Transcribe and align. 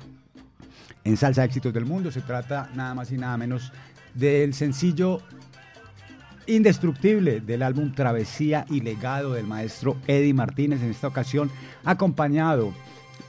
en 1.04 1.18
Salsa 1.18 1.44
Éxitos 1.44 1.74
del 1.74 1.86
Mundo. 1.86 2.12
Se 2.12 2.22
trata 2.22 2.70
nada 2.76 2.94
más 2.94 3.12
y 3.12 3.18
nada 3.18 3.38
menos 3.38 3.72
del 4.14 4.54
sencillo 4.54 5.22
indestructible 6.48 7.42
del 7.42 7.62
álbum 7.62 7.94
Travesía 7.94 8.66
y 8.70 8.82
Legado 8.82 9.34
del 9.34 9.46
maestro 9.46 9.98
Eddie 10.08 10.34
Martínez, 10.34 10.82
en 10.82 10.90
esta 10.90 11.08
ocasión 11.08 11.52
acompañado 11.86 12.74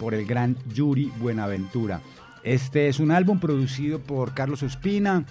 por 0.00 0.14
el 0.14 0.24
gran 0.24 0.56
Yuri 0.74 1.12
Buenaventura. 1.20 2.00
Este 2.42 2.88
es 2.88 3.00
un 3.00 3.10
álbum 3.10 3.38
producido 3.38 3.98
por 3.98 4.32
Carlos 4.32 4.62
Ospina, 4.62 5.26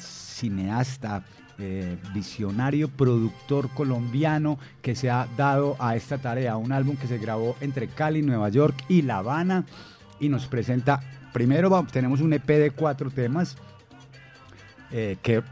cineasta, 0.00 1.24
eh, 1.56 1.96
visionario, 2.12 2.88
productor 2.88 3.70
colombiano 3.70 4.58
que 4.82 4.96
se 4.96 5.08
ha 5.08 5.28
dado 5.36 5.76
a 5.78 5.94
esta 5.94 6.18
tarea. 6.18 6.56
Un 6.56 6.72
álbum 6.72 6.96
que 6.96 7.06
se 7.06 7.18
grabó 7.18 7.54
entre 7.60 7.86
Cali, 7.86 8.22
Nueva 8.22 8.48
York 8.48 8.84
y 8.88 9.02
La 9.02 9.18
Habana 9.18 9.64
y 10.18 10.28
nos 10.28 10.48
presenta, 10.48 11.00
primero 11.32 11.86
tenemos 11.92 12.20
un 12.20 12.32
EP 12.32 12.46
de 12.46 12.72
cuatro 12.72 13.12
temas 13.12 13.56
eh, 14.90 15.16
que 15.22 15.44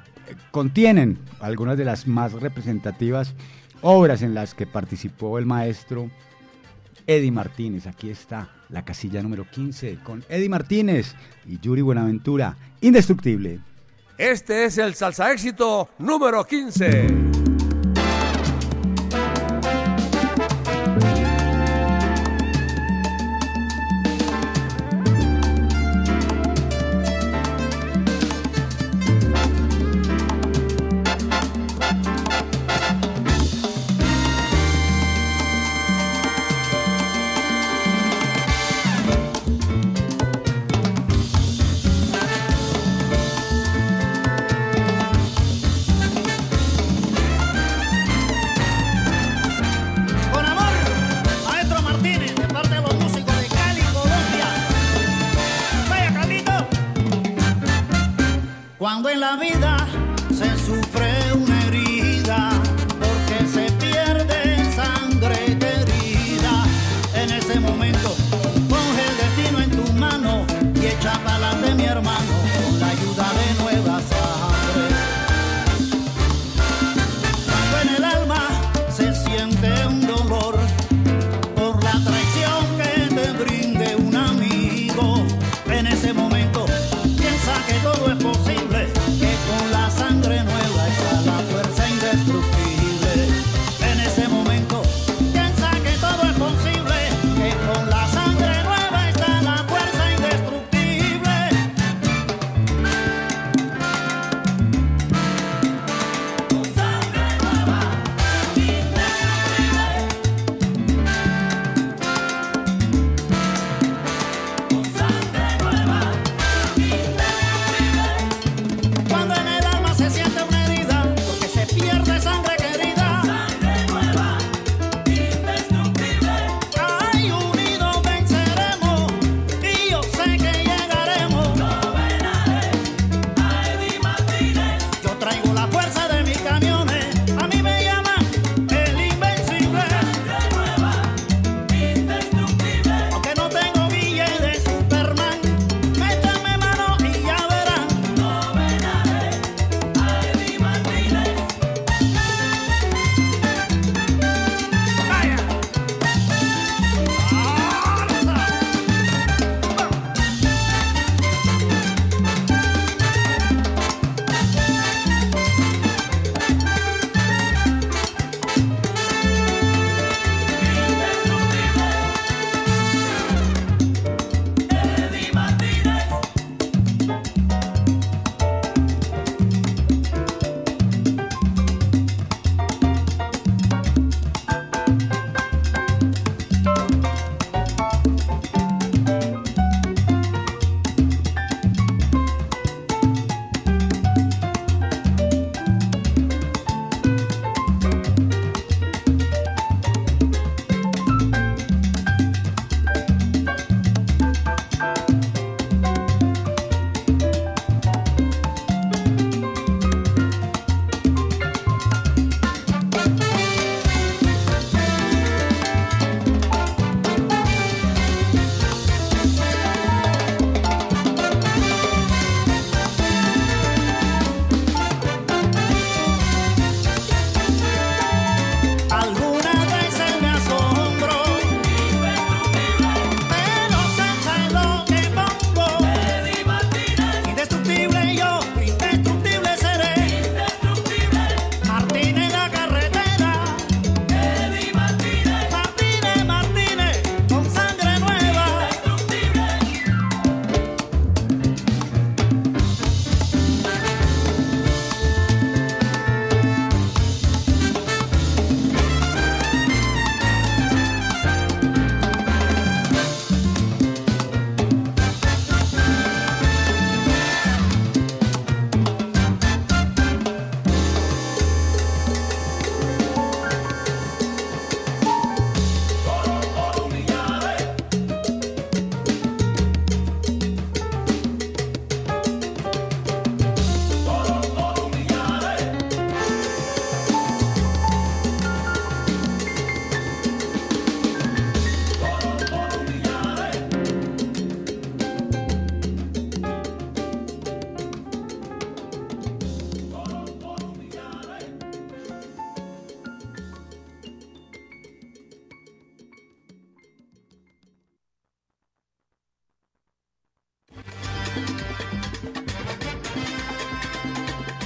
contienen 0.51 1.19
algunas 1.39 1.79
de 1.79 1.85
las 1.85 2.09
más 2.09 2.33
representativas 2.33 3.35
obras 3.81 4.23
en 4.23 4.35
las 4.35 4.55
que 4.55 4.67
participó 4.67 5.39
el 5.39 5.47
maestro 5.47 6.11
Eddie 7.11 7.33
Martínez. 7.33 7.89
Aquí 7.89 8.09
está 8.09 8.49
la 8.69 8.85
casilla 8.85 9.21
número 9.21 9.45
15 9.51 9.99
con 10.05 10.25
Eddie 10.29 10.49
Martínez 10.49 11.17
y 11.45 11.59
Yuri 11.59 11.83
Buenaventura. 11.83 12.57
Indestructible. 12.81 13.59
Este 14.17 14.65
es 14.65 14.79
el 14.79 14.95
salsa 14.95 15.33
éxito 15.33 15.89
número 15.99 16.45
15. 16.45 17.50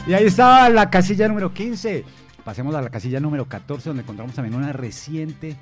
Y 0.07 0.13
ahí 0.13 0.27
estaba 0.27 0.69
la 0.69 0.91
casilla 0.91 1.29
número 1.29 1.55
15. 1.55 2.05
Pasemos 2.45 2.75
a 2.75 2.83
la 2.83 2.91
casilla 2.91 3.21
número 3.21 3.47
14, 3.47 3.89
donde 3.89 4.03
encontramos 4.03 4.35
también 4.35 4.55
una 4.55 4.71
reciente 4.71 5.57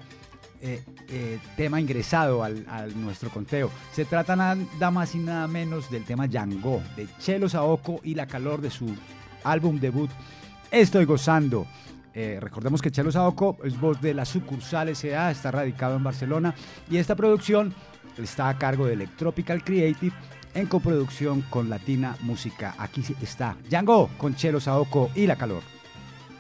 eh, 0.61 0.83
eh, 1.09 1.39
tema 1.56 1.81
ingresado 1.81 2.43
al, 2.43 2.65
nuestro 3.00 3.31
conteo. 3.31 3.71
Se 3.93 4.05
trata 4.05 4.35
nada 4.35 4.91
más 4.91 5.15
y 5.15 5.19
nada 5.19 5.47
menos 5.47 5.91
del 5.93 6.05
tema 6.05 6.27
Yango, 6.27 6.83
de 6.97 7.06
Chelo 7.21 7.49
Saoko 7.49 8.00
y 8.03 8.17
la 8.17 8.27
calor 8.27 8.61
de 8.61 8.71
su 8.71 8.97
álbum 9.44 9.79
debut 9.79 10.11
Estoy 10.73 11.05
Gozando. 11.05 11.65
Eh, 12.12 12.38
recordemos 12.41 12.83
que 12.83 12.91
Chelo 12.91 13.12
Saoko 13.12 13.59
es 13.62 13.79
voz 13.81 14.00
de 14.00 14.12
la 14.12 14.25
sucursal 14.25 14.88
S.A., 14.88 15.31
está 15.31 15.53
radicado 15.53 15.97
en 15.97 16.03
Barcelona 16.03 16.53
y 16.91 16.97
esta 16.97 17.15
producción 17.15 17.73
está 18.19 18.49
a 18.49 18.59
cargo 18.59 18.87
de 18.87 18.95
Electropical 18.95 19.62
Creative 19.62 20.15
en 20.54 20.66
coproducción 20.66 21.43
con 21.43 21.70
Latina 21.70 22.16
Música. 22.20 22.75
Aquí 22.78 23.02
está 23.20 23.56
Django 23.68 24.11
con 24.18 24.35
Chelo 24.35 24.61
Saoko 24.61 25.11
y 25.14 25.26
La 25.26 25.37
Calor. 25.37 25.62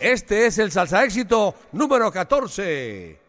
Este 0.00 0.46
es 0.46 0.58
el 0.58 0.72
salsa 0.72 1.04
éxito 1.04 1.54
número 1.72 2.10
14. 2.10 3.21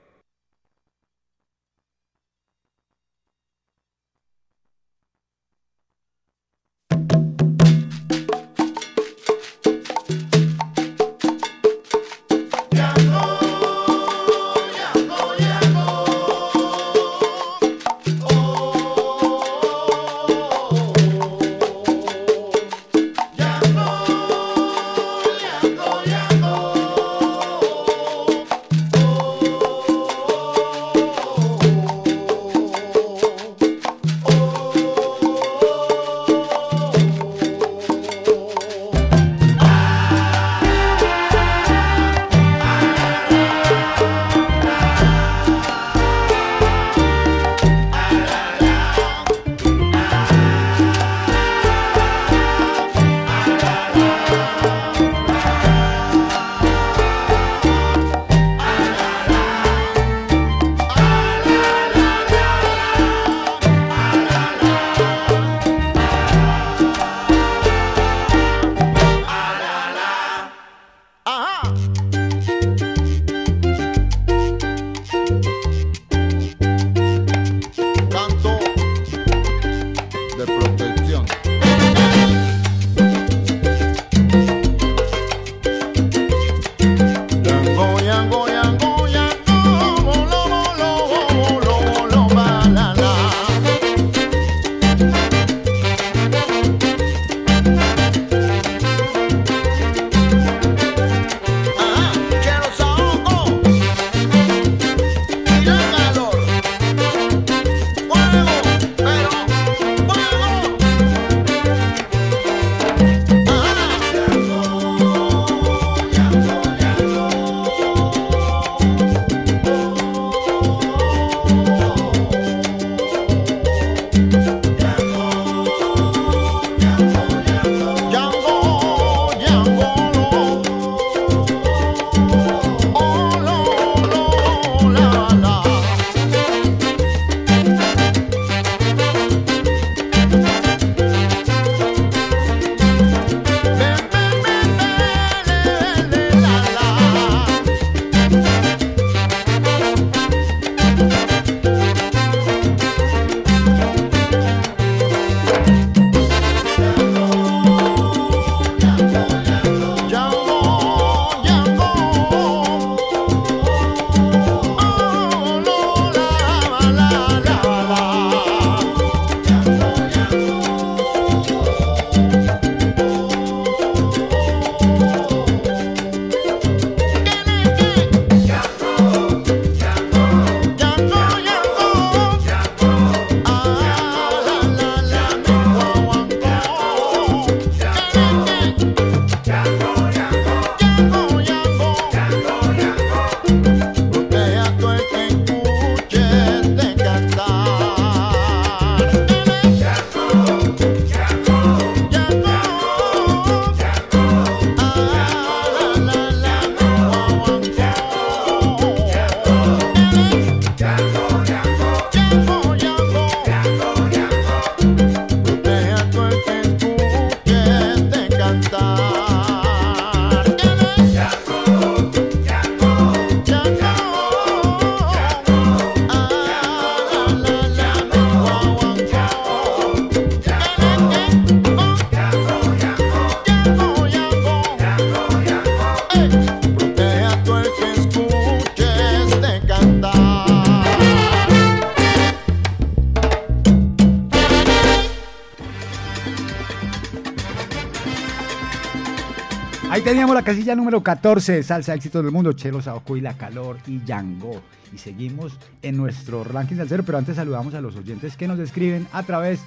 La 250.44 250.48
casilla 250.48 250.76
número 250.76 251.02
14, 251.02 251.64
Salsa 251.64 251.94
Éxito 251.94 252.22
del 252.22 252.34
Mundo, 252.34 252.52
Chelo 252.52 252.82
Saoco 252.82 253.16
La 253.16 253.38
Calor 253.38 253.78
y 253.88 254.04
Yango. 254.04 254.62
Y 254.94 254.98
seguimos 254.98 255.58
en 255.82 255.96
nuestro 255.96 256.44
ranking 256.44 256.76
cero, 256.86 257.04
pero 257.06 257.18
antes 257.18 257.38
saludamos 257.38 257.74
a 257.76 257.80
los 257.80 257.96
oyentes 257.96 258.36
que 258.36 258.46
nos 258.46 258.60
escriben 258.60 259.08
a 259.14 259.24
través 259.24 259.62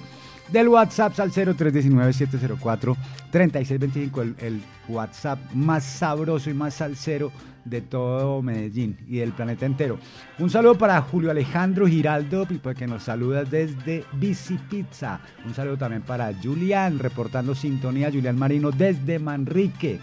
del 0.51 0.67
WhatsApp 0.67 1.19
al 1.19 1.31
0319-704-3625, 1.31 4.21
el, 4.21 4.35
el 4.37 4.61
WhatsApp 4.87 5.39
más 5.55 5.83
sabroso 5.83 6.51
y 6.51 6.53
más 6.53 6.75
salsero 6.75 7.31
de 7.69 7.81
todo 7.81 8.41
Medellín 8.41 8.97
y 9.07 9.17
del 9.17 9.33
planeta 9.33 9.65
entero. 9.65 9.99
Un 10.39 10.49
saludo 10.49 10.77
para 10.77 11.01
Julio 11.01 11.31
Alejandro 11.31 11.87
Giraldo, 11.87 12.47
pues, 12.61 12.77
que 12.77 12.87
nos 12.87 13.03
saluda 13.03 13.43
desde 13.43 14.05
Bici 14.13 14.57
Pizza. 14.69 15.19
Un 15.45 15.53
saludo 15.53 15.77
también 15.77 16.03
para 16.03 16.33
Julián, 16.33 16.99
reportando 16.99 17.55
sintonía, 17.55 18.11
Julián 18.11 18.37
Marino 18.37 18.71
desde 18.71 19.19
Manrique. 19.19 19.99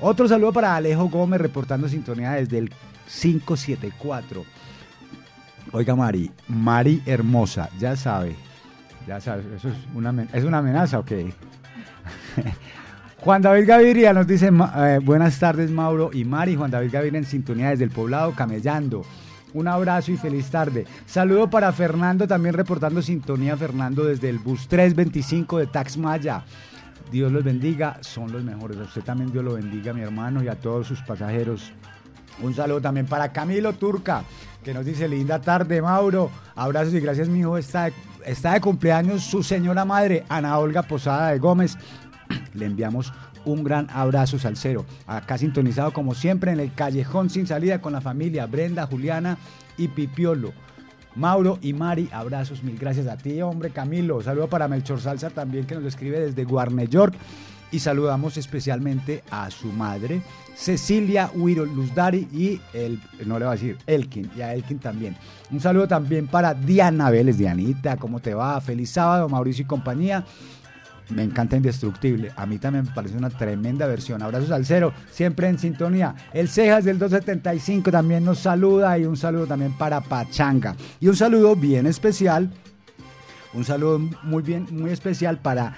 Otro 0.00 0.28
saludo 0.28 0.52
para 0.52 0.76
Alejo 0.76 1.08
Gómez, 1.08 1.40
reportando 1.40 1.88
sintonía 1.88 2.32
desde 2.32 2.58
el 2.58 2.70
574. 3.08 4.44
Oiga, 5.72 5.96
Mari, 5.96 6.30
Mari 6.46 7.02
hermosa, 7.04 7.68
ya 7.78 7.96
sabe, 7.96 8.36
ya 9.06 9.20
sabe, 9.20 9.42
eso 9.56 9.68
es 9.68 9.74
una, 9.94 10.26
es 10.32 10.44
una 10.44 10.58
amenaza, 10.58 10.98
ok. 10.98 11.12
Juan 13.20 13.42
David 13.42 13.66
Gaviria 13.66 14.12
nos 14.12 14.26
dice, 14.26 14.50
eh, 14.76 15.00
buenas 15.02 15.38
tardes 15.38 15.70
Mauro 15.70 16.10
y 16.12 16.24
Mari, 16.24 16.54
Juan 16.54 16.70
David 16.70 16.90
Gaviria 16.92 17.18
en 17.18 17.24
sintonía 17.24 17.70
desde 17.70 17.84
el 17.84 17.90
poblado 17.90 18.32
Camellando. 18.32 19.04
Un 19.54 19.66
abrazo 19.66 20.12
y 20.12 20.16
feliz 20.16 20.50
tarde. 20.50 20.86
Saludo 21.06 21.50
para 21.50 21.72
Fernando, 21.72 22.28
también 22.28 22.54
reportando 22.54 23.02
sintonía, 23.02 23.56
Fernando, 23.56 24.04
desde 24.04 24.28
el 24.28 24.38
bus 24.38 24.68
325 24.68 25.58
de 25.58 25.66
Taxmaya. 25.66 26.44
Dios 27.10 27.32
los 27.32 27.42
bendiga, 27.42 27.98
son 28.02 28.32
los 28.32 28.42
mejores. 28.42 28.78
A 28.78 28.82
usted 28.82 29.02
también 29.02 29.32
Dios 29.32 29.44
lo 29.44 29.54
bendiga, 29.54 29.92
mi 29.92 30.02
hermano, 30.02 30.42
y 30.42 30.48
a 30.48 30.54
todos 30.54 30.86
sus 30.86 31.00
pasajeros. 31.02 31.72
Un 32.42 32.54
saludo 32.54 32.80
también 32.80 33.06
para 33.06 33.32
Camilo 33.32 33.72
Turca, 33.72 34.22
que 34.62 34.72
nos 34.72 34.84
dice 34.84 35.08
linda 35.08 35.40
tarde, 35.40 35.82
Mauro. 35.82 36.30
Abrazos 36.54 36.94
y 36.94 37.00
gracias, 37.00 37.28
mi 37.28 37.40
hijo. 37.40 37.56
Está 37.58 37.90
de 38.52 38.60
cumpleaños 38.60 39.22
su 39.22 39.42
señora 39.42 39.84
madre, 39.84 40.24
Ana 40.28 40.58
Olga 40.58 40.82
Posada 40.82 41.30
de 41.30 41.38
Gómez. 41.38 41.76
Le 42.54 42.66
enviamos 42.66 43.12
un 43.44 43.64
gran 43.64 43.88
abrazo 43.90 44.38
salsero. 44.38 44.84
Acá 45.06 45.38
sintonizado 45.38 45.92
como 45.92 46.14
siempre 46.14 46.52
en 46.52 46.60
el 46.60 46.72
callejón 46.74 47.30
sin 47.30 47.46
salida 47.46 47.80
con 47.80 47.92
la 47.92 48.00
familia 48.00 48.46
Brenda, 48.46 48.86
Juliana 48.86 49.38
y 49.76 49.88
Pipiolo. 49.88 50.52
Mauro 51.14 51.58
y 51.62 51.72
Mari, 51.72 52.08
abrazos, 52.12 52.62
mil 52.62 52.78
gracias 52.78 53.06
a 53.06 53.16
ti, 53.16 53.40
hombre 53.42 53.70
Camilo. 53.70 54.22
Saludo 54.22 54.48
para 54.48 54.68
Melchor 54.68 55.00
Salsa 55.00 55.30
también 55.30 55.66
que 55.66 55.74
nos 55.74 55.84
escribe 55.84 56.20
desde 56.20 56.44
Guarne 56.44 56.86
York. 56.86 57.14
Y 57.70 57.80
saludamos 57.80 58.38
especialmente 58.38 59.22
a 59.30 59.50
su 59.50 59.70
madre, 59.70 60.22
Cecilia 60.54 61.30
Huiro 61.34 61.66
Luzdari 61.66 62.26
y 62.32 62.58
el, 62.72 62.98
no 63.26 63.38
le 63.38 63.44
voy 63.44 63.52
a 63.52 63.56
decir, 63.56 63.76
Elkin, 63.86 64.30
y 64.34 64.40
a 64.40 64.54
Elkin 64.54 64.78
también. 64.78 65.14
Un 65.50 65.60
saludo 65.60 65.86
también 65.86 66.28
para 66.28 66.54
Diana 66.54 67.10
Vélez, 67.10 67.36
Dianita, 67.36 67.98
¿cómo 67.98 68.20
te 68.20 68.32
va? 68.32 68.58
Feliz 68.62 68.92
sábado, 68.92 69.28
Mauricio 69.28 69.64
y 69.64 69.66
compañía. 69.66 70.24
Me 71.10 71.22
encanta 71.22 71.56
Indestructible. 71.56 72.32
A 72.36 72.46
mí 72.46 72.58
también 72.58 72.84
me 72.84 72.90
parece 72.92 73.16
una 73.16 73.30
tremenda 73.30 73.86
versión. 73.86 74.22
Abrazos 74.22 74.50
al 74.50 74.66
cero, 74.66 74.92
siempre 75.10 75.48
en 75.48 75.58
sintonía. 75.58 76.14
El 76.32 76.48
Cejas 76.48 76.84
del 76.84 76.98
275 76.98 77.90
también 77.90 78.24
nos 78.24 78.38
saluda 78.40 78.98
y 78.98 79.04
un 79.04 79.16
saludo 79.16 79.46
también 79.46 79.72
para 79.72 80.00
Pachanga. 80.00 80.76
Y 81.00 81.08
un 81.08 81.16
saludo 81.16 81.56
bien 81.56 81.86
especial, 81.86 82.50
un 83.54 83.64
saludo 83.64 83.98
muy 84.22 84.42
bien, 84.42 84.66
muy 84.70 84.90
especial 84.90 85.38
para 85.38 85.74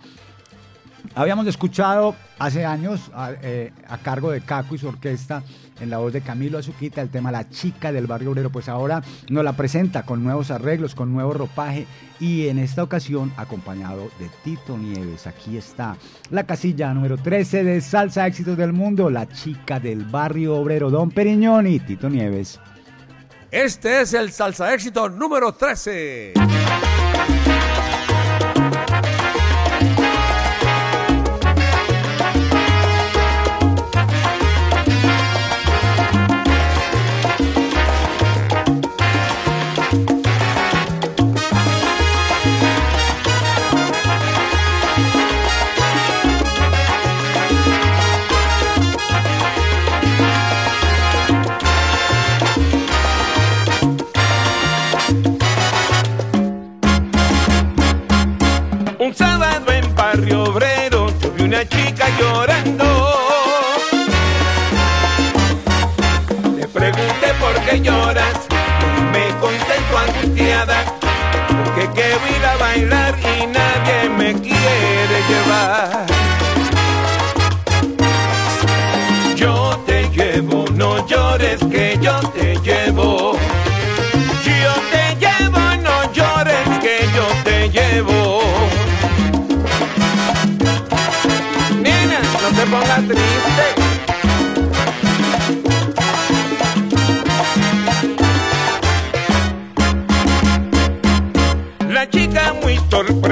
Habíamos 1.15 1.47
escuchado 1.47 2.15
hace 2.39 2.65
años 2.65 3.11
eh, 3.43 3.73
a, 3.89 3.99
cargo 3.99 4.31
de 4.31 4.41
Caco 4.41 4.75
y 4.75 4.79
su 4.79 4.89
orquesta 4.89 5.43
en 5.81 5.91
la 5.91 5.99
voz 5.99 6.13
de 6.13 6.21
Camilo 6.21 6.59
Azuquita 6.59 7.01
el 7.01 7.11
tema 7.11 7.31
La 7.31 7.49
chica 7.49 7.93
del 7.93 8.07
barrio 8.07 8.33
obrero, 8.33 8.51
pues 8.51 8.69
ahora 8.69 9.03
nos 9.31 9.45
la 9.45 9.55
presenta 9.55 10.03
con 10.05 10.25
nuevos 10.25 10.51
arreglos, 10.51 10.95
con 10.95 11.13
nuevo 11.13 11.33
ropaje 11.33 11.87
y 12.19 12.49
en 12.49 12.59
esta 12.59 12.83
ocasión 12.83 13.33
acompañado 13.37 14.11
de 14.19 14.29
Tito 14.43 14.77
Nieves. 14.77 15.27
Aquí 15.27 15.57
está 15.57 15.97
la 16.31 16.45
casilla 16.45 16.93
número 16.93 17.17
13 17.17 17.65
de 17.65 17.81
Salsa 17.81 18.27
Éxitos 18.27 18.57
del 18.57 18.73
Mundo, 18.73 19.11
La 19.11 19.29
chica 19.29 19.79
del 19.79 20.05
barrio 20.05 20.57
obrero, 20.57 20.91
Don 20.91 21.11
Periñón 21.11 21.67
y 21.67 21.79
Tito 21.79 22.09
Nieves. 22.09 22.59
Este 23.57 24.03
es 24.03 24.13
el 24.13 24.33
salsa 24.33 24.75
éxito 24.75 25.09
número 25.09 25.55
13. 25.55 26.35
Chica 62.07 62.19
llorando. 62.19 62.85
Le 66.57 66.67
pregunté 66.69 67.35
por 67.41 67.55
qué 67.63 67.81
lloras, 67.81 68.47
me 69.13 69.29
contento 69.41 69.99
angustiada, 69.99 70.85
porque 71.49 71.89
quiero 71.95 72.21
ir 72.37 72.45
a 72.45 72.57
bailar 72.57 73.15
y 73.19 73.47
nadie 73.47 74.09
me 74.11 74.33
quiere 74.41 74.96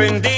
bendito. 0.05 0.34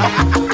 ha 0.00 0.08
ha 0.08 0.24
ha 0.32 0.40
ha 0.40 0.49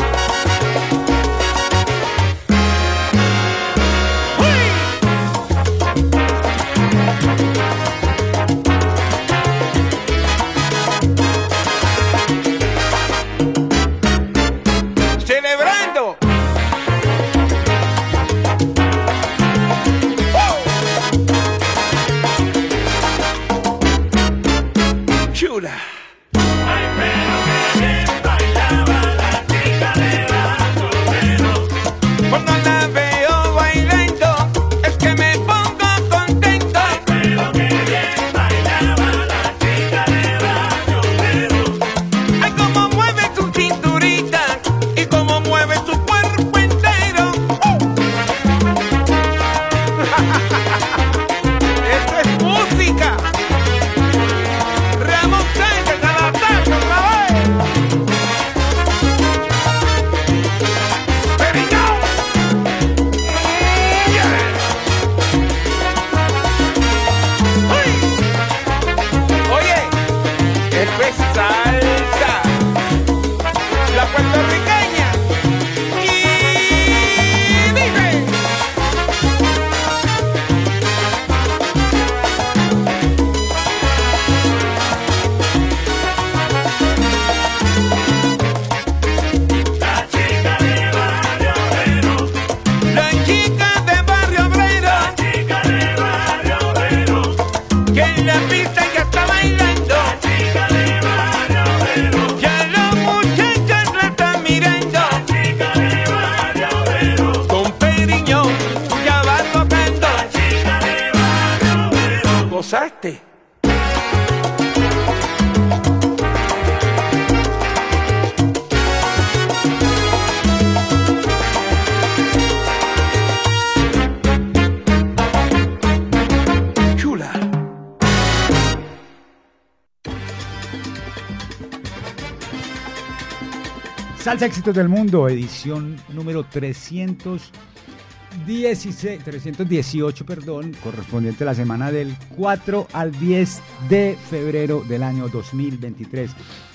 Éxitos 134.43 134.75
del 134.75 134.89
Mundo, 134.89 135.29
edición 135.29 135.97
número 136.13 136.45
316, 136.45 139.25
318, 139.25 140.27
perdón, 140.27 140.77
correspondiente 140.83 141.45
a 141.45 141.47
la 141.47 141.55
semana 141.55 141.91
del 141.91 142.15
4 142.37 142.89
al 142.93 143.13
10 143.13 143.63
de 143.89 144.19
febrero 144.29 144.85
del 144.87 145.05
año 145.05 145.29
2023. 145.29 146.33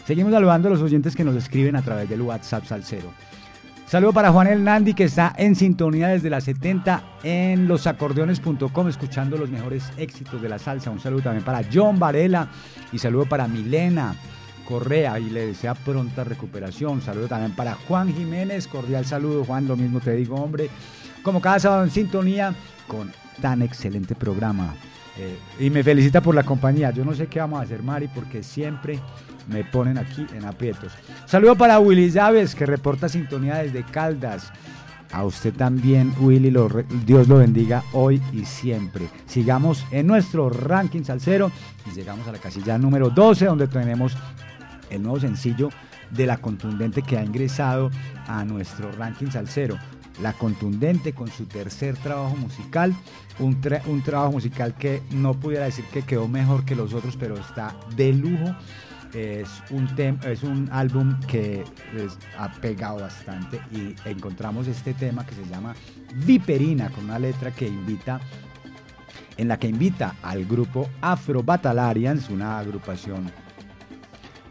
Seguimos 0.08 0.34
saludando 0.34 0.69
a 0.69 0.71
los 0.71 0.82
oyentes 0.82 1.15
que 1.15 1.24
nos 1.24 1.36
escriben 1.36 1.76
a 1.76 1.84
través 1.84 2.10
del 2.10 2.24
WhatsApp 2.24 2.65
Salcero. 2.65 3.13
Saludo 3.86 4.13
para 4.13 4.32
Juan 4.32 4.47
El 4.47 4.63
Nandi 4.63 4.95
que 4.95 5.04
está 5.04 5.34
en 5.38 5.56
sintonía 5.56 6.08
desde 6.08 6.30
las 6.30 6.45
70 6.45 7.04
en 7.24 7.67
losacordeones.com 7.67 8.88
escuchando 8.88 9.38
los 9.38 9.52
mejores 9.52 9.84
éxitos 9.97 10.41
de 10.41 10.50
la 10.50 10.58
salsa. 10.58 10.89
Un 10.89 11.00
saludo 11.00 11.21
también 11.24 11.45
para 11.45 11.62
John 11.71 12.00
Varela 12.00 12.47
y 12.91 12.97
saludo 12.97 13.26
para 13.26 13.47
Milena 13.47 14.15
Correa 14.72 15.20
y 15.20 15.30
le 15.30 15.48
desea 15.48 15.74
pronta 15.74 16.24
recuperación. 16.24 17.02
Saludo 17.02 17.28
también 17.28 17.54
para 17.54 17.74
Juan 17.74 18.14
Jiménez, 18.14 18.68
cordial 18.68 19.06
saludo 19.06 19.44
Juan, 19.44 19.68
lo 19.68 19.76
mismo 19.76 20.00
te 20.00 20.16
digo 20.16 20.38
hombre. 20.38 20.70
Como 21.24 21.42
cada 21.42 21.60
sábado 21.60 21.84
en 21.84 21.92
sintonía 21.92 22.56
con 22.88 23.12
tan 23.42 23.62
excelente 23.64 24.16
programa. 24.16 24.74
Eh, 25.18 25.38
y 25.60 25.70
me 25.70 25.84
felicita 25.84 26.22
por 26.22 26.34
la 26.34 26.44
compañía. 26.44 26.92
Yo 26.92 27.04
no 27.04 27.14
sé 27.14 27.28
qué 27.28 27.40
vamos 27.42 27.60
a 27.60 27.64
hacer, 27.64 27.84
Mari, 27.84 28.08
porque 28.08 28.44
siempre 28.44 28.98
me 29.50 29.66
ponen 29.66 29.98
aquí 29.98 30.26
en 30.34 30.46
aprietos. 30.46 30.94
Saludo 31.26 31.58
para 31.58 31.78
Willy 31.78 32.10
Llaves, 32.10 32.56
que 32.56 32.66
reporta 32.66 33.10
sintonía 33.10 33.56
desde 33.56 33.84
Caldas. 33.84 34.54
A 35.12 35.26
usted 35.26 35.54
también, 35.54 36.14
Willy, 36.18 36.56
Dios 37.06 37.28
lo 37.28 37.40
bendiga 37.40 37.84
hoy 37.92 38.22
y 38.32 38.46
siempre. 38.46 39.10
Sigamos 39.26 39.86
en 39.92 40.08
nuestro 40.08 40.50
ranking 40.50 41.04
salsero 41.04 41.52
y 41.86 41.94
llegamos 41.94 42.26
a 42.30 42.32
la 42.32 42.38
casilla 42.38 42.78
número 42.78 43.10
12, 43.10 43.48
donde 43.48 43.68
tenemos 43.68 44.16
el 44.92 45.02
nuevo 45.02 45.20
sencillo 45.20 45.70
de 46.12 46.26
La 46.26 46.38
Contundente 46.38 47.02
que 47.02 47.18
ha 47.18 47.24
ingresado 47.24 47.90
a 48.28 48.44
nuestro 48.46 48.92
ranking 48.92 49.32
salsero. 49.32 49.78
La 50.22 50.34
Contundente 50.34 51.14
con 51.14 51.30
su 51.30 51.46
tercer 51.46 51.98
trabajo 51.98 52.36
musical, 52.36 52.94
un, 53.40 53.58
un 53.88 54.02
trabajo 54.04 54.34
musical 54.34 54.76
que 54.76 55.02
no 55.12 55.34
pudiera 55.34 55.66
decir 55.66 55.86
que 55.86 56.04
quedó 56.04 56.28
mejor 56.28 56.66
que 56.66 56.76
los 56.76 56.94
otros, 56.94 57.16
pero 57.18 57.38
está 57.38 57.76
de 57.96 58.14
lujo. 58.14 58.56
Es 59.14 59.50
un, 59.72 59.90
es 60.24 60.44
un 60.44 60.70
álbum 60.72 61.20
que 61.28 61.66
pues, 61.92 62.18
ha 62.38 62.50
pegado 62.50 63.02
bastante 63.02 63.60
y 63.72 63.94
encontramos 64.06 64.68
este 64.68 64.94
tema 64.94 65.26
que 65.26 65.36
se 65.36 65.46
llama 65.46 65.76
Viperina, 66.26 66.90
con 66.90 67.06
una 67.06 67.20
letra 67.20 67.52
que 67.52 67.68
invita 67.68 68.22
en 69.38 69.48
la 69.48 69.58
que 69.58 69.68
invita 69.68 70.16
al 70.22 70.46
grupo 70.46 70.90
Afro 71.02 71.44
Batalarians, 71.44 72.30
una 72.30 72.60
agrupación 72.60 73.32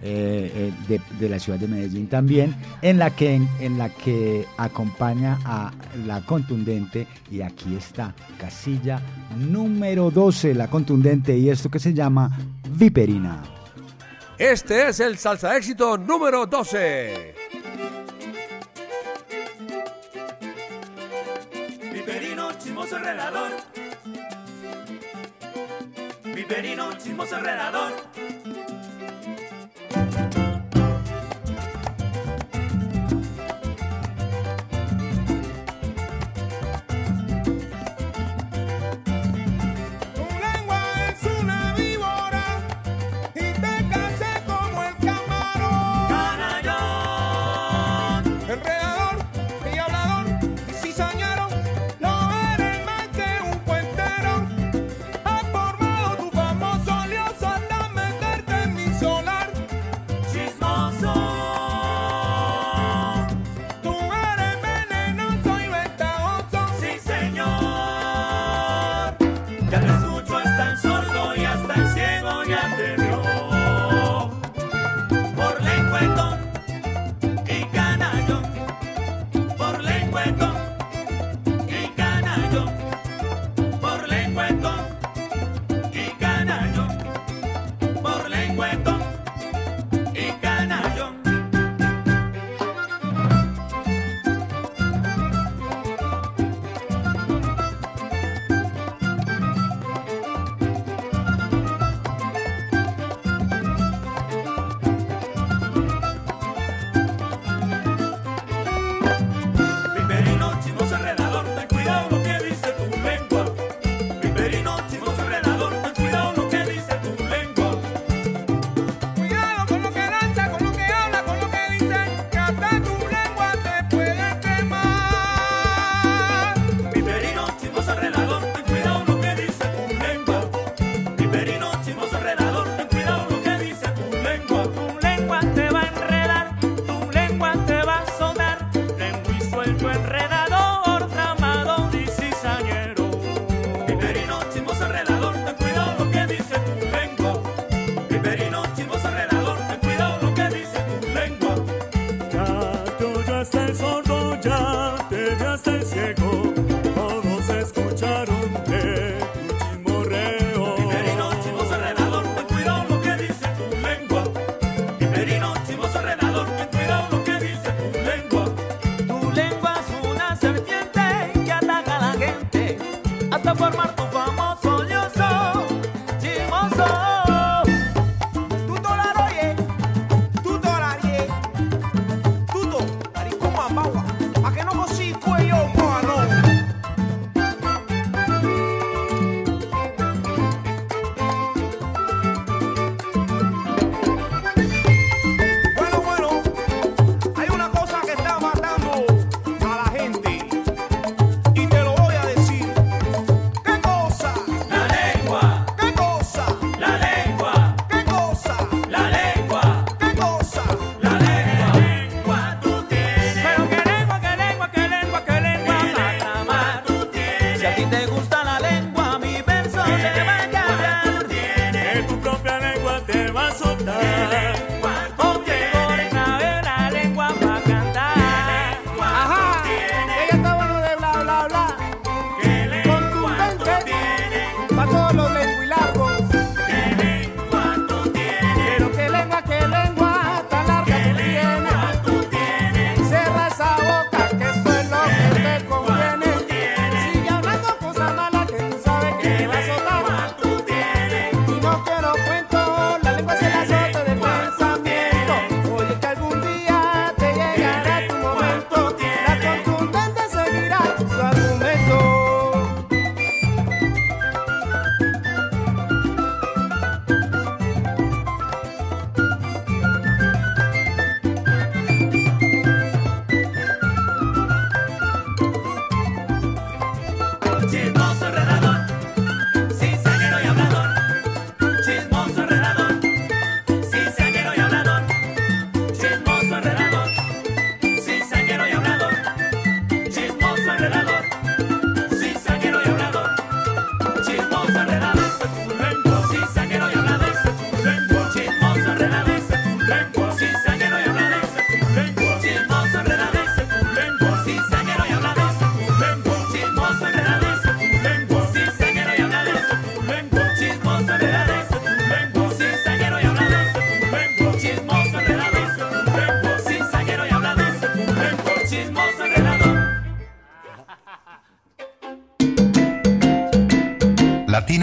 eh, 0.03 0.51
eh, 0.55 0.73
de, 0.89 1.01
de 1.19 1.29
la 1.29 1.39
ciudad 1.39 1.59
de 1.59 1.69
Medellín 1.69 2.09
también, 2.09 2.55
en 2.81 2.99
la, 2.99 3.11
que, 3.15 3.35
en 3.35 3.79
la 3.79 3.91
que 3.91 4.47
acompaña 4.57 5.39
a 5.45 5.73
la 6.07 6.23
contundente 6.23 7.07
y 7.31 7.43
aquí 7.43 7.77
está, 7.77 8.15
casilla 8.39 9.03
número 9.37 10.11
12, 10.11 10.55
la 10.55 10.69
contundente 10.69 11.37
y 11.37 11.51
esto 11.51 11.71
que 11.71 11.79
se 11.79 11.93
llama 11.93 12.37
Viperina. 12.71 13.43
Este 14.39 14.89
es 14.89 15.01
el 15.01 15.19
salsa 15.19 15.55
éxito 15.55 15.99
número 15.99 16.47
12. 16.47 17.35
Viperino, 21.93 22.53
chismoso 22.59 22.97
enredador. 22.97 23.51
Viperino, 26.25 26.93
chismoso 26.95 27.37
enredador. 27.37 28.10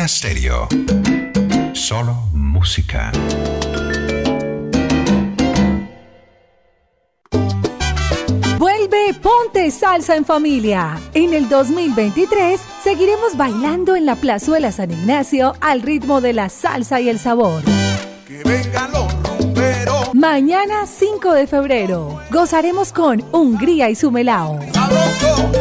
Latina 0.07 0.09
Stereo. 0.09 0.67
Solo 1.73 2.13
música. 2.33 3.11
Vuelve 8.57 9.13
Ponte 9.21 9.69
Salsa 9.71 10.15
en 10.15 10.25
Familia. 10.25 10.97
En 11.13 11.33
el 11.33 11.49
2023 11.49 12.59
seguiremos 12.83 13.35
bailando 13.35 13.95
en 13.95 14.05
la 14.05 14.15
Plazuela 14.15 14.71
San 14.71 14.91
Ignacio 14.91 15.55
al 15.59 15.81
ritmo 15.81 16.21
de 16.21 16.33
la 16.33 16.49
salsa 16.49 17.01
y 17.01 17.09
el 17.09 17.19
sabor. 17.19 17.63
Que 18.27 18.43
vengan 18.43 18.91
los 18.91 19.39
rumberos. 19.39 20.13
Mañana 20.13 20.85
5 20.85 21.33
de 21.33 21.47
febrero 21.47 22.21
gozaremos 22.31 22.93
con 22.93 23.23
Hungría 23.33 23.89
y 23.89 23.95
su 23.95 24.11
melao. 24.11 24.59
Sabroso. 24.73 25.51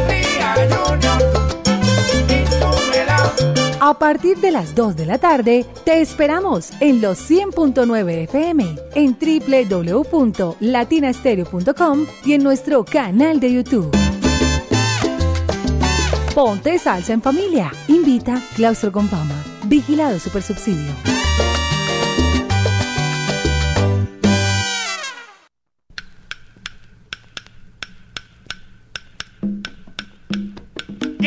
A 3.87 3.95
partir 3.95 4.39
de 4.39 4.51
las 4.51 4.75
2 4.75 4.97
de 4.97 5.07
la 5.07 5.19
tarde 5.19 5.65
te 5.85 6.01
esperamos 6.01 6.71
en 6.81 7.01
los 7.01 7.31
100.9 7.31 8.25
FM, 8.25 8.75
en 8.97 9.17
www.latinastereo.com 10.11 12.07
y 12.25 12.33
en 12.33 12.43
nuestro 12.43 12.85
canal 12.85 13.39
de 13.39 13.53
YouTube. 13.53 13.97
Ponte 16.35 16.81
salsa 16.81 17.13
en 17.13 17.23
familia. 17.23 17.71
Invita 17.87 18.43
Claustro 18.57 18.91
con 18.91 19.07
Fama. 19.09 19.41
Vigilado 19.67 20.19
Supersubsidio. 20.19 21.16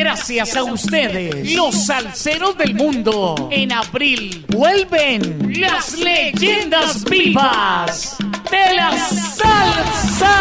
Gracias 0.09 0.55
a 0.55 0.63
ustedes, 0.63 1.53
los 1.53 1.85
salseros 1.85 2.57
del 2.57 2.73
mundo. 2.73 3.47
En 3.51 3.71
abril 3.71 4.43
vuelven 4.47 5.53
las 5.61 5.99
leyendas 5.99 7.03
vivas 7.03 8.17
de 8.49 8.73
la 8.73 8.97
salsa. 8.97 10.33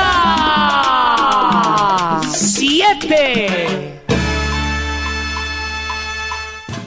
Siete. 2.34 4.00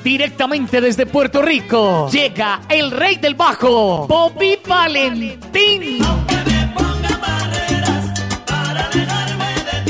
Directamente 0.04 0.82
desde 0.82 1.06
Puerto 1.06 1.44
Rico 1.44 2.10
llega 2.10 2.62
el 2.68 2.90
rey 2.90 3.18
del 3.18 3.36
bajo, 3.36 4.08
Bobby 4.08 4.58
Valentín. 4.68 6.00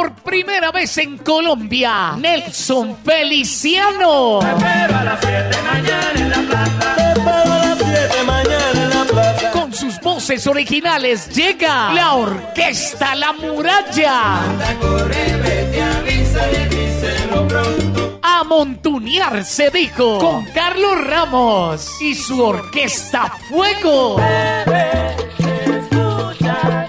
Por 0.00 0.14
primera 0.14 0.72
vez 0.72 0.96
en 0.96 1.18
Colombia, 1.18 2.14
Nelson 2.16 2.96
Feliciano. 3.04 4.38
Pero 4.40 4.96
a 4.96 5.04
las 5.04 5.20
7 5.20 5.58
mañana 5.62 6.12
en 6.14 6.30
la 6.30 6.38
plaza. 6.48 6.94
Te 6.96 7.02
espero 7.02 7.52
a 7.52 7.58
las 7.58 7.78
7 7.78 8.22
mañana 8.24 8.82
en 8.82 8.88
la 8.88 9.04
plaza. 9.04 9.50
Con 9.50 9.74
sus 9.74 10.00
voces 10.00 10.46
originales 10.46 11.28
llega 11.28 11.92
la 11.92 12.14
orquesta 12.14 13.14
La 13.14 13.34
Muralla. 13.34 14.40
Corre, 14.80 15.36
vete, 15.36 15.82
avisa 15.82 16.50
y 16.50 16.64
díselo 16.74 17.46
pronto. 17.46 18.20
A 18.22 18.40
A 18.40 18.44
montunear 18.44 19.44
se 19.44 19.68
dijo 19.68 20.18
con 20.18 20.46
Carlos 20.46 20.98
Ramos 21.04 22.00
y 22.00 22.14
su 22.14 22.42
orquesta 22.42 23.30
Fuego. 23.50 24.16
Bebé, 24.16 25.14
escucha, 25.66 26.88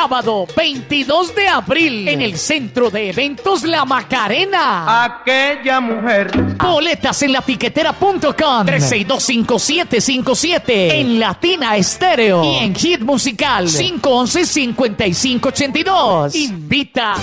Sábado 0.00 0.46
22 0.56 1.34
de 1.34 1.46
abril 1.46 2.08
en 2.08 2.22
el 2.22 2.38
Centro 2.38 2.90
de 2.90 3.10
Eventos 3.10 3.64
La 3.64 3.84
Macarena. 3.84 5.04
Aquella 5.04 5.78
mujer 5.78 6.30
Boletas 6.56 7.22
en 7.22 7.34
latiquetera.com 7.34 8.66
3625757 8.66 10.62
en 10.66 11.20
Latina 11.20 11.76
Estéreo 11.76 12.42
y 12.42 12.64
en 12.64 12.74
Hit 12.74 13.02
Musical 13.02 13.66
511-5582. 13.66 16.34
Invita. 16.34 17.16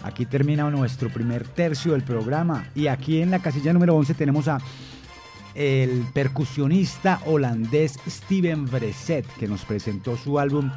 Aquí 0.03 0.25
termina 0.25 0.69
nuestro 0.69 1.09
primer 1.09 1.47
tercio 1.47 1.93
del 1.93 2.03
programa 2.03 2.67
y 2.75 2.87
aquí 2.87 3.21
en 3.21 3.31
la 3.31 3.39
casilla 3.39 3.73
número 3.73 3.95
11 3.95 4.13
tenemos 4.13 4.47
a 4.47 4.59
el 5.55 6.05
percusionista 6.13 7.19
holandés 7.25 7.99
Steven 8.07 8.67
Breset 8.67 9.25
que 9.39 9.47
nos 9.47 9.65
presentó 9.65 10.15
su 10.15 10.37
álbum 10.37 10.69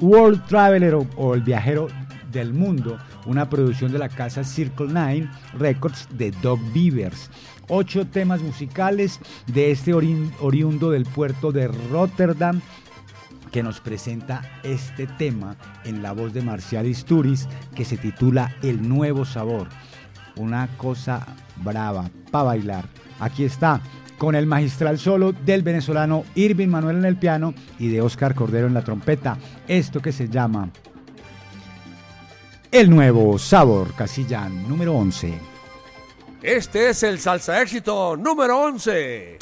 World 0.00 0.46
Traveler 0.46 0.96
o, 1.16 1.34
El 1.34 1.42
Viajero 1.42 1.88
del 2.30 2.54
Mundo, 2.54 2.98
una 3.26 3.50
producción 3.50 3.90
de 3.92 3.98
la 3.98 4.08
casa 4.08 4.44
Circle 4.44 4.86
Nine 4.86 5.30
Records 5.58 6.08
de 6.12 6.30
Doug 6.30 6.60
Beavers. 6.72 7.28
Ocho 7.68 8.06
temas 8.06 8.40
musicales 8.40 9.20
de 9.46 9.72
este 9.72 9.92
oriundo 9.92 10.90
del 10.90 11.04
puerto 11.04 11.52
de 11.52 11.68
Rotterdam 11.68 12.60
que 13.50 13.62
nos 13.62 13.80
presenta 13.80 14.42
este 14.62 15.06
tema 15.06 15.56
en 15.84 16.02
la 16.02 16.12
voz 16.12 16.32
de 16.32 16.42
Marcial 16.42 16.86
Isturiz 16.86 17.48
que 17.74 17.84
se 17.84 17.96
titula 17.96 18.56
El 18.62 18.88
Nuevo 18.88 19.24
Sabor. 19.24 19.68
Una 20.36 20.68
cosa 20.76 21.26
brava 21.56 22.10
para 22.30 22.44
bailar. 22.44 22.84
Aquí 23.18 23.44
está 23.44 23.80
con 24.18 24.34
el 24.34 24.46
magistral 24.46 24.98
solo 24.98 25.32
del 25.32 25.62
venezolano 25.62 26.24
Irving 26.34 26.68
Manuel 26.68 26.98
en 26.98 27.04
el 27.06 27.16
piano 27.16 27.54
y 27.78 27.88
de 27.88 28.02
Oscar 28.02 28.34
Cordero 28.34 28.66
en 28.66 28.74
la 28.74 28.84
trompeta. 28.84 29.38
Esto 29.66 30.00
que 30.00 30.12
se 30.12 30.28
llama 30.28 30.70
El 32.70 32.90
Nuevo 32.90 33.38
Sabor, 33.38 33.94
casilla 33.94 34.48
número 34.48 34.94
11. 34.94 35.38
Este 36.42 36.90
es 36.90 37.02
el 37.02 37.18
salsa 37.18 37.60
éxito 37.60 38.16
número 38.16 38.58
11. 38.60 39.38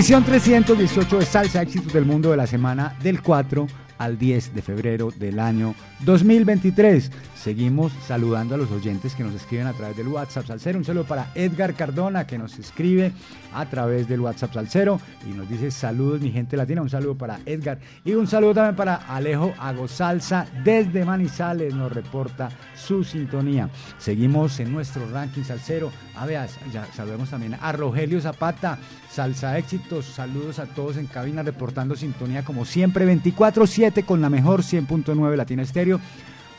Edición 0.00 0.24
318 0.24 1.18
de 1.18 1.26
Salsa 1.26 1.60
Éxitos 1.60 1.92
del 1.92 2.06
Mundo 2.06 2.30
de 2.30 2.38
la 2.38 2.46
semana 2.46 2.96
del 3.02 3.20
4 3.20 3.66
al 3.98 4.18
10 4.18 4.54
de 4.54 4.62
febrero 4.62 5.10
del 5.14 5.38
año 5.38 5.74
2023. 6.06 7.12
Seguimos 7.34 7.92
saludando 8.06 8.54
a 8.54 8.58
los 8.58 8.70
oyentes 8.70 9.14
que 9.14 9.22
nos 9.22 9.34
escriben 9.34 9.66
a 9.66 9.74
través 9.74 9.98
del 9.98 10.08
WhatsApp 10.08 10.46
Salcero. 10.46 10.78
Un 10.78 10.86
saludo 10.86 11.04
para 11.04 11.30
Edgar 11.34 11.74
Cardona 11.74 12.26
que 12.26 12.38
nos 12.38 12.58
escribe 12.58 13.12
a 13.52 13.66
través 13.66 14.08
del 14.08 14.20
WhatsApp 14.20 14.54
Salcero 14.54 14.98
y 15.30 15.34
nos 15.34 15.46
dice 15.50 15.70
saludos 15.70 16.22
mi 16.22 16.30
gente 16.30 16.56
latina. 16.56 16.80
Un 16.80 16.88
saludo 16.88 17.18
para 17.18 17.40
Edgar 17.44 17.78
y 18.02 18.14
un 18.14 18.26
saludo 18.26 18.54
también 18.54 18.76
para 18.76 18.94
Alejo 18.94 19.52
Agosalza 19.58 20.46
desde 20.64 21.04
Manizales. 21.04 21.74
Nos 21.74 21.92
reporta 21.92 22.48
su 22.74 23.04
sintonía. 23.04 23.68
Seguimos 23.98 24.60
en 24.60 24.72
nuestro 24.72 25.06
ranking 25.10 25.42
Salcero. 25.42 25.92
A 26.16 26.24
ver, 26.24 26.48
ya 26.72 26.86
saludemos 26.94 27.28
también 27.28 27.54
a 27.60 27.72
Rogelio 27.72 28.18
Zapata. 28.18 28.78
Salsa 29.10 29.58
éxitos, 29.58 30.04
saludos 30.04 30.60
a 30.60 30.66
todos 30.66 30.96
en 30.96 31.06
cabina 31.06 31.42
reportando 31.42 31.96
sintonía 31.96 32.44
como 32.44 32.64
siempre 32.64 33.04
24/7 33.04 34.04
con 34.04 34.20
la 34.20 34.30
mejor 34.30 34.62
100.9 34.62 35.36
Latina 35.36 35.62
Estéreo. 35.62 36.00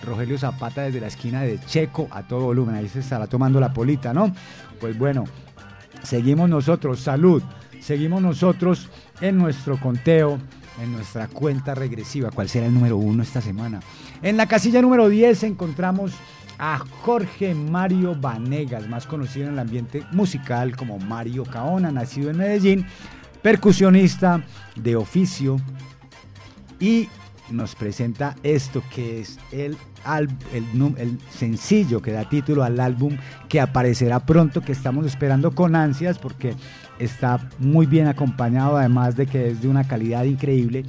Rogelio 0.04 0.38
Zapata 0.38 0.82
desde 0.82 1.00
la 1.00 1.08
esquina 1.08 1.42
de 1.42 1.60
Checo 1.60 2.08
a 2.12 2.24
todo 2.24 2.46
volumen, 2.46 2.76
ahí 2.76 2.90
se 2.90 3.00
estará 3.00 3.28
tomando 3.28 3.60
la 3.60 3.72
polita, 3.72 4.14
¿no? 4.14 4.34
Pues 4.80 4.98
bueno, 4.98 5.24
seguimos 6.04 6.50
nosotros, 6.50 7.00
salud, 7.00 7.42
seguimos 7.80 8.22
nosotros 8.22 8.90
en 9.22 9.38
nuestro 9.38 9.80
conteo, 9.80 10.40
en 10.82 10.92
nuestra 10.92 11.28
cuenta 11.28 11.76
regresiva, 11.76 12.32
¿cuál 12.32 12.50
será 12.50 12.66
el 12.66 12.74
número 12.74 12.98
uno 12.98 13.24
esta 13.24 13.42
semana? 13.42 13.80
En 14.22 14.36
la 14.38 14.48
casilla 14.48 14.82
número 14.82 15.08
10 15.08 15.44
encontramos 15.44 16.12
a 16.62 16.78
Jorge 16.78 17.56
Mario 17.56 18.16
Vanegas, 18.16 18.88
más 18.88 19.08
conocido 19.08 19.48
en 19.48 19.54
el 19.54 19.60
ambiente 19.60 20.04
musical 20.12 20.76
como 20.78 21.00
Mario 21.00 21.44
Caona, 21.44 21.92
nacido 21.92 22.30
en 22.30 22.38
Medellín, 22.38 22.86
percusionista 23.42 24.44
de 24.76 24.96
oficio 24.96 25.60
y 26.80 27.10
nos 27.50 27.74
presenta 27.74 28.36
esto 28.44 28.84
que 28.94 29.22
es 29.22 29.40
el, 29.52 29.76
el 30.06 31.20
sencillo 31.32 32.00
que 32.00 32.12
da 32.12 32.30
título 32.30 32.64
al 32.64 32.80
álbum 32.80 33.18
que 33.50 33.60
aparecerá 33.60 34.20
pronto, 34.20 34.62
que 34.62 34.72
estamos 34.72 35.08
esperando 35.08 35.56
con 35.56 35.76
ansias 35.76 36.20
porque 36.20 36.54
está 37.00 37.50
muy 37.58 37.88
bien 37.88 38.08
acompañado, 38.08 38.78
además 38.78 39.16
de 39.16 39.26
que 39.26 39.50
es 39.50 39.64
de 39.64 39.68
una 39.68 39.88
calidad 39.88 40.26
increíble. 40.26 40.86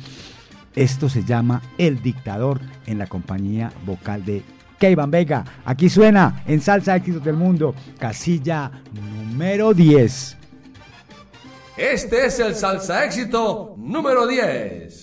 Esto 0.77 1.09
se 1.09 1.25
llama 1.25 1.63
El 1.79 2.03
Dictador 2.03 2.61
en 2.85 2.99
la 2.99 3.07
compañía 3.07 3.73
vocal 3.87 4.23
de 4.27 4.43
Keivan 4.83 5.13
Vega. 5.13 5.45
Aquí 5.65 5.89
suena 5.89 6.43
en 6.45 6.61
Salsa 6.61 6.97
Éxitos 6.97 7.23
del 7.23 7.37
Mundo, 7.37 7.73
casilla 8.01 8.69
número 8.93 9.73
10. 9.73 10.37
Este 11.77 12.27
es 12.27 12.41
el 12.41 12.57
salsa 12.57 13.05
éxito 13.05 13.77
número 13.79 14.27
10. 14.27 15.02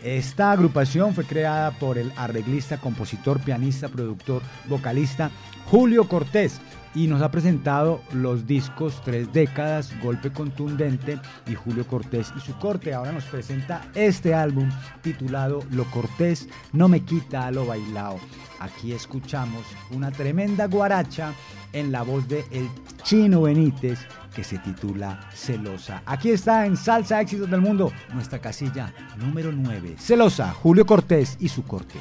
Esta 0.02 0.50
agrupación 0.50 1.14
fue 1.14 1.24
creada 1.24 1.70
por 1.70 1.96
el 1.96 2.10
arreglista, 2.16 2.78
compositor, 2.78 3.38
pianista, 3.38 3.88
productor, 3.88 4.42
vocalista 4.68 5.30
Julio 5.66 6.08
Cortés 6.08 6.60
y 6.92 7.06
nos 7.06 7.22
ha 7.22 7.30
presentado 7.30 8.02
los 8.12 8.48
discos 8.48 9.00
Tres 9.04 9.32
Décadas, 9.32 9.92
Golpe 10.02 10.32
Contundente 10.32 11.20
y 11.46 11.54
Julio 11.54 11.86
Cortés 11.86 12.32
y 12.36 12.40
su 12.40 12.58
corte. 12.58 12.92
Ahora 12.92 13.12
nos 13.12 13.26
presenta 13.26 13.86
este 13.94 14.34
álbum 14.34 14.68
titulado 15.02 15.62
Lo 15.70 15.84
Cortés 15.84 16.48
no 16.72 16.88
me 16.88 17.04
quita 17.04 17.48
lo 17.52 17.64
bailado. 17.64 18.18
Aquí 18.58 18.92
escuchamos 18.92 19.64
una 19.92 20.10
tremenda 20.10 20.66
guaracha 20.66 21.32
en 21.72 21.92
la 21.92 22.02
voz 22.02 22.28
de 22.28 22.44
El 22.50 22.68
Chino 23.02 23.42
Benítez 23.42 23.98
que 24.34 24.44
se 24.44 24.58
titula 24.58 25.28
Celosa. 25.34 26.02
Aquí 26.06 26.30
está 26.30 26.66
en 26.66 26.76
Salsa 26.76 27.20
Éxitos 27.20 27.50
del 27.50 27.60
Mundo, 27.60 27.92
nuestra 28.12 28.40
casilla 28.40 28.92
número 29.16 29.50
9. 29.52 29.96
Celosa, 29.98 30.52
Julio 30.52 30.86
Cortés 30.86 31.36
y 31.40 31.48
su 31.48 31.64
corte. 31.64 31.98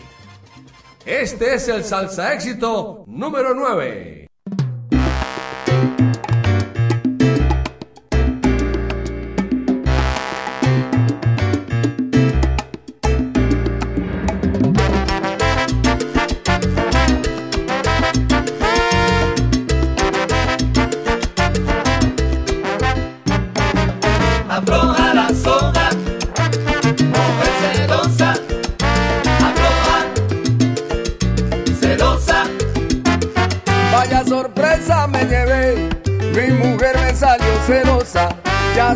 Este 1.06 1.56
es 1.56 1.68
el 1.70 1.84
salsa 1.84 2.34
éxito 2.34 3.04
número 3.08 3.56
9. 3.56 4.29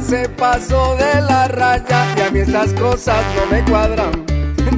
Se 0.08 0.28
pasó 0.30 0.96
de 0.96 1.22
la 1.22 1.48
raya 1.48 2.14
y 2.18 2.22
a 2.22 2.32
mí 2.32 2.40
estas 2.40 2.74
cosas 2.74 3.24
no 3.36 3.46
me 3.56 3.64
cuadran. 3.64 4.12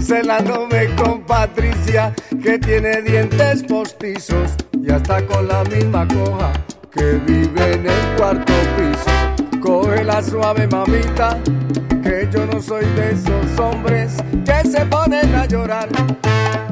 Celándome 0.02 0.94
con 0.96 1.22
Patricia, 1.22 2.14
que 2.42 2.60
tiene 2.60 3.02
dientes 3.02 3.64
postizos 3.64 4.52
y 4.74 4.92
hasta 4.92 5.26
con 5.26 5.48
la 5.48 5.64
misma 5.64 6.08
coja 6.08 6.54
que 6.92 7.14
vive 7.26 7.74
en 7.74 7.88
el 7.88 8.16
cuarto 8.18 8.54
piso. 8.78 9.60
Coge 9.62 10.04
la 10.04 10.22
suave 10.22 10.68
mamita, 10.68 11.38
que 12.04 12.30
yo 12.32 12.46
no 12.46 12.62
soy 12.62 12.86
de 12.96 13.14
esos 13.14 13.60
hombres 13.60 14.14
que 14.46 14.70
se 14.70 14.86
ponen 14.86 15.34
a 15.34 15.46
llorar. 15.46 15.90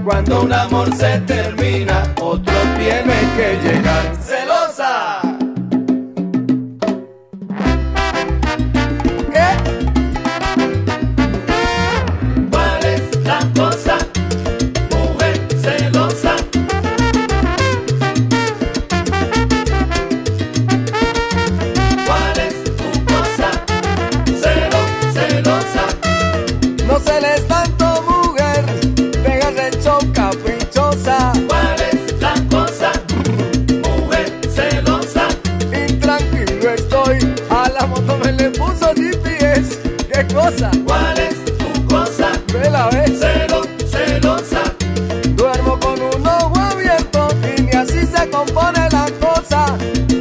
Cuando 0.03 0.43
un 0.43 0.53
amor 0.53 0.93
se 0.95 1.19
termina, 1.21 2.03
otro 2.21 2.53
tiene 2.77 3.15
que 3.35 3.57
llegar. 3.63 4.13
Cosa? 40.53 40.71
¿Cuál 40.85 41.19
es 41.19 41.45
tu 41.45 41.85
cosa? 41.87 42.31
Ve 42.53 42.69
la. 42.69 42.89
Celo, 42.91 43.61
celosa. 43.89 44.61
Duermo 45.35 45.79
con 45.79 46.01
un 46.01 46.27
ojo 46.27 46.53
abierto 46.59 47.27
y 47.57 47.61
ni 47.61 47.71
así 47.71 48.05
se 48.05 48.29
compone 48.29 48.87
la 48.91 49.05
cosa. 49.19 49.65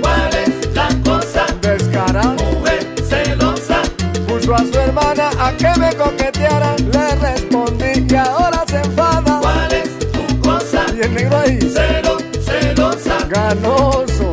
¿Cuál 0.00 0.34
es 0.34 0.74
la 0.74 0.88
cosa? 1.04 1.46
Descarado. 1.60 2.34
Mujer 2.54 2.86
celosa. 3.08 3.82
Puso 4.26 4.54
a 4.54 4.58
su 4.60 4.78
hermana 4.78 5.30
a 5.38 5.52
que 5.52 5.70
me 5.78 5.94
coqueteara. 5.94 6.76
Le 6.92 7.14
respondí 7.16 8.06
y 8.08 8.14
ahora 8.14 8.64
se 8.66 8.76
enfada. 8.78 9.38
¿Cuál 9.40 9.72
es 9.72 9.98
tu 10.12 10.40
cosa? 10.40 10.84
Y 10.96 11.00
el 11.00 11.14
negro 11.14 11.38
ahí, 11.38 11.58
Celo, 11.60 12.16
celosa. 12.44 13.18
ganoso. 13.28 14.31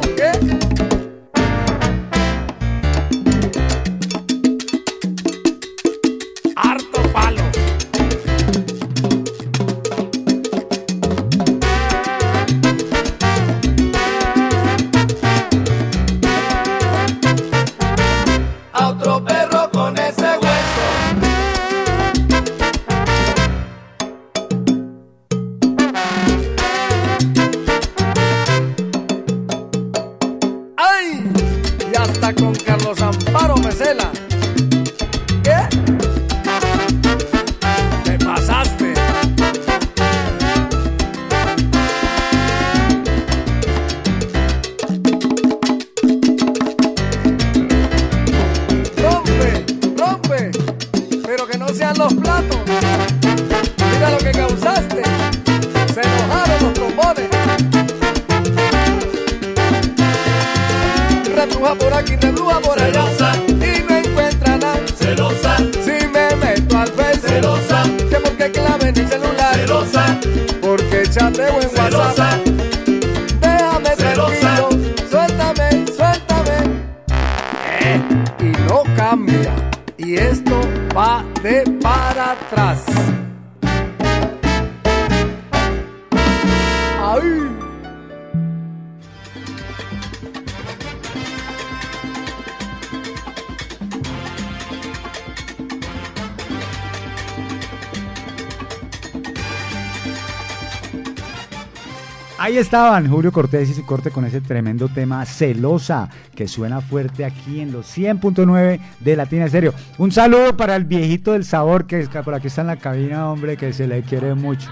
Estaban 102.70 103.10
Julio 103.10 103.32
Cortés 103.32 103.68
y 103.72 103.74
su 103.74 103.84
corte 103.84 104.12
con 104.12 104.26
ese 104.26 104.42
tremendo 104.42 104.90
tema 104.90 105.26
Celosa, 105.26 106.08
que 106.36 106.48
suena 106.48 106.82
fuerte 106.82 107.26
aquí 107.26 107.62
en 107.62 107.72
los 107.72 107.98
100.9 107.98 108.80
de 109.00 109.16
Latina 109.16 109.46
Estéreo. 109.46 109.74
Un 109.98 110.12
saludo 110.12 110.56
para 110.56 110.76
el 110.76 110.86
viejito 110.86 111.32
del 111.32 111.46
sabor 111.46 111.88
que 111.88 112.08
por 112.24 112.36
aquí 112.36 112.46
está 112.46 112.62
en 112.62 112.68
la 112.68 112.76
cabina, 112.76 113.32
hombre, 113.32 113.58
que 113.58 113.74
se 113.74 113.88
le 113.88 114.04
quiere 114.04 114.36
mucho. 114.36 114.70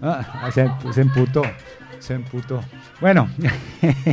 Ah, 0.00 0.48
se, 0.54 0.70
se 0.94 1.02
emputó, 1.02 1.42
se 1.98 2.14
emputó. 2.14 2.62
Bueno, 2.98 3.28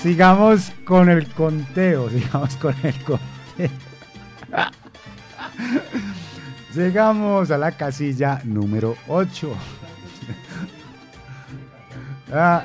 sigamos 0.00 0.72
con 0.86 1.10
el 1.10 1.26
conteo, 1.34 2.08
sigamos 2.08 2.56
con 2.56 2.74
el 2.82 2.94
conteo. 3.04 3.18
Llegamos 6.74 7.50
a 7.50 7.58
la 7.58 7.72
casilla 7.72 8.40
número 8.44 8.96
8. 9.06 9.54
Ah, 12.32 12.64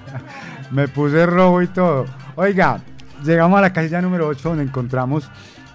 me 0.70 0.88
puse 0.88 1.26
rojo 1.26 1.62
y 1.62 1.68
todo. 1.68 2.06
Oiga, 2.36 2.80
llegamos 3.24 3.58
a 3.58 3.62
la 3.62 3.72
casilla 3.72 4.02
número 4.02 4.26
8 4.26 4.48
donde 4.48 4.64
encontramos 4.64 5.28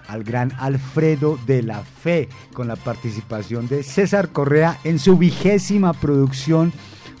al 0.08 0.24
gran 0.24 0.52
Alfredo 0.58 1.38
de 1.46 1.62
la 1.62 1.82
Fe 1.82 2.28
con 2.52 2.68
la 2.68 2.76
participación 2.76 3.68
de 3.68 3.82
César 3.82 4.30
Correa 4.30 4.78
en 4.84 4.98
su 4.98 5.16
vigésima 5.16 5.92
producción 5.92 6.72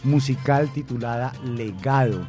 musical 0.04 0.70
titulada 0.72 1.32
Legado. 1.44 2.26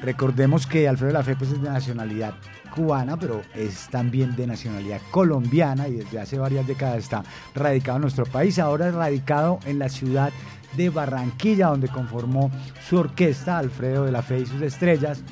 Recordemos 0.00 0.66
que 0.66 0.88
Alfredo 0.88 1.12
de 1.12 1.18
la 1.18 1.24
Fe 1.24 1.36
pues, 1.36 1.52
es 1.52 1.62
de 1.62 1.70
nacionalidad 1.70 2.34
cubana, 2.74 3.16
pero 3.16 3.42
es 3.54 3.88
también 3.88 4.34
de 4.34 4.46
nacionalidad 4.46 5.00
colombiana 5.10 5.88
y 5.88 5.96
desde 5.96 6.20
hace 6.20 6.38
varias 6.38 6.66
décadas 6.66 6.98
está 6.98 7.22
radicado 7.54 7.96
en 7.96 8.02
nuestro 8.02 8.24
país. 8.24 8.58
Ahora 8.58 8.88
es 8.88 8.94
radicado 8.94 9.60
en 9.66 9.78
la 9.78 9.88
ciudad 9.88 10.32
de 10.76 10.90
Barranquilla, 10.90 11.68
donde 11.68 11.88
conformó 11.88 12.50
su 12.88 12.98
orquesta 12.98 13.58
Alfredo 13.58 14.04
de 14.04 14.12
la 14.12 14.22
Fe 14.22 14.40
y 14.40 14.46
sus 14.46 14.62
estrellas. 14.62 15.22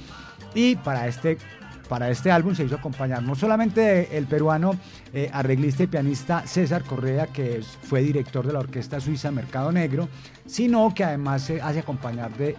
Y 0.54 0.76
para 0.76 1.06
este, 1.06 1.38
para 1.88 2.10
este 2.10 2.30
álbum 2.30 2.54
se 2.54 2.64
hizo 2.64 2.76
acompañar 2.76 3.22
no 3.22 3.34
solamente 3.34 4.16
el 4.16 4.26
peruano 4.26 4.72
eh, 5.12 5.30
arreglista 5.32 5.84
y 5.84 5.86
pianista 5.86 6.46
César 6.46 6.84
Correa, 6.84 7.26
que 7.26 7.62
fue 7.82 8.02
director 8.02 8.46
de 8.46 8.52
la 8.52 8.60
orquesta 8.60 9.00
suiza 9.00 9.30
Mercado 9.30 9.72
Negro, 9.72 10.08
sino 10.46 10.92
que 10.94 11.04
además 11.04 11.42
se 11.42 11.60
hace 11.60 11.80
acompañar 11.80 12.36
de 12.36 12.56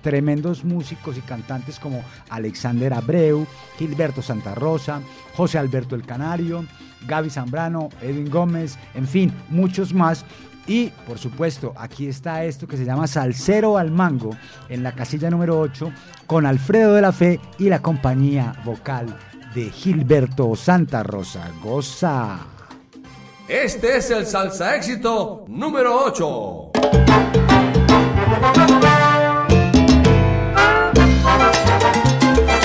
tremendos 0.00 0.64
músicos 0.64 1.16
y 1.18 1.20
cantantes 1.20 1.78
como 1.78 2.02
Alexander 2.30 2.94
Abreu, 2.94 3.46
Gilberto 3.78 4.22
Santa 4.22 4.54
Rosa, 4.54 5.00
José 5.34 5.58
Alberto 5.58 5.94
El 5.94 6.04
Canario, 6.04 6.64
Gaby 7.06 7.30
Zambrano, 7.30 7.88
Edwin 8.00 8.30
Gómez, 8.30 8.78
en 8.94 9.06
fin, 9.06 9.32
muchos 9.48 9.92
más. 9.92 10.24
Y 10.66 10.88
por 11.06 11.18
supuesto, 11.18 11.72
aquí 11.76 12.06
está 12.06 12.44
esto 12.44 12.66
que 12.66 12.76
se 12.76 12.84
llama 12.84 13.06
Salsero 13.06 13.78
al 13.78 13.90
Mango 13.90 14.36
en 14.68 14.82
la 14.82 14.92
casilla 14.92 15.30
número 15.30 15.58
8 15.58 15.92
con 16.26 16.46
Alfredo 16.46 16.94
de 16.94 17.02
la 17.02 17.12
Fe 17.12 17.40
y 17.58 17.68
la 17.68 17.82
compañía 17.82 18.54
vocal 18.64 19.18
de 19.54 19.70
Gilberto 19.70 20.54
Santa 20.56 21.02
Rosa. 21.02 21.50
Goza. 21.62 22.38
Este 23.48 23.96
es 23.96 24.10
el 24.10 24.24
salsa 24.24 24.76
éxito 24.76 25.44
número 25.48 26.04
8. 26.04 26.70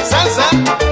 Salsa 0.03 0.86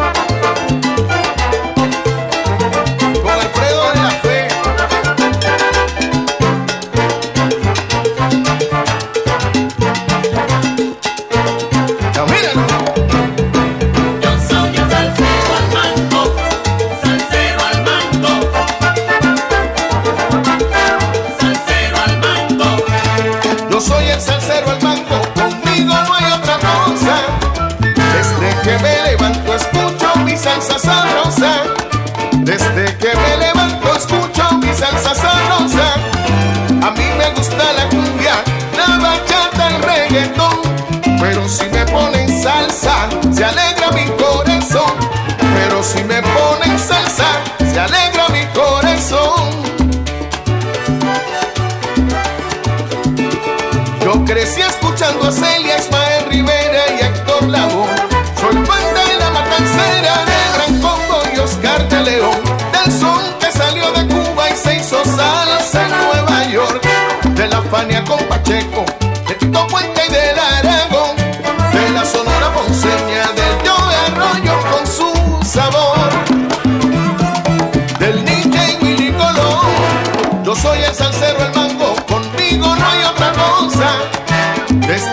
escuchando 55.06 55.28
a 55.28 55.32
Celia, 55.32 55.78
Ismael 55.78 56.26
Rivera 56.30 56.84
y 56.90 57.04
Héctor 57.04 57.44
Lavoe. 57.48 57.88
Soy 58.40 58.56
fan 58.66 58.84
de 58.94 59.20
la 59.20 59.30
matancera 59.30 60.26
de 60.26 60.38
Gran 60.56 60.82
Congo 60.82 61.22
y 61.34 61.40
Oscar 61.40 61.90
de 61.90 62.04
León. 62.04 62.38
Del 62.72 62.92
son 62.92 63.22
que 63.40 63.52
salió 63.52 63.92
de 63.92 64.08
Cuba 64.08 64.50
y 64.50 64.56
se 64.56 64.76
hizo 64.78 65.04
salsa 65.06 65.84
en 65.84 65.90
Nueva 65.90 66.46
York. 66.46 66.88
De 67.36 67.48
la 67.48 67.62
Fania 67.64 68.04
con 68.06 68.20
Pacheco, 68.26 68.86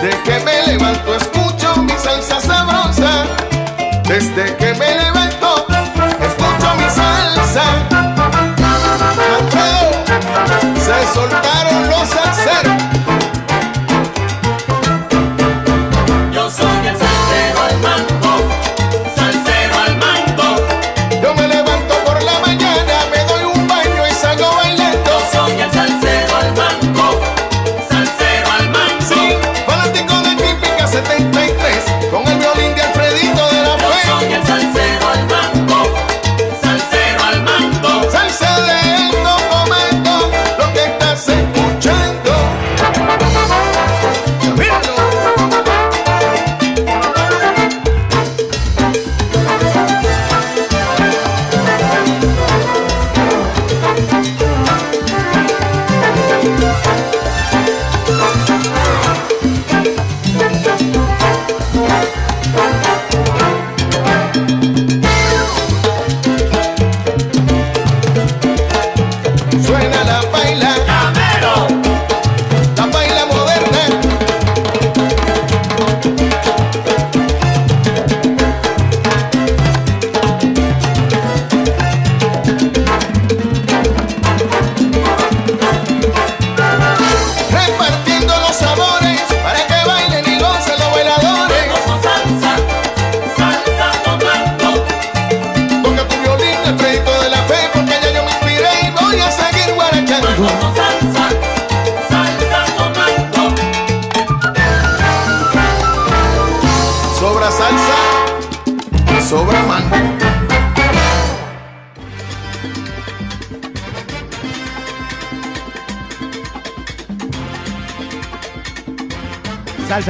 Desde 0.03 0.21
que 0.23 0.39
me 0.41 0.67
levanto 0.67 1.15
escucho 1.15 1.81
mi 1.81 1.93
salsa 1.93 2.41
sabrosa. 2.41 3.25
Desde 4.03 4.53
que 4.57 4.73
me 4.73 4.97
levanto 4.99 5.65
escucho 6.19 6.75
mi 6.75 6.89
salsa. 6.89 7.63
Se 10.75 11.13
soltaron 11.13 11.52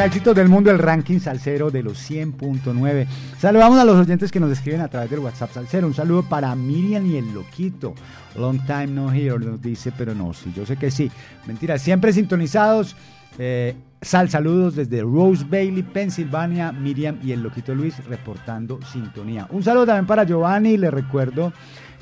éxitos 0.05 0.35
del 0.35 0.49
mundo, 0.49 0.69
el 0.69 0.79
ranking 0.79 1.19
salsero 1.19 1.71
de 1.71 1.81
los 1.81 2.09
100.9. 2.09 3.07
Saludamos 3.39 3.79
a 3.79 3.85
los 3.85 3.95
oyentes 3.95 4.31
que 4.31 4.39
nos 4.39 4.51
escriben 4.51 4.81
a 4.81 4.89
través 4.89 5.09
del 5.09 5.19
WhatsApp 5.19 5.51
salsero. 5.53 5.87
Un 5.87 5.93
saludo 5.93 6.23
para 6.23 6.53
Miriam 6.55 7.05
y 7.05 7.17
el 7.17 7.33
Loquito. 7.33 7.93
Long 8.35 8.59
time 8.65 8.87
no 8.87 9.13
here, 9.13 9.39
nos 9.39 9.61
dice, 9.61 9.93
pero 9.97 10.13
no, 10.13 10.33
sí, 10.33 10.51
yo 10.55 10.65
sé 10.65 10.75
que 10.75 10.91
sí. 10.91 11.09
Mentira, 11.47 11.77
siempre 11.77 12.11
sintonizados. 12.11 12.95
Eh, 13.39 13.75
sal, 14.01 14.29
saludos 14.29 14.75
desde 14.75 15.01
Rose 15.01 15.45
Bailey, 15.49 15.83
Pensilvania. 15.83 16.71
Miriam 16.71 17.19
y 17.23 17.31
el 17.31 17.41
Loquito 17.41 17.73
Luis 17.73 18.03
reportando 18.05 18.79
sintonía. 18.91 19.47
Un 19.51 19.63
saludo 19.63 19.85
también 19.85 20.05
para 20.05 20.25
Giovanni, 20.25 20.77
le 20.77 20.91
recuerdo 20.91 21.53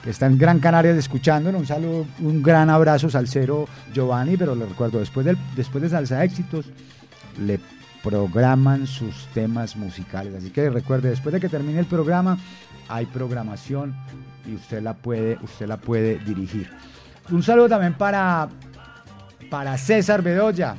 que 0.03 0.09
está 0.09 0.25
en 0.25 0.39
Gran 0.39 0.59
Canarias 0.59 0.97
escuchándonos. 0.97 1.61
Un 1.61 1.67
saludo, 1.67 2.05
un 2.19 2.41
gran 2.41 2.69
abrazo, 2.71 3.09
salsero 3.11 3.67
Giovanni, 3.93 4.37
pero 4.37 4.55
le 4.55 4.65
recuerdo, 4.65 4.99
después, 4.99 5.25
del, 5.25 5.37
después 5.55 5.83
de 5.83 5.89
Salsa 5.89 6.23
Éxitos, 6.23 6.65
le 7.39 7.59
programan 8.03 8.87
sus 8.87 9.27
temas 9.33 9.75
musicales. 9.75 10.33
Así 10.35 10.49
que 10.49 10.69
recuerde, 10.69 11.09
después 11.09 11.33
de 11.33 11.39
que 11.39 11.49
termine 11.49 11.79
el 11.79 11.85
programa, 11.85 12.37
hay 12.89 13.05
programación 13.05 13.95
y 14.45 14.55
usted 14.55 14.81
la 14.81 14.93
puede, 14.95 15.37
usted 15.43 15.67
la 15.67 15.77
puede 15.77 16.17
dirigir. 16.19 16.69
Un 17.29 17.43
saludo 17.43 17.69
también 17.69 17.93
para, 17.93 18.49
para 19.49 19.77
César 19.77 20.21
Bedoya, 20.21 20.75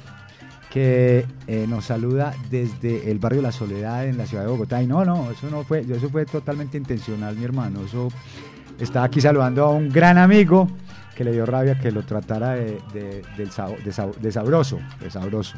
que 0.71 1.27
eh, 1.47 1.67
nos 1.69 1.85
saluda 1.85 2.35
desde 2.51 3.11
el 3.11 3.19
barrio 3.19 3.43
La 3.43 3.53
Soledad 3.53 4.07
en 4.07 4.17
la 4.19 4.27
ciudad 4.27 4.45
de 4.45 4.51
Bogotá. 4.51 4.83
Y 4.83 4.87
no, 4.87 5.05
no, 5.05 5.31
eso 5.31 5.49
no 5.51 5.65
fue, 5.65 5.81
eso 5.81 6.09
fue 6.11 6.25
totalmente 6.25 6.77
intencional, 6.79 7.37
mi 7.37 7.45
hermano. 7.45 7.85
Eso 7.85 8.09
estaba 8.79 9.05
aquí 9.07 9.21
saludando 9.21 9.65
a 9.65 9.71
un 9.71 9.89
gran 9.91 10.19
amigo 10.19 10.67
que 11.15 11.25
le 11.25 11.33
dio 11.33 11.45
rabia 11.47 11.79
que 11.79 11.93
lo 11.93 12.03
tratara 12.05 12.53
de, 12.53 12.81
de- 12.95 13.23
del 13.37 13.51
sab- 13.51 13.77
de 13.83 13.93
sab- 13.93 14.15
de 14.17 14.33
sabroso, 14.33 14.81
de 14.99 15.11
sabroso. 15.11 15.57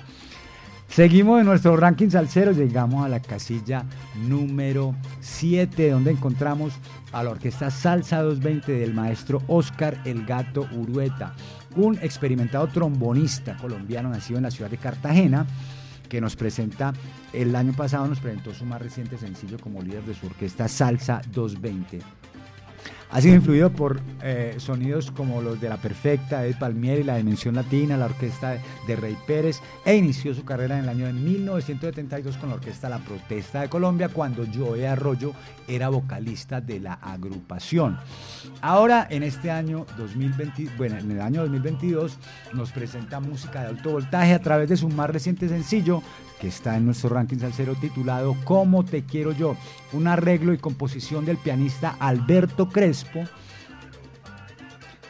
Seguimos 0.94 1.40
en 1.40 1.46
nuestro 1.46 1.76
ranking 1.76 2.08
salsero, 2.08 2.52
llegamos 2.52 3.04
a 3.04 3.08
la 3.08 3.18
casilla 3.18 3.84
número 4.28 4.94
7, 5.18 5.90
donde 5.90 6.12
encontramos 6.12 6.72
a 7.10 7.24
la 7.24 7.30
orquesta 7.30 7.68
Salsa 7.72 8.22
220 8.22 8.70
del 8.70 8.94
maestro 8.94 9.42
Oscar 9.48 10.00
El 10.04 10.24
Gato 10.24 10.68
Urueta, 10.72 11.34
un 11.74 11.98
experimentado 12.00 12.68
trombonista 12.68 13.56
colombiano 13.56 14.08
nacido 14.08 14.36
en 14.36 14.44
la 14.44 14.52
ciudad 14.52 14.70
de 14.70 14.78
Cartagena, 14.78 15.48
que 16.08 16.20
nos 16.20 16.36
presenta, 16.36 16.92
el 17.32 17.56
año 17.56 17.72
pasado 17.72 18.06
nos 18.06 18.20
presentó 18.20 18.54
su 18.54 18.64
más 18.64 18.80
reciente 18.80 19.18
sencillo 19.18 19.58
como 19.58 19.82
líder 19.82 20.04
de 20.04 20.14
su 20.14 20.26
orquesta 20.26 20.68
Salsa 20.68 21.22
220. 21.32 22.23
Ha 23.14 23.20
sido 23.20 23.36
influido 23.36 23.70
por 23.70 24.00
eh, 24.24 24.56
sonidos 24.58 25.12
como 25.12 25.40
los 25.40 25.60
de 25.60 25.68
La 25.68 25.76
Perfecta, 25.76 26.44
Ed 26.44 26.56
Palmieri, 26.58 27.04
La 27.04 27.16
Dimensión 27.16 27.54
Latina, 27.54 27.96
la 27.96 28.06
orquesta 28.06 28.58
de 28.88 28.96
Rey 28.96 29.16
Pérez, 29.24 29.60
e 29.84 29.94
inició 29.94 30.34
su 30.34 30.44
carrera 30.44 30.76
en 30.76 30.82
el 30.82 30.88
año 30.88 31.06
de 31.06 31.12
1972 31.12 32.36
con 32.38 32.48
la 32.48 32.56
orquesta 32.56 32.88
La 32.88 32.98
Protesta 32.98 33.60
de 33.60 33.68
Colombia, 33.68 34.08
cuando 34.08 34.44
Joe 34.52 34.88
Arroyo 34.88 35.32
era 35.68 35.90
vocalista 35.90 36.60
de 36.60 36.80
la 36.80 36.94
agrupación. 36.94 38.00
Ahora, 38.60 39.06
en 39.08 39.22
este 39.22 39.48
año 39.48 39.86
2020, 39.96 40.70
bueno, 40.76 40.98
en 40.98 41.12
el 41.12 41.20
año 41.20 41.42
2022, 41.42 42.18
nos 42.52 42.72
presenta 42.72 43.20
música 43.20 43.62
de 43.62 43.68
alto 43.68 43.92
voltaje 43.92 44.34
a 44.34 44.40
través 44.40 44.68
de 44.68 44.76
su 44.76 44.88
más 44.88 45.08
reciente 45.08 45.48
sencillo, 45.48 46.02
está 46.46 46.76
en 46.76 46.86
nuestro 46.86 47.10
ranking 47.10 47.38
salsero 47.38 47.74
titulado 47.74 48.36
Cómo 48.44 48.84
te 48.84 49.04
quiero 49.04 49.32
yo, 49.32 49.56
un 49.92 50.06
arreglo 50.06 50.52
y 50.52 50.58
composición 50.58 51.24
del 51.24 51.36
pianista 51.36 51.96
Alberto 51.98 52.68
Crespo, 52.68 53.24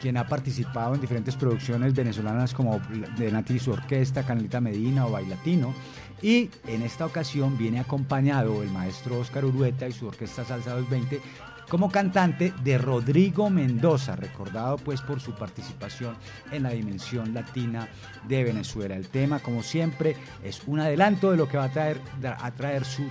quien 0.01 0.17
ha 0.17 0.27
participado 0.27 0.95
en 0.95 1.01
diferentes 1.01 1.35
producciones 1.35 1.93
venezolanas 1.93 2.53
como 2.53 2.79
de 3.17 3.59
su 3.59 3.71
orquesta, 3.71 4.25
Canelita 4.25 4.61
Medina 4.61 5.05
o 5.05 5.11
Bailatino. 5.11 5.73
Y 6.21 6.49
en 6.67 6.81
esta 6.81 7.05
ocasión 7.05 7.57
viene 7.57 7.79
acompañado 7.79 8.63
el 8.63 8.71
maestro 8.71 9.19
Oscar 9.19 9.45
Urueta 9.45 9.87
y 9.87 9.91
su 9.91 10.07
orquesta 10.07 10.45
Salsa 10.45 10.71
220 10.71 11.21
como 11.69 11.89
cantante 11.89 12.53
de 12.63 12.77
Rodrigo 12.77 13.49
Mendoza, 13.49 14.15
recordado 14.15 14.77
pues 14.77 15.01
por 15.01 15.19
su 15.19 15.33
participación 15.33 16.15
en 16.51 16.63
la 16.63 16.69
dimensión 16.69 17.33
latina 17.33 17.87
de 18.27 18.43
Venezuela. 18.43 18.95
El 18.95 19.07
tema, 19.07 19.39
como 19.39 19.63
siempre, 19.63 20.15
es 20.43 20.61
un 20.67 20.79
adelanto 20.79 21.31
de 21.31 21.37
lo 21.37 21.47
que 21.47 21.57
va 21.57 21.65
a 21.65 22.51
traer, 22.51 22.85
su 22.85 23.03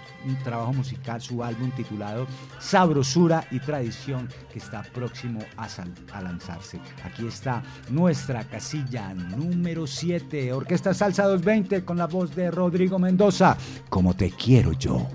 trabajo 0.42 0.72
musical, 0.72 1.20
su 1.20 1.42
álbum 1.42 1.70
titulado 1.72 2.26
Sabrosura 2.59 3.46
y 3.50 3.61
Tradición, 3.61 4.28
que 4.52 4.59
está 4.59 4.82
próximo 4.82 5.40
a, 5.57 5.68
a 6.12 6.22
lanzarse. 6.22 6.80
Aquí 7.05 7.26
está 7.26 7.62
nuestra 7.90 8.44
casilla 8.44 9.14
número 9.14 9.86
7, 9.86 10.52
Orquesta 10.52 10.94
Salsa 10.94 11.24
220 11.24 11.84
con 11.84 11.98
la 11.98 12.07
voz 12.07 12.34
de 12.34 12.50
Rodrigo 12.50 12.98
Mendoza, 12.98 13.57
como 13.88 14.14
te 14.14 14.30
quiero 14.30 14.72
yo. 14.72 15.07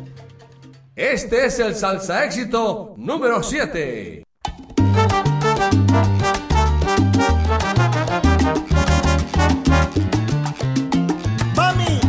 Este 1.01 1.45
es 1.45 1.57
el 1.59 1.75
salsa 1.77 2.25
éxito 2.25 2.93
número 2.97 3.41
7. 3.41 4.21
Mami, 11.55 11.99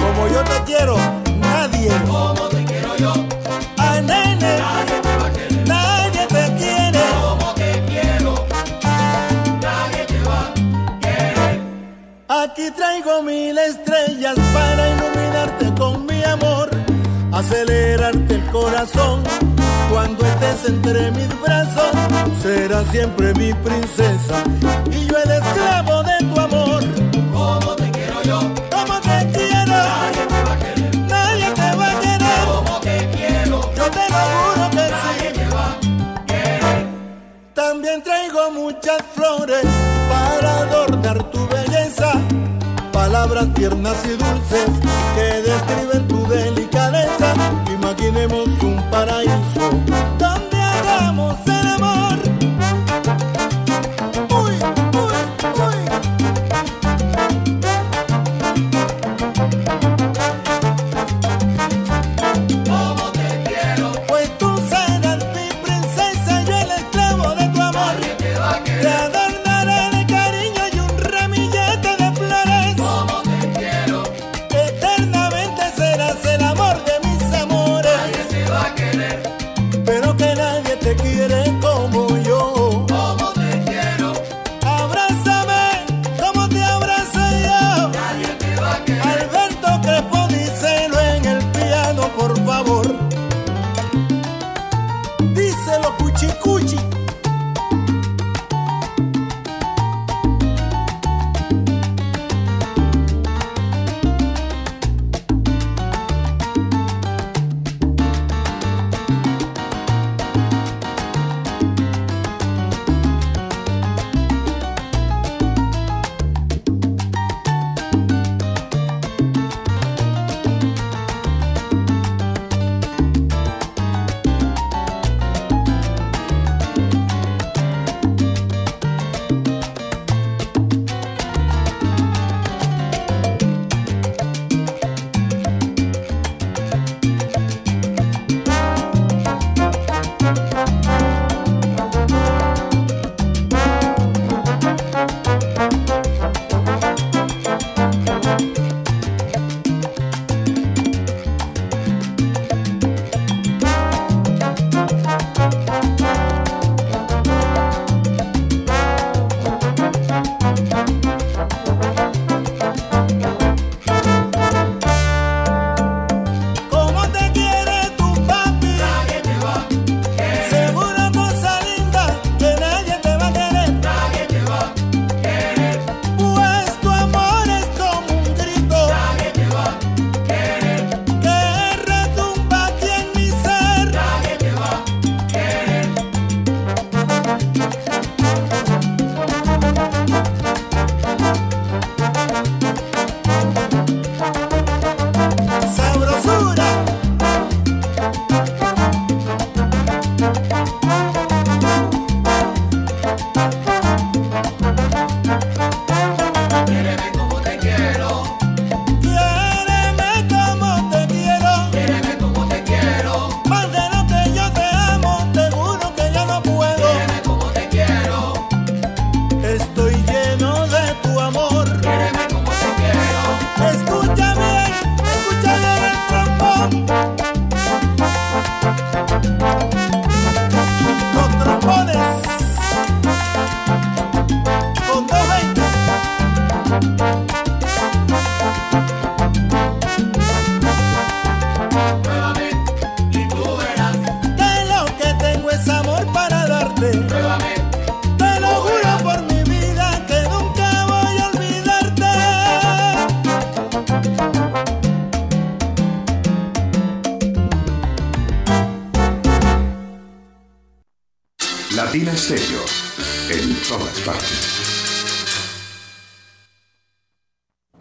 como 0.00 0.28
yo 0.28 0.42
te 0.44 0.64
quiero, 0.64 0.96
nadie. 1.38 1.90
Como 2.06 2.48
te 2.48 2.64
quiero 2.64 2.96
yo, 2.96 3.12
Ay, 3.76 4.00
nene, 4.02 4.58
nadie 4.58 5.00
te 5.02 5.16
va 5.16 5.26
a 5.26 5.32
querer. 5.32 5.68
nadie 5.68 6.26
te 6.26 6.54
quiere. 6.58 7.00
Como 7.20 7.54
te 7.54 7.84
quiero, 7.88 8.34
nadie 9.60 10.04
te 10.06 10.20
va 10.28 10.40
a 10.48 11.00
querer. 11.00 11.60
Aquí 12.28 12.70
traigo 12.76 13.22
mil 13.22 13.56
estrellas 13.58 14.36
acelerarte 17.38 18.34
el 18.34 18.44
corazón. 18.46 19.22
Cuando 19.90 20.24
estés 20.26 20.68
entre 20.68 21.10
mis 21.12 21.28
brazos, 21.40 21.90
serás 22.42 22.84
siempre 22.90 23.32
mi 23.34 23.52
princesa 23.54 24.42
y 24.90 25.06
yo 25.06 25.16
el 25.18 25.30
esclavo 25.30 26.02
de 26.02 26.18
tu 26.34 26.40
amor. 26.40 26.82
Como 27.32 27.76
te 27.76 27.90
quiero 27.92 28.22
yo, 28.22 28.38
Como 28.70 29.00
te 29.00 29.30
quiero, 29.32 29.66
nadie 29.66 30.26
te 30.26 30.42
va 30.42 30.52
a 30.52 30.58
querer. 30.58 30.96
nadie 31.08 31.50
te 31.54 31.76
va 31.76 31.86
a 31.90 32.00
querer. 32.00 32.44
Como 32.46 32.80
te 32.80 33.10
quiero, 33.16 33.60
Yo 33.76 33.90
te 33.90 34.04
lo 34.12 34.22
juro 34.34 34.70
que 34.70 34.76
nadie 34.76 35.30
sí. 35.32 35.38
te 35.38 35.48
va 35.54 35.66
a 35.70 36.26
querer. 36.26 36.86
También 37.54 38.02
traigo 38.02 38.50
muchas 38.50 38.98
flores 39.14 39.64
para 40.08 40.58
adornar 40.58 41.22
tu 41.30 41.46
belleza. 41.48 42.12
Palabras 42.92 43.46
tiernas 43.54 43.96
y 44.04 44.08
dulces 44.16 44.70
que 45.14 45.42
describen 45.48 46.08
tu 46.08 46.26
delicadeza. 46.26 46.55
Imaginemos 48.06 48.62
un 48.62 48.76
paraíso 48.88 49.70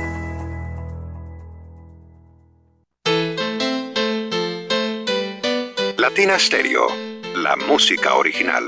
Latina 6.21 6.37
Stereo. 6.37 6.87
La 7.33 7.55
música 7.55 8.13
original. 8.13 8.67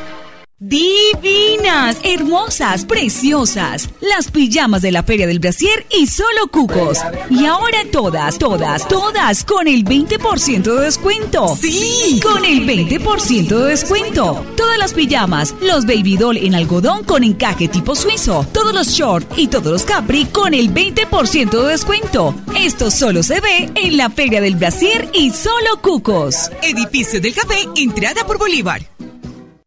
Divinas, 0.63 1.97
hermosas, 2.03 2.85
preciosas. 2.85 3.89
Las 3.99 4.29
pijamas 4.29 4.83
de 4.83 4.91
la 4.91 5.01
Feria 5.01 5.25
del 5.25 5.39
Brasier 5.39 5.87
y 5.89 6.05
solo 6.05 6.49
cucos. 6.51 6.99
Y 7.31 7.47
ahora 7.47 7.79
todas, 7.91 8.37
todas, 8.37 8.87
todas 8.87 9.43
con 9.43 9.67
el 9.67 9.83
20% 9.83 10.61
de 10.61 10.81
descuento. 10.83 11.55
Sí, 11.59 12.19
con 12.21 12.45
el 12.45 12.67
20% 12.67 13.47
de 13.47 13.69
descuento. 13.69 14.45
Todas 14.55 14.77
las 14.77 14.93
pijamas, 14.93 15.55
los 15.63 15.87
baby 15.87 16.15
doll 16.15 16.37
en 16.37 16.53
algodón 16.53 17.05
con 17.05 17.23
encaje 17.23 17.67
tipo 17.67 17.95
suizo, 17.95 18.45
todos 18.53 18.71
los 18.71 18.89
short 18.89 19.39
y 19.39 19.47
todos 19.47 19.71
los 19.71 19.83
capri 19.83 20.25
con 20.25 20.53
el 20.53 20.71
20% 20.71 21.49
de 21.59 21.71
descuento. 21.71 22.35
Esto 22.55 22.91
solo 22.91 23.23
se 23.23 23.41
ve 23.41 23.71
en 23.73 23.97
la 23.97 24.11
Feria 24.11 24.41
del 24.41 24.57
Brasier 24.57 25.09
y 25.11 25.31
solo 25.31 25.81
cucos. 25.81 26.51
Edificio 26.61 27.19
del 27.19 27.33
Café, 27.33 27.67
entrada 27.75 28.27
por 28.27 28.37
Bolívar. 28.37 28.83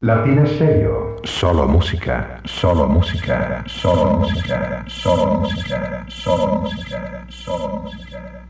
Latina 0.05 0.45
Stereo. 0.45 1.17
Solo 1.25 1.67
música, 1.67 2.43
solo 2.45 2.87
música, 2.87 3.65
solo 3.67 4.19
música, 4.19 4.85
solo 4.87 5.41
música, 5.41 6.07
solo 6.11 6.61
música, 6.61 7.27
solo 7.31 7.83
música. 7.85 8.47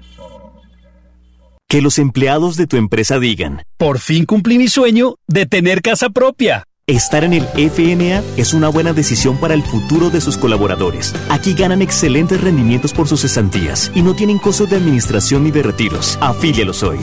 Que 1.68 1.80
los 1.80 2.00
empleados 2.00 2.56
de 2.56 2.66
tu 2.66 2.76
empresa 2.76 3.20
digan, 3.20 3.62
por 3.76 4.00
fin 4.00 4.24
cumplí 4.24 4.58
mi 4.58 4.66
sueño 4.66 5.14
de 5.28 5.46
tener 5.46 5.80
casa 5.80 6.10
propia. 6.10 6.64
Estar 6.88 7.22
en 7.22 7.34
el 7.34 7.44
FNA 7.44 8.24
es 8.36 8.52
una 8.52 8.68
buena 8.68 8.92
decisión 8.92 9.36
para 9.36 9.54
el 9.54 9.62
futuro 9.62 10.10
de 10.10 10.20
sus 10.20 10.36
colaboradores. 10.36 11.14
Aquí 11.28 11.54
ganan 11.54 11.82
excelentes 11.82 12.40
rendimientos 12.40 12.92
por 12.92 13.06
sus 13.06 13.20
cesantías 13.20 13.92
y 13.94 14.02
no 14.02 14.14
tienen 14.14 14.38
costos 14.38 14.70
de 14.70 14.76
administración 14.76 15.44
ni 15.44 15.52
de 15.52 15.62
retiros. 15.62 16.18
Afílialos 16.20 16.82
hoy. 16.82 16.98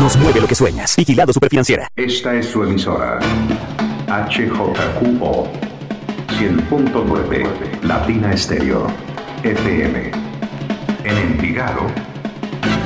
Nos 0.00 0.16
mueve 0.16 0.40
lo 0.40 0.46
que 0.48 0.54
sueñas. 0.54 0.96
Vigilado 0.96 1.32
Superfinanciera. 1.32 1.88
Esta 1.96 2.34
es 2.34 2.46
su 2.46 2.64
emisora. 2.64 3.18
HJQO 4.08 5.48
100.9 6.38 7.82
Latina 7.82 8.36
Stereo 8.36 8.86
FM. 9.42 10.10
En 11.04 11.18
Envigado, 11.18 11.86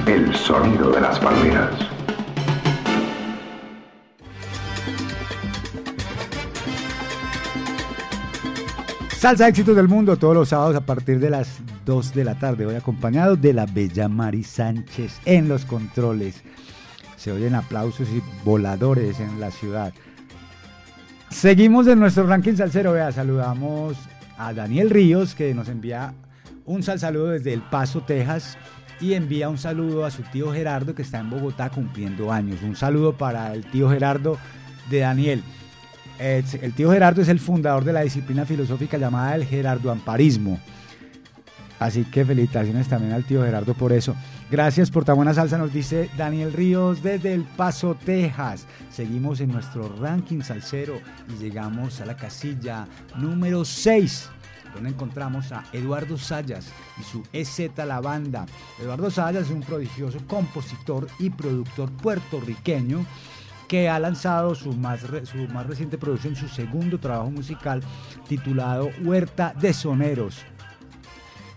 el 0.07 0.35
sonido 0.35 0.91
de 0.91 1.01
las 1.01 1.19
palmeras. 1.19 1.75
Salsa 9.17 9.49
éxitos 9.49 9.75
del 9.77 9.89
mundo 9.89 10.17
todos 10.17 10.35
los 10.35 10.49
sábados 10.51 10.77
a 10.77 10.81
partir 10.81 11.19
de 11.19 11.31
las 11.31 11.61
2 11.85 12.15
de 12.15 12.25
la 12.25 12.39
tarde. 12.39 12.67
Hoy 12.67 12.75
acompañado 12.75 13.37
de 13.37 13.53
la 13.53 13.67
bella 13.67 14.09
Mari 14.09 14.45
Sánchez 14.45 15.21
en 15.25 15.49
los 15.49 15.65
controles. 15.65 16.43
Se 17.27 17.33
oyen 17.33 17.57
aplausos 17.57 18.07
y 18.11 18.23
voladores 18.45 19.19
en 19.19 19.41
la 19.41 19.51
ciudad. 19.51 19.93
Seguimos 21.29 21.89
en 21.89 21.99
nuestro 21.99 22.25
ranking 22.25 22.55
salsero. 22.55 22.93
Vea, 22.93 23.11
saludamos 23.11 23.97
a 24.39 24.53
Daniel 24.53 24.91
Ríos 24.91 25.35
que 25.35 25.53
nos 25.53 25.69
envía 25.69 26.15
un 26.67 26.85
sal 26.85 27.01
saludo 27.01 27.31
desde 27.31 27.53
El 27.53 27.63
Paso, 27.63 28.03
Texas. 28.03 28.57
Y 29.01 29.15
envía 29.15 29.49
un 29.49 29.59
saludo 29.59 30.05
a 30.05 30.13
su 30.13 30.23
tío 30.23 30.53
Gerardo 30.53 30.95
que 30.95 31.03
está 31.03 31.19
en 31.19 31.29
Bogotá 31.29 31.69
cumpliendo 31.69 32.31
años. 32.31 32.63
Un 32.63 32.77
saludo 32.77 33.17
para 33.17 33.53
el 33.55 33.65
tío 33.73 33.91
Gerardo 33.91 34.39
de 34.89 35.01
Daniel. 35.01 35.43
Eh, 36.21 36.45
El 36.63 36.75
tío 36.75 36.93
Gerardo 36.93 37.23
es 37.23 37.29
el 37.29 37.41
fundador 37.41 37.83
de 37.83 37.93
la 37.93 38.03
disciplina 38.03 38.47
filosófica 38.47 38.99
llamada 38.99 39.35
el 39.35 39.45
Gerardo 39.45 39.91
Amparismo. 39.91 40.61
Así 41.79 42.05
que 42.05 42.25
felicitaciones 42.25 42.89
también 42.89 43.13
al 43.13 43.25
tío 43.25 43.45
Gerardo 43.45 43.75
por 43.75 43.93
eso. 43.93 44.15
Gracias 44.51 44.91
por 44.91 45.05
tan 45.05 45.17
buena 45.17 45.35
salsa, 45.35 45.59
nos 45.59 45.73
dice 45.73 46.09
Daniel 46.17 46.53
Ríos 46.53 47.03
desde 47.03 47.35
El 47.35 47.45
Paso, 47.45 47.97
Texas. 48.05 48.67
Seguimos 48.91 49.41
en 49.41 49.53
nuestro 49.53 49.95
ranking 50.01 50.41
salsero 50.41 50.99
y 51.29 51.43
llegamos 51.43 52.01
a 52.01 52.07
la 52.07 52.17
casilla 52.17 52.87
número 53.17 53.65
6, 53.65 54.31
donde 54.75 54.91
encontramos 54.91 55.53
a 55.53 55.65
Eduardo 55.73 56.17
Sayas 56.17 56.69
y 56.99 57.03
su 57.03 57.23
EZ 57.33 57.71
La 57.77 58.01
Banda. 58.01 58.47
Eduardo 58.81 59.11
Sayas 59.11 59.47
es 59.47 59.51
un 59.51 59.61
prodigioso 59.61 60.19
compositor 60.27 61.09
y 61.19 61.29
productor 61.29 61.91
puertorriqueño 61.93 63.05
que 63.69 63.89
ha 63.89 63.99
lanzado 63.99 64.55
su 64.55 64.73
más, 64.73 65.01
su 65.01 65.39
más 65.53 65.67
reciente 65.67 65.99
producción, 65.99 66.37
su 66.37 66.49
segundo 66.49 66.99
trabajo 66.99 67.31
musical 67.31 67.83
titulado 68.29 68.91
Huerta 69.03 69.53
de 69.61 69.75
Soneros. 69.75 70.47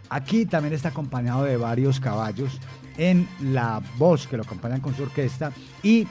Aquí 0.10 0.46
también 0.46 0.74
está 0.74 0.90
acompañado 0.90 1.44
de 1.44 1.58
varios 1.58 2.00
caballos 2.00 2.60
en 2.98 3.28
la 3.42 3.82
voz 3.98 4.28
que 4.28 4.38
lo 4.38 4.44
acompañan 4.44 4.82
con 4.82 4.96
su 4.96 5.04
orquesta 5.04 5.52
y 5.84 6.08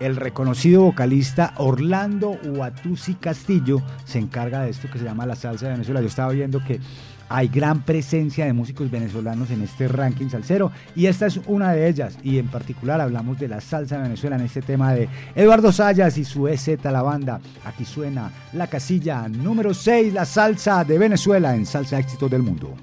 el 0.00 0.16
reconocido 0.16 0.82
vocalista 0.82 1.54
Orlando 1.58 2.36
Huatusi 2.44 3.14
Castillo 3.14 3.82
se 4.04 4.18
encarga 4.18 4.62
de 4.62 4.70
esto 4.70 4.88
que 4.90 4.98
se 4.98 5.04
llama 5.04 5.26
la 5.26 5.36
salsa 5.36 5.66
de 5.66 5.72
Venezuela. 5.72 6.00
Yo 6.00 6.08
estaba 6.08 6.32
viendo 6.32 6.62
que 6.64 6.80
hay 7.28 7.48
gran 7.48 7.82
presencia 7.82 8.44
de 8.44 8.52
músicos 8.52 8.90
venezolanos 8.90 9.50
en 9.50 9.62
este 9.62 9.88
ranking 9.88 10.28
salsero 10.28 10.70
y 10.94 11.06
esta 11.06 11.26
es 11.26 11.40
una 11.46 11.72
de 11.72 11.88
ellas 11.88 12.18
y 12.22 12.38
en 12.38 12.48
particular 12.48 13.00
hablamos 13.00 13.38
de 13.38 13.48
la 13.48 13.60
salsa 13.60 13.96
de 13.96 14.02
Venezuela 14.02 14.36
en 14.36 14.42
este 14.42 14.60
tema 14.60 14.92
de 14.92 15.08
Eduardo 15.34 15.72
Sayas 15.72 16.18
y 16.18 16.24
su 16.24 16.48
EZ 16.48 16.82
La 16.84 17.02
Banda. 17.02 17.40
Aquí 17.64 17.84
suena 17.84 18.30
la 18.52 18.66
casilla 18.66 19.28
número 19.28 19.72
6, 19.72 20.12
la 20.12 20.24
salsa 20.24 20.84
de 20.84 20.98
Venezuela 20.98 21.54
en 21.54 21.64
Salsa 21.64 21.98
Éxito 21.98 22.28
del 22.28 22.42
Mundo. 22.42 22.74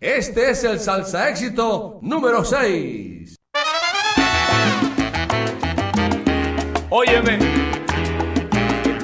Este 0.00 0.50
es 0.50 0.62
el 0.62 0.78
salsa 0.78 1.28
éxito 1.28 1.98
número 2.02 2.44
6. 2.44 3.34
Óyeme, 6.88 7.38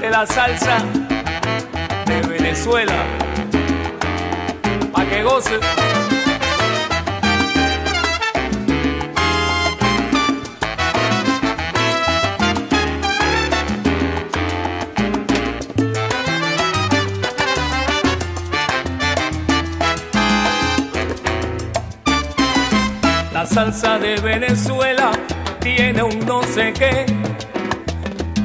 de 0.00 0.08
la 0.08 0.24
salsa 0.24 0.78
de 2.06 2.28
Venezuela, 2.28 3.04
pa' 4.92 5.04
que 5.06 5.24
goce. 5.24 5.58
salsa 23.54 24.00
de 24.00 24.16
Venezuela 24.16 25.12
tiene 25.60 26.02
un 26.02 26.18
no 26.26 26.42
sé 26.42 26.72
qué 26.72 27.06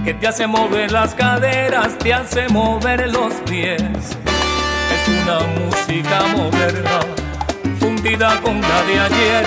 que 0.05 0.13
te 0.13 0.27
hace 0.27 0.45
mover 0.45 0.91
las 0.91 1.15
caderas, 1.15 1.97
te 1.97 2.13
hace 2.13 2.47
mover 2.49 3.11
los 3.11 3.33
pies. 3.49 3.81
Es 3.81 5.07
una 5.23 5.39
música 5.59 6.21
moderna, 6.37 6.99
fundida 7.79 8.39
con 8.41 8.61
la 8.61 8.83
de 8.83 8.99
ayer, 8.99 9.45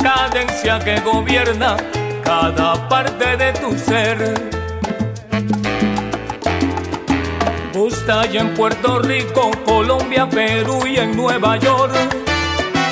cadencia 0.00 0.78
que 0.78 1.00
gobierna 1.00 1.76
cada 2.22 2.88
parte 2.88 3.36
de 3.36 3.52
tu 3.54 3.76
ser. 3.76 4.34
Gusta 7.74 8.24
y 8.32 8.38
en 8.38 8.54
Puerto 8.54 9.00
Rico, 9.00 9.50
Colombia, 9.64 10.28
Perú 10.28 10.86
y 10.86 10.96
en 10.98 11.16
Nueva 11.16 11.56
York 11.56 12.29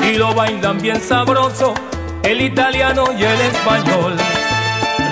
y 0.08 0.14
lo 0.14 0.34
bailan 0.34 0.78
bien 0.80 1.00
sabroso 1.00 1.74
el 2.22 2.40
italiano 2.40 3.04
y 3.16 3.24
el 3.24 3.40
español. 3.40 4.16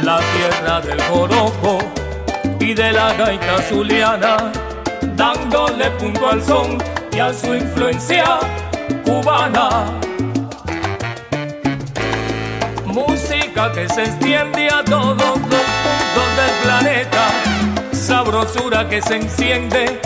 La 0.03 0.21
tierra 0.35 0.81
del 0.81 1.01
joropo 1.03 1.79
y 2.61 2.75
de 2.75 2.93
la 2.93 3.13
gaita 3.15 3.61
zuliana, 3.63 4.53
dándole 5.15 5.91
punto 5.93 6.29
al 6.29 6.43
son 6.43 6.79
y 7.13 7.19
a 7.19 7.33
su 7.33 7.55
influencia 7.55 8.39
cubana. 9.05 9.87
Música 12.87 13.73
que 13.73 13.89
se 13.89 14.05
extiende 14.05 14.69
a 14.69 14.83
todos 14.85 15.17
los 15.19 15.39
puntos 15.39 16.29
del 16.37 16.55
planeta, 16.63 17.29
sabrosura 17.93 18.89
que 18.89 19.03
se 19.03 19.17
enciende 19.17 20.01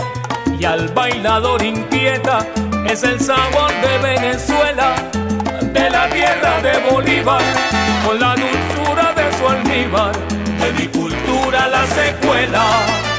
y 0.59 0.65
al 0.65 0.89
bailador 0.89 1.63
inquieta 1.63 2.45
es 2.91 3.03
el 3.03 3.19
sabor 3.21 3.71
de 3.81 3.97
Venezuela, 3.99 4.95
de 5.61 5.89
la 5.89 6.09
tierra 6.09 6.61
de 6.61 6.91
Bolívar, 6.91 7.41
con 8.05 8.19
la 8.19 8.35
dulzura 8.35 9.13
de 9.13 9.37
su 9.37 9.47
almíbar, 9.47 10.11
de 10.59 10.73
mi 10.73 10.87
cultura 10.87 11.69
la 11.69 11.85
secuela. 11.87 13.10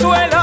suelo. 0.00 0.39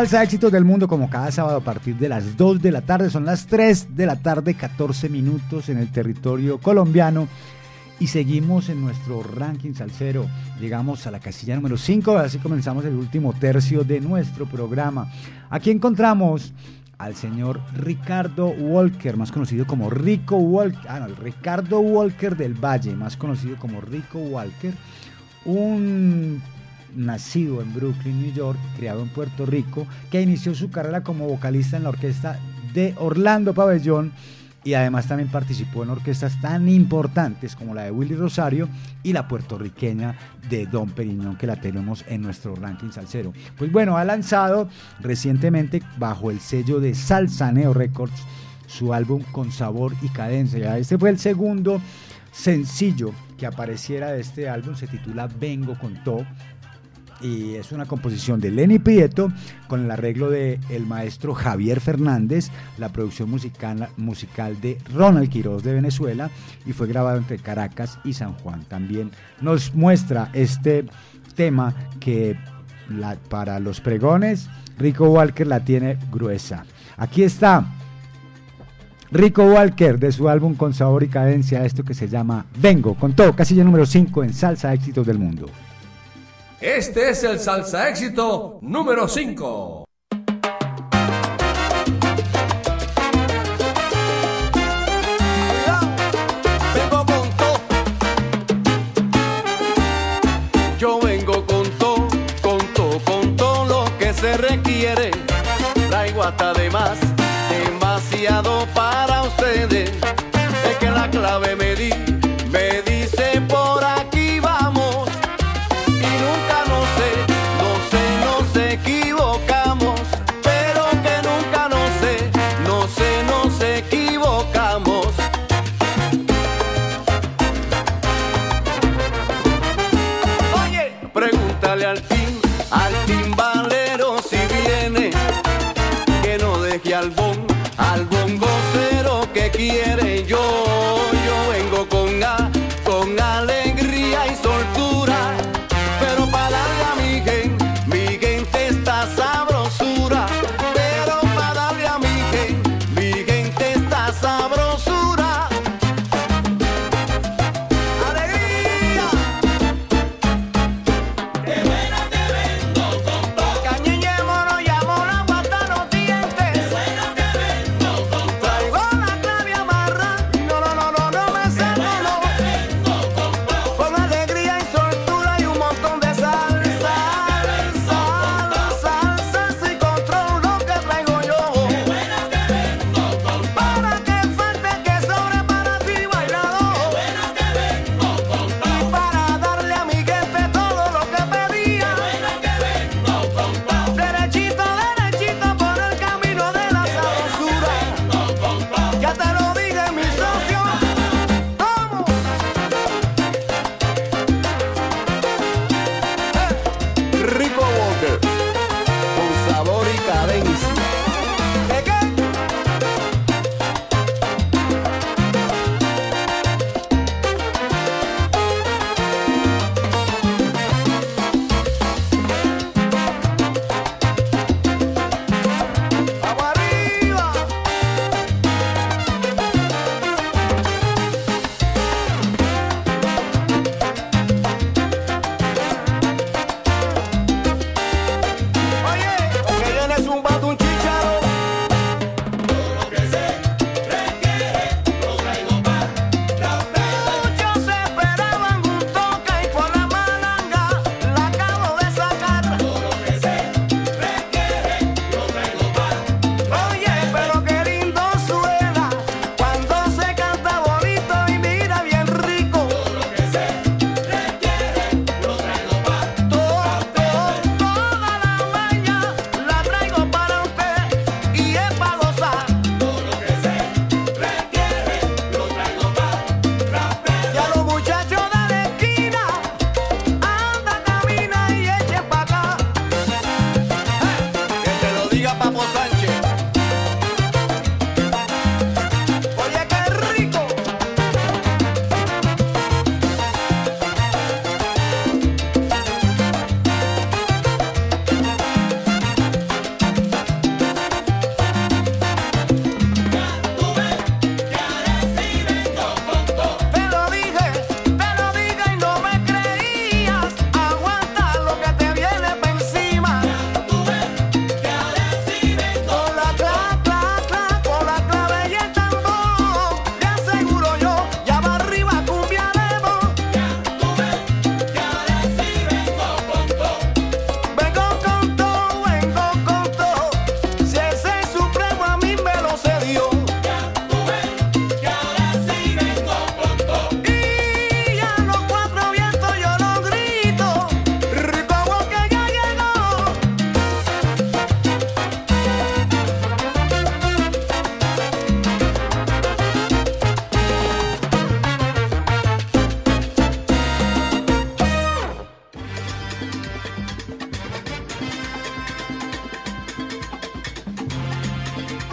Éxitos 0.00 0.50
del 0.50 0.64
Mundo 0.64 0.88
como 0.88 1.10
cada 1.10 1.30
sábado 1.30 1.58
a 1.58 1.60
partir 1.60 1.94
de 1.96 2.08
las 2.08 2.34
2 2.34 2.62
de 2.62 2.72
la 2.72 2.80
tarde. 2.80 3.10
Son 3.10 3.26
las 3.26 3.46
3 3.46 3.94
de 3.94 4.06
la 4.06 4.16
tarde, 4.16 4.54
14 4.54 5.10
minutos 5.10 5.68
en 5.68 5.76
el 5.76 5.92
territorio 5.92 6.56
colombiano. 6.56 7.28
Y 7.98 8.06
seguimos 8.06 8.70
en 8.70 8.80
nuestro 8.80 9.22
ranking 9.22 9.74
salsero. 9.74 10.26
Llegamos 10.58 11.06
a 11.06 11.10
la 11.10 11.20
casilla 11.20 11.54
número 11.54 11.76
5, 11.76 12.16
así 12.16 12.38
comenzamos 12.38 12.86
el 12.86 12.94
último 12.94 13.34
tercio 13.34 13.84
de 13.84 14.00
nuestro 14.00 14.46
programa. 14.46 15.12
Aquí 15.50 15.70
encontramos 15.70 16.54
al 16.96 17.14
señor 17.14 17.60
Ricardo 17.74 18.46
Walker, 18.46 19.18
más 19.18 19.30
conocido 19.30 19.66
como 19.66 19.90
Rico 19.90 20.36
Walker. 20.36 20.80
Ah, 20.88 21.00
no, 21.00 21.06
el 21.06 21.16
Ricardo 21.16 21.80
Walker 21.80 22.38
del 22.38 22.54
Valle, 22.54 22.96
más 22.96 23.18
conocido 23.18 23.58
como 23.58 23.82
Rico 23.82 24.18
Walker. 24.18 24.72
Un 25.44 26.40
nacido 26.94 27.62
en 27.62 27.72
Brooklyn, 27.74 28.20
New 28.22 28.32
York, 28.32 28.58
criado 28.76 29.02
en 29.02 29.08
Puerto 29.08 29.46
Rico, 29.46 29.86
que 30.10 30.22
inició 30.22 30.54
su 30.54 30.70
carrera 30.70 31.02
como 31.02 31.26
vocalista 31.26 31.76
en 31.76 31.84
la 31.84 31.90
orquesta 31.90 32.38
de 32.74 32.94
Orlando 32.98 33.54
Pabellón 33.54 34.12
y 34.62 34.74
además 34.74 35.08
también 35.08 35.30
participó 35.30 35.82
en 35.82 35.90
orquestas 35.90 36.40
tan 36.40 36.68
importantes 36.68 37.56
como 37.56 37.74
la 37.74 37.84
de 37.84 37.90
Willy 37.90 38.14
Rosario 38.14 38.68
y 39.02 39.12
la 39.12 39.26
puertorriqueña 39.26 40.16
de 40.48 40.66
Don 40.66 40.90
Periñón 40.90 41.36
que 41.36 41.46
la 41.46 41.56
tenemos 41.56 42.04
en 42.08 42.22
nuestro 42.22 42.54
ranking 42.54 42.90
salsero. 42.90 43.32
Pues 43.56 43.72
bueno, 43.72 43.96
ha 43.96 44.04
lanzado 44.04 44.68
recientemente 45.00 45.82
bajo 45.98 46.30
el 46.30 46.40
sello 46.40 46.80
de 46.80 46.94
Salsaneo 46.94 47.72
Records 47.72 48.22
su 48.66 48.94
álbum 48.94 49.22
con 49.32 49.50
sabor 49.50 49.94
y 50.02 50.08
cadencia. 50.08 50.78
Este 50.78 50.98
fue 50.98 51.10
el 51.10 51.18
segundo 51.18 51.80
sencillo 52.30 53.12
que 53.36 53.46
apareciera 53.46 54.12
de 54.12 54.20
este 54.20 54.48
álbum, 54.48 54.76
se 54.76 54.86
titula 54.86 55.26
Vengo 55.26 55.76
con 55.78 56.04
To 56.04 56.24
y 57.22 57.54
es 57.54 57.72
una 57.72 57.86
composición 57.86 58.40
de 58.40 58.50
Lenny 58.50 58.78
Prieto 58.78 59.30
con 59.68 59.84
el 59.84 59.90
arreglo 59.90 60.30
de 60.30 60.58
el 60.70 60.86
maestro 60.86 61.34
Javier 61.34 61.80
Fernández, 61.80 62.50
la 62.78 62.88
producción 62.90 63.30
musical, 63.30 63.88
musical 63.96 64.60
de 64.60 64.78
Ronald 64.94 65.28
Quiroz 65.28 65.62
de 65.62 65.74
Venezuela 65.74 66.30
y 66.66 66.72
fue 66.72 66.86
grabado 66.86 67.18
entre 67.18 67.38
Caracas 67.38 67.98
y 68.04 68.14
San 68.14 68.32
Juan. 68.34 68.64
También 68.64 69.10
nos 69.40 69.74
muestra 69.74 70.30
este 70.32 70.86
tema 71.34 71.74
que 72.00 72.36
la- 72.88 73.16
para 73.28 73.60
los 73.60 73.80
pregones 73.80 74.48
Rico 74.78 75.10
Walker 75.10 75.46
la 75.46 75.60
tiene 75.60 75.98
gruesa. 76.10 76.64
Aquí 76.96 77.22
está 77.22 77.66
Rico 79.12 79.44
Walker 79.44 79.98
de 79.98 80.12
su 80.12 80.28
álbum 80.28 80.54
con 80.54 80.72
sabor 80.72 81.02
y 81.02 81.08
cadencia, 81.08 81.64
esto 81.64 81.82
que 81.84 81.94
se 81.94 82.08
llama 82.08 82.46
Vengo 82.60 82.94
con 82.94 83.12
todo, 83.14 83.34
casilla 83.34 83.64
número 83.64 83.84
5 83.84 84.22
en 84.24 84.32
Salsa 84.32 84.72
Éxitos 84.72 85.06
del 85.06 85.18
Mundo. 85.18 85.50
Este 86.60 87.08
es 87.08 87.24
el 87.24 87.40
salsa 87.40 87.88
éxito 87.88 88.58
número 88.60 89.08
5. 89.08 89.86
Vengo 96.74 97.06
con 97.06 97.30
todo. 97.38 97.60
Yo 100.78 101.00
vengo 101.00 101.46
con 101.46 101.70
todo, 101.78 102.08
con 102.42 102.58
todo, 102.74 102.98
con 103.06 103.36
todo 103.36 103.64
lo 103.64 103.98
que 103.98 104.12
se 104.12 104.36
requiere. 104.36 105.12
Traigo 105.88 106.22
hasta 106.22 106.52
de 106.52 106.68
más, 106.68 106.98
demasiado 107.48 108.66
para 108.74 109.22
ustedes. 109.22 109.90
Es 110.68 110.76
que 110.78 110.90
la 110.90 111.08
clave 111.08 111.49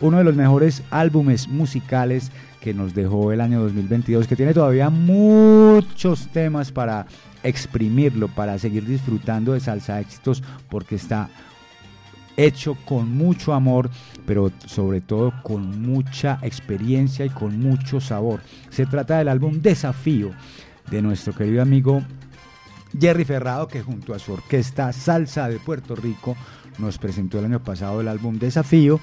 uno 0.00 0.16
de 0.16 0.24
los 0.24 0.34
mejores 0.34 0.82
álbumes 0.90 1.46
musicales 1.46 2.32
que 2.62 2.72
nos 2.72 2.94
dejó 2.94 3.32
el 3.32 3.40
año 3.40 3.60
2022, 3.60 4.28
que 4.28 4.36
tiene 4.36 4.54
todavía 4.54 4.88
muchos 4.88 6.28
temas 6.28 6.70
para 6.70 7.06
exprimirlo, 7.42 8.28
para 8.28 8.56
seguir 8.56 8.86
disfrutando 8.86 9.52
de 9.52 9.60
salsa 9.60 10.00
éxitos, 10.00 10.44
porque 10.70 10.94
está 10.94 11.28
hecho 12.36 12.76
con 12.84 13.10
mucho 13.10 13.52
amor, 13.52 13.90
pero 14.24 14.52
sobre 14.66 15.00
todo 15.00 15.32
con 15.42 15.82
mucha 15.82 16.38
experiencia 16.42 17.26
y 17.26 17.30
con 17.30 17.58
mucho 17.58 18.00
sabor. 18.00 18.40
Se 18.70 18.86
trata 18.86 19.18
del 19.18 19.28
álbum 19.28 19.60
Desafío 19.60 20.30
de 20.88 21.02
nuestro 21.02 21.34
querido 21.34 21.62
amigo 21.62 22.00
Jerry 22.98 23.24
Ferrado, 23.24 23.66
que 23.66 23.82
junto 23.82 24.14
a 24.14 24.20
su 24.20 24.34
orquesta 24.34 24.92
Salsa 24.92 25.48
de 25.48 25.58
Puerto 25.58 25.96
Rico 25.96 26.36
nos 26.78 26.98
presentó 26.98 27.40
el 27.40 27.46
año 27.46 27.62
pasado 27.62 28.00
el 28.00 28.08
álbum 28.08 28.38
Desafío, 28.38 29.00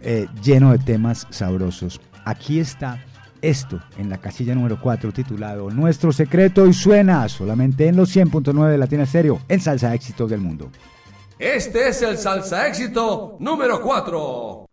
eh, 0.00 0.26
lleno 0.42 0.72
de 0.72 0.78
temas 0.78 1.28
sabrosos. 1.30 2.00
Aquí 2.26 2.58
está 2.58 3.04
esto 3.40 3.80
en 3.96 4.10
la 4.10 4.18
casilla 4.18 4.52
número 4.52 4.80
4 4.80 5.12
titulado 5.12 5.70
Nuestro 5.70 6.10
secreto 6.10 6.66
y 6.66 6.74
suena 6.74 7.28
solamente 7.28 7.86
en 7.86 7.96
los 7.96 8.14
100.9 8.14 8.68
de 8.68 8.78
Latina 8.78 9.04
Estéreo 9.04 9.40
en 9.48 9.60
Salsa 9.60 9.94
Éxitos 9.94 10.28
del 10.28 10.40
Mundo. 10.40 10.68
Este 11.38 11.88
es 11.88 12.02
el 12.02 12.18
salsa 12.18 12.66
éxito 12.66 13.36
número 13.38 13.80
4. 13.80 14.66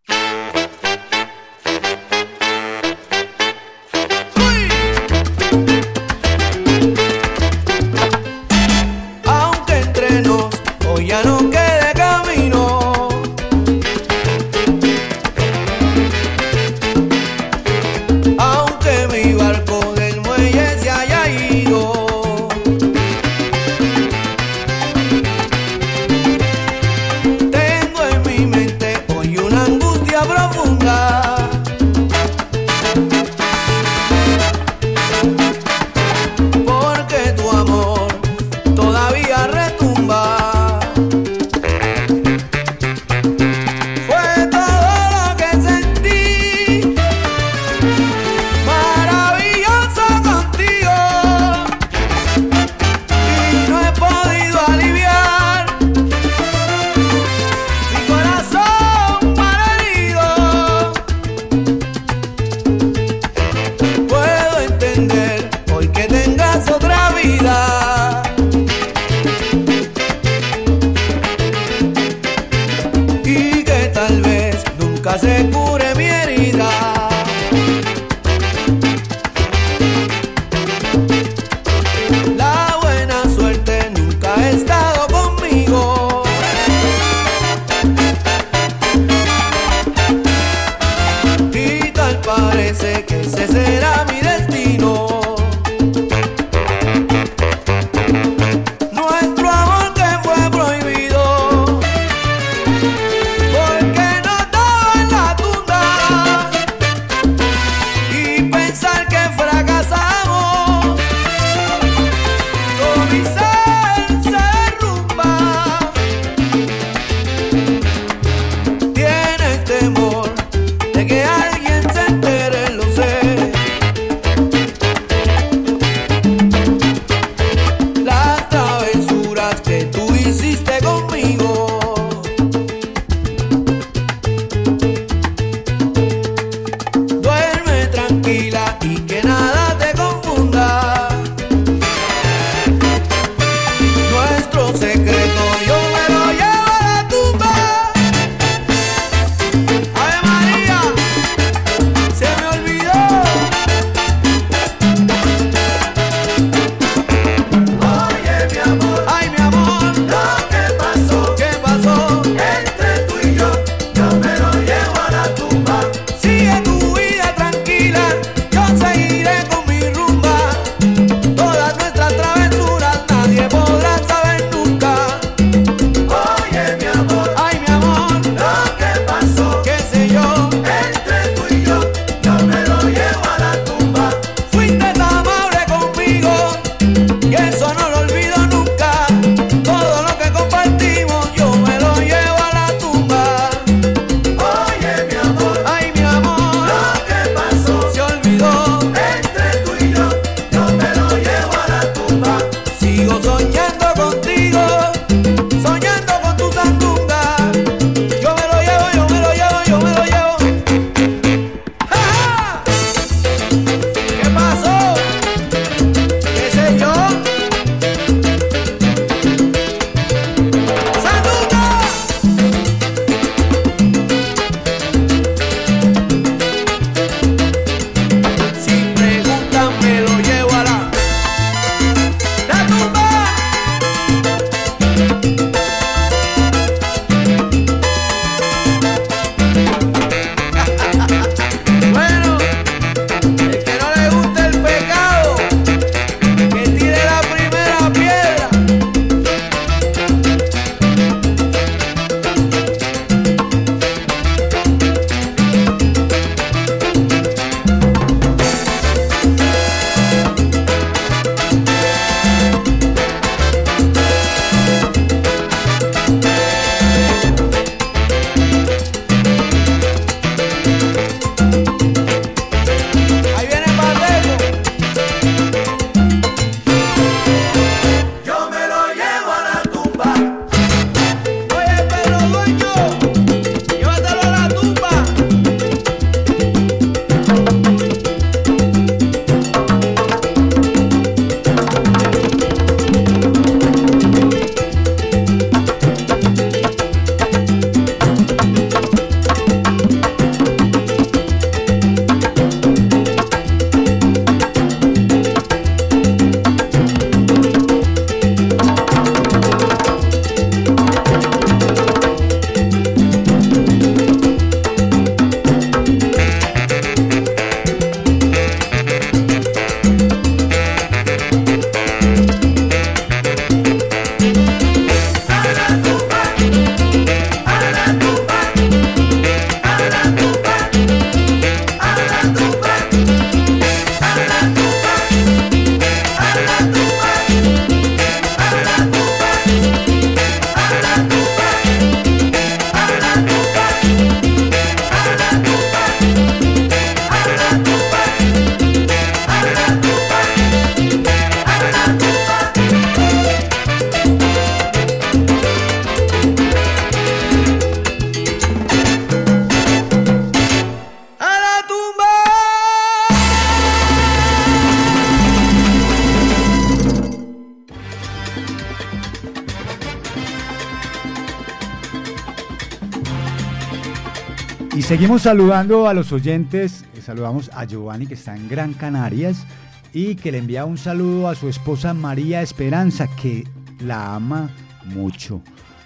Saludando 375.20 375.88
a 375.88 375.94
los 375.94 376.12
oyentes. 376.12 376.86
Eh, 376.96 377.02
Saludamos 377.02 377.52
a 377.54 377.66
Giovanni 377.66 378.08
que 378.08 378.16
está 378.16 378.36
en 378.36 378.50
Gran 378.50 378.74
Canarias 378.74 379.46
y 379.94 380.16
que 380.16 380.32
le 380.32 380.40
envía 380.40 380.66
un 380.66 380.78
saludo 380.78 381.30
a 381.30 381.36
su 381.36 381.50
esposa 381.50 381.94
María 381.94 382.42
Esperanza 382.42 383.08
que 383.08 383.48
la 383.80 384.16
ama 384.16 384.50
mucho. 384.86 385.42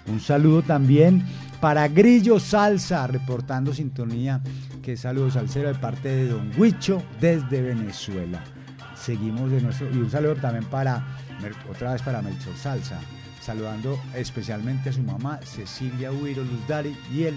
Un 0.06 0.20
saludo 0.20 0.62
también 0.62 1.24
para 1.60 1.88
Grillo 1.88 2.40
Salsa 2.40 3.06
reportando 3.06 3.74
sintonía. 3.74 4.40
Que 4.82 4.96
saludo 4.96 5.30
salsero 5.30 5.68
de 5.68 5.74
parte 5.74 6.08
de 6.08 6.28
Don 6.28 6.50
Huicho 6.56 7.02
desde 7.20 7.60
Venezuela. 7.60 8.42
Seguimos 8.94 9.50
de 9.50 9.60
nuestro 9.60 9.90
y 9.90 9.98
un 9.98 10.10
saludo 10.10 10.36
también 10.36 10.64
para 10.64 11.04
otra 11.70 11.92
vez 11.92 12.02
para 12.02 12.22
Melchor 12.22 12.56
Salsa, 12.56 12.98
saludando 13.40 13.98
especialmente 14.14 14.88
a 14.88 14.92
su 14.92 15.02
mamá 15.02 15.40
Cecilia 15.44 16.10
Huiro 16.10 16.42
Luzdari 16.44 16.96
y 17.12 17.24
el 17.24 17.36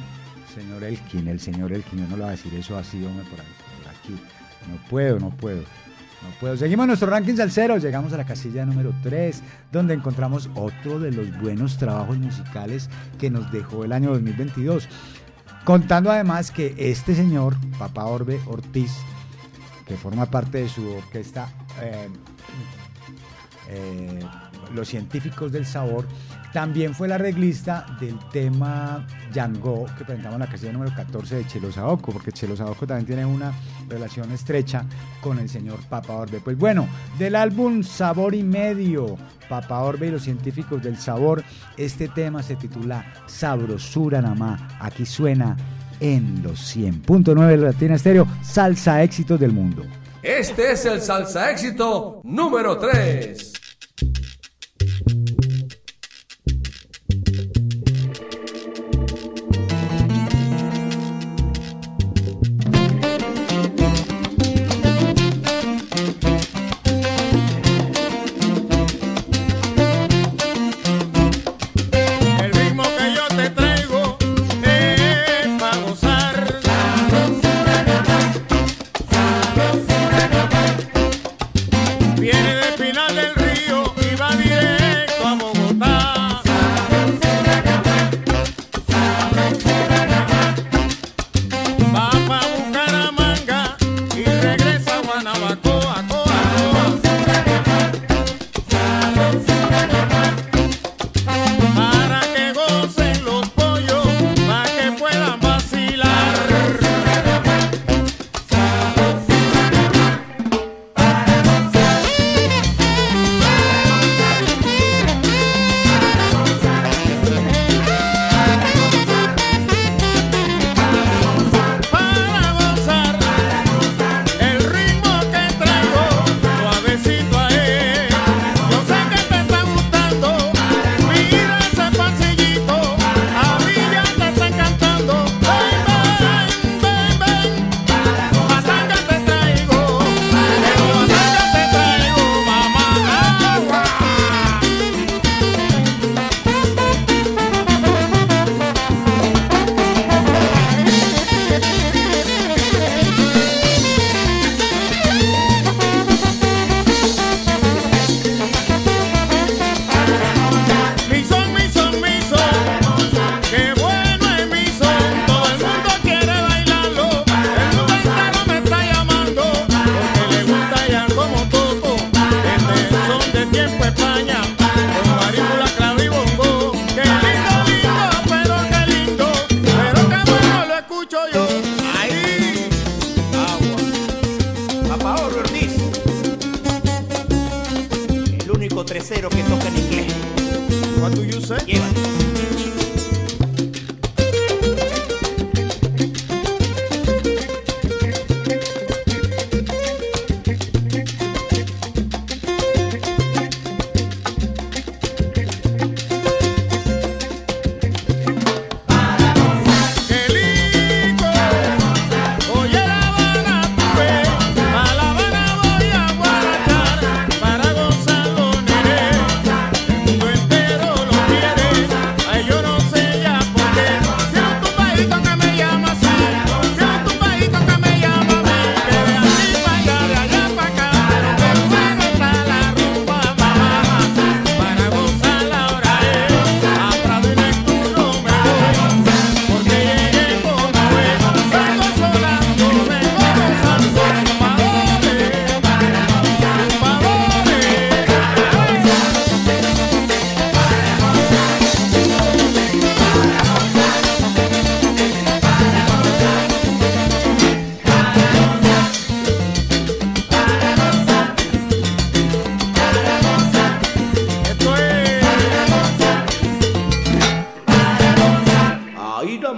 señor 0.51 0.83
Elkin, 0.83 1.27
el 1.27 1.39
señor 1.39 1.71
Elkin, 1.73 1.99
yo 1.99 2.05
no 2.07 2.17
le 2.17 2.23
voy 2.23 2.29
a 2.29 2.31
decir 2.31 2.53
eso 2.55 2.77
así, 2.77 3.03
hombre, 3.03 3.25
por, 3.29 3.39
aquí. 3.39 4.21
No 4.69 4.89
puedo, 4.89 5.19
no 5.19 5.29
puedo. 5.31 5.61
No 5.61 6.29
puedo. 6.39 6.55
Seguimos 6.55 6.85
nuestro 6.85 7.09
ranking 7.09 7.35
salsero, 7.35 7.77
llegamos 7.77 8.13
a 8.13 8.17
la 8.17 8.25
casilla 8.25 8.63
número 8.65 8.93
3, 9.01 9.41
donde 9.71 9.95
encontramos 9.95 10.49
otro 10.53 10.99
de 10.99 11.11
los 11.11 11.35
buenos 11.41 11.77
trabajos 11.77 12.17
musicales 12.17 12.89
que 13.17 13.31
nos 13.31 13.51
dejó 13.51 13.85
el 13.85 13.91
año 13.91 14.11
2022. 14.11 14.87
Contando 15.63 16.11
además 16.11 16.51
que 16.51 16.75
este 16.77 17.15
señor, 17.15 17.55
Papá 17.79 18.05
Orbe 18.05 18.39
Ortiz, 18.45 18.91
que 19.87 19.95
forma 19.95 20.27
parte 20.27 20.59
de 20.59 20.69
su 20.69 20.87
orquesta 20.91 21.49
eh, 21.81 22.07
eh, 23.69 24.19
Los 24.73 24.89
Científicos 24.89 25.51
del 25.51 25.65
Sabor, 25.65 26.07
también 26.53 26.93
fue 26.93 27.07
el 27.07 27.13
arreglista 27.13 27.85
del 27.99 28.17
tema 28.31 29.07
Yango 29.31 29.85
que 29.97 30.05
presentamos 30.05 30.35
en 30.35 30.39
la 30.39 30.47
casilla 30.47 30.73
número 30.73 30.93
14 30.95 31.35
de 31.35 31.47
Chelo 31.47 31.71
Saoco, 31.71 32.11
porque 32.11 32.31
Chelo 32.31 32.55
Saoco 32.55 32.85
también 32.85 33.05
tiene 33.05 33.25
una 33.25 33.53
relación 33.87 34.31
estrecha 34.31 34.85
con 35.21 35.39
el 35.39 35.49
señor 35.49 35.79
Papa 35.89 36.13
Orbe. 36.13 36.39
Pues 36.39 36.57
bueno, 36.57 36.87
del 37.17 37.35
álbum 37.35 37.83
Sabor 37.83 38.35
y 38.35 38.43
Medio, 38.43 39.17
Papa 39.49 39.79
Orbe 39.79 40.07
y 40.07 40.11
los 40.11 40.23
Científicos 40.23 40.81
del 40.81 40.97
Sabor, 40.97 41.43
este 41.77 42.07
tema 42.07 42.43
se 42.43 42.55
titula 42.55 43.13
Sabrosura 43.27 44.21
Namá. 44.21 44.77
Aquí 44.79 45.05
suena 45.05 45.55
en 45.99 46.41
los 46.43 46.75
100.9 46.75 47.47
de 47.47 47.57
Latina 47.57 47.95
Estéreo, 47.95 48.27
Salsa 48.41 49.03
Éxitos 49.03 49.39
del 49.39 49.51
Mundo. 49.51 49.83
Este 50.23 50.73
es 50.73 50.85
el 50.85 51.01
salsa 51.01 51.49
éxito 51.49 52.21
número 52.23 52.77
3. 52.77 53.50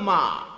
alma. 0.03 0.49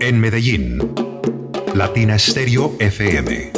En 0.00 0.20
Medellín, 0.20 0.94
Latina 1.74 2.16
Estéreo 2.16 2.74
FM. 2.78 3.52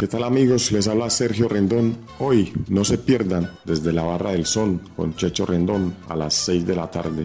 ¿Qué 0.00 0.08
tal 0.08 0.24
amigos? 0.24 0.72
Les 0.72 0.88
habla 0.88 1.08
Sergio 1.08 1.48
Rendón. 1.48 1.96
Hoy 2.18 2.52
no 2.68 2.84
se 2.84 2.98
pierdan 2.98 3.50
desde 3.64 3.92
la 3.92 4.02
Barra 4.02 4.32
del 4.32 4.44
Sol 4.44 4.80
con 4.96 5.14
Checho 5.14 5.46
Rendón 5.46 5.94
a 6.08 6.16
las 6.16 6.34
6 6.34 6.66
de 6.66 6.76
la 6.76 6.90
tarde. 6.90 7.24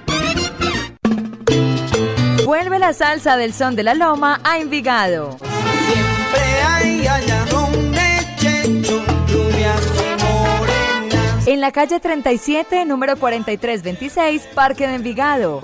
Vuelve 2.45 2.79
la 2.79 2.93
salsa 2.93 3.37
del 3.37 3.53
son 3.53 3.75
de 3.75 3.83
la 3.83 3.93
loma 3.93 4.39
a 4.43 4.57
Envigado. 4.57 5.37
Siempre 5.39 6.61
hay 6.67 7.07
añadón 7.07 7.91
de 7.91 8.27
checho. 8.37 9.01
En 11.45 11.59
la 11.59 11.71
calle 11.71 11.99
37, 11.99 12.85
número 12.85 13.17
4326, 13.17 14.47
Parque 14.53 14.87
de 14.87 14.95
Envigado. 14.95 15.61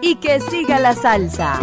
Y 0.00 0.16
que 0.16 0.40
siga 0.40 0.78
la 0.78 0.94
salsa. 0.94 1.58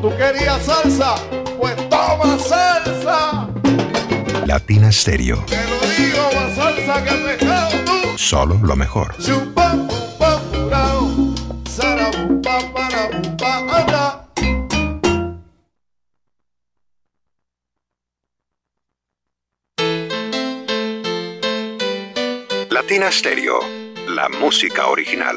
¿Tú 0.00 0.10
querías 0.16 0.62
salsa? 0.64 1.14
Pues 1.58 1.76
toma 1.88 2.38
salsa. 2.38 3.48
Latina 4.46 4.90
Stereo. 4.90 5.44
Te 5.46 5.56
lo 5.56 5.80
digo, 5.96 6.22
más 6.34 6.54
salsa 6.54 7.04
que 7.04 7.10
pescado. 7.10 7.71
Solo 8.22 8.56
lo 8.62 8.76
mejor. 8.76 9.16
Latina 22.70 23.10
Stereo. 23.10 23.60
La 24.06 24.28
música 24.28 24.86
original. 24.86 25.36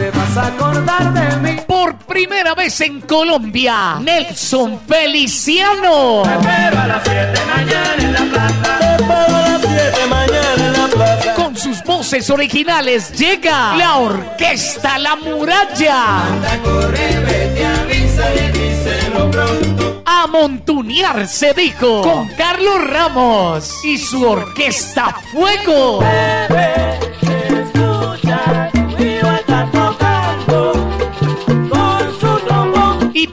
Te 0.00 0.10
vas 0.12 0.34
a 0.34 0.46
acordar 0.46 1.12
de 1.12 1.36
mí. 1.36 1.60
Por 1.66 1.94
primera 1.94 2.54
vez 2.54 2.80
en 2.80 3.02
Colombia, 3.02 3.98
Nelson 4.00 4.80
Feliciano. 4.88 6.22
a 6.24 6.86
las 6.86 7.02
7 7.04 7.40
mañana 7.44 7.94
en 7.98 8.12
la 8.14 8.20
plaza. 8.20 8.78
Te 8.78 8.92
espero 8.92 9.36
a 9.36 9.40
las 9.42 9.60
7 9.60 10.06
mañana 10.08 10.66
en 10.66 10.72
la 10.72 10.88
plaza. 10.88 11.34
Con 11.34 11.54
sus 11.54 11.84
voces 11.84 12.30
originales 12.30 13.12
llega 13.12 13.76
la 13.76 13.98
Orquesta 13.98 14.96
La 14.96 15.16
Muralla. 15.16 16.22
Corre, 16.64 17.20
vete, 17.20 18.52
díselo 18.58 19.30
pronto. 19.30 20.02
A 20.06 20.26
montunear 20.28 21.28
se 21.28 21.52
dijo 21.52 22.00
con 22.00 22.26
Carlos 22.28 22.84
Ramos 22.88 23.84
y 23.84 23.98
su 23.98 24.26
Orquesta 24.26 25.14
Fuego. 25.30 26.02
Y 26.02 27.09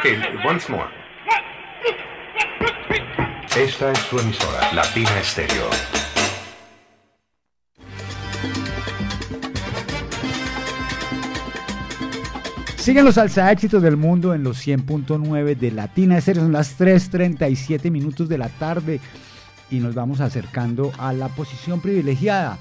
Okay, 0.00 0.16
once 0.46 0.66
more. 0.72 0.88
Esta 3.54 3.92
es 3.92 3.98
su 3.98 4.18
emisora, 4.18 4.72
Latina 4.72 5.10
Stereo. 5.22 5.68
Siguen 12.78 13.04
los 13.04 13.16
salsa 13.16 13.52
éxitos 13.52 13.82
del 13.82 13.98
mundo 13.98 14.32
en 14.32 14.42
los 14.42 14.66
100.9 14.66 15.54
de 15.54 15.70
Latina 15.70 16.16
Estéreo. 16.16 16.44
Son 16.44 16.52
las 16.52 16.80
3.37 16.80 17.90
minutos 17.90 18.26
de 18.30 18.38
la 18.38 18.48
tarde 18.48 19.00
y 19.70 19.80
nos 19.80 19.94
vamos 19.94 20.22
acercando 20.22 20.92
a 20.96 21.12
la 21.12 21.28
posición 21.28 21.82
privilegiada. 21.82 22.56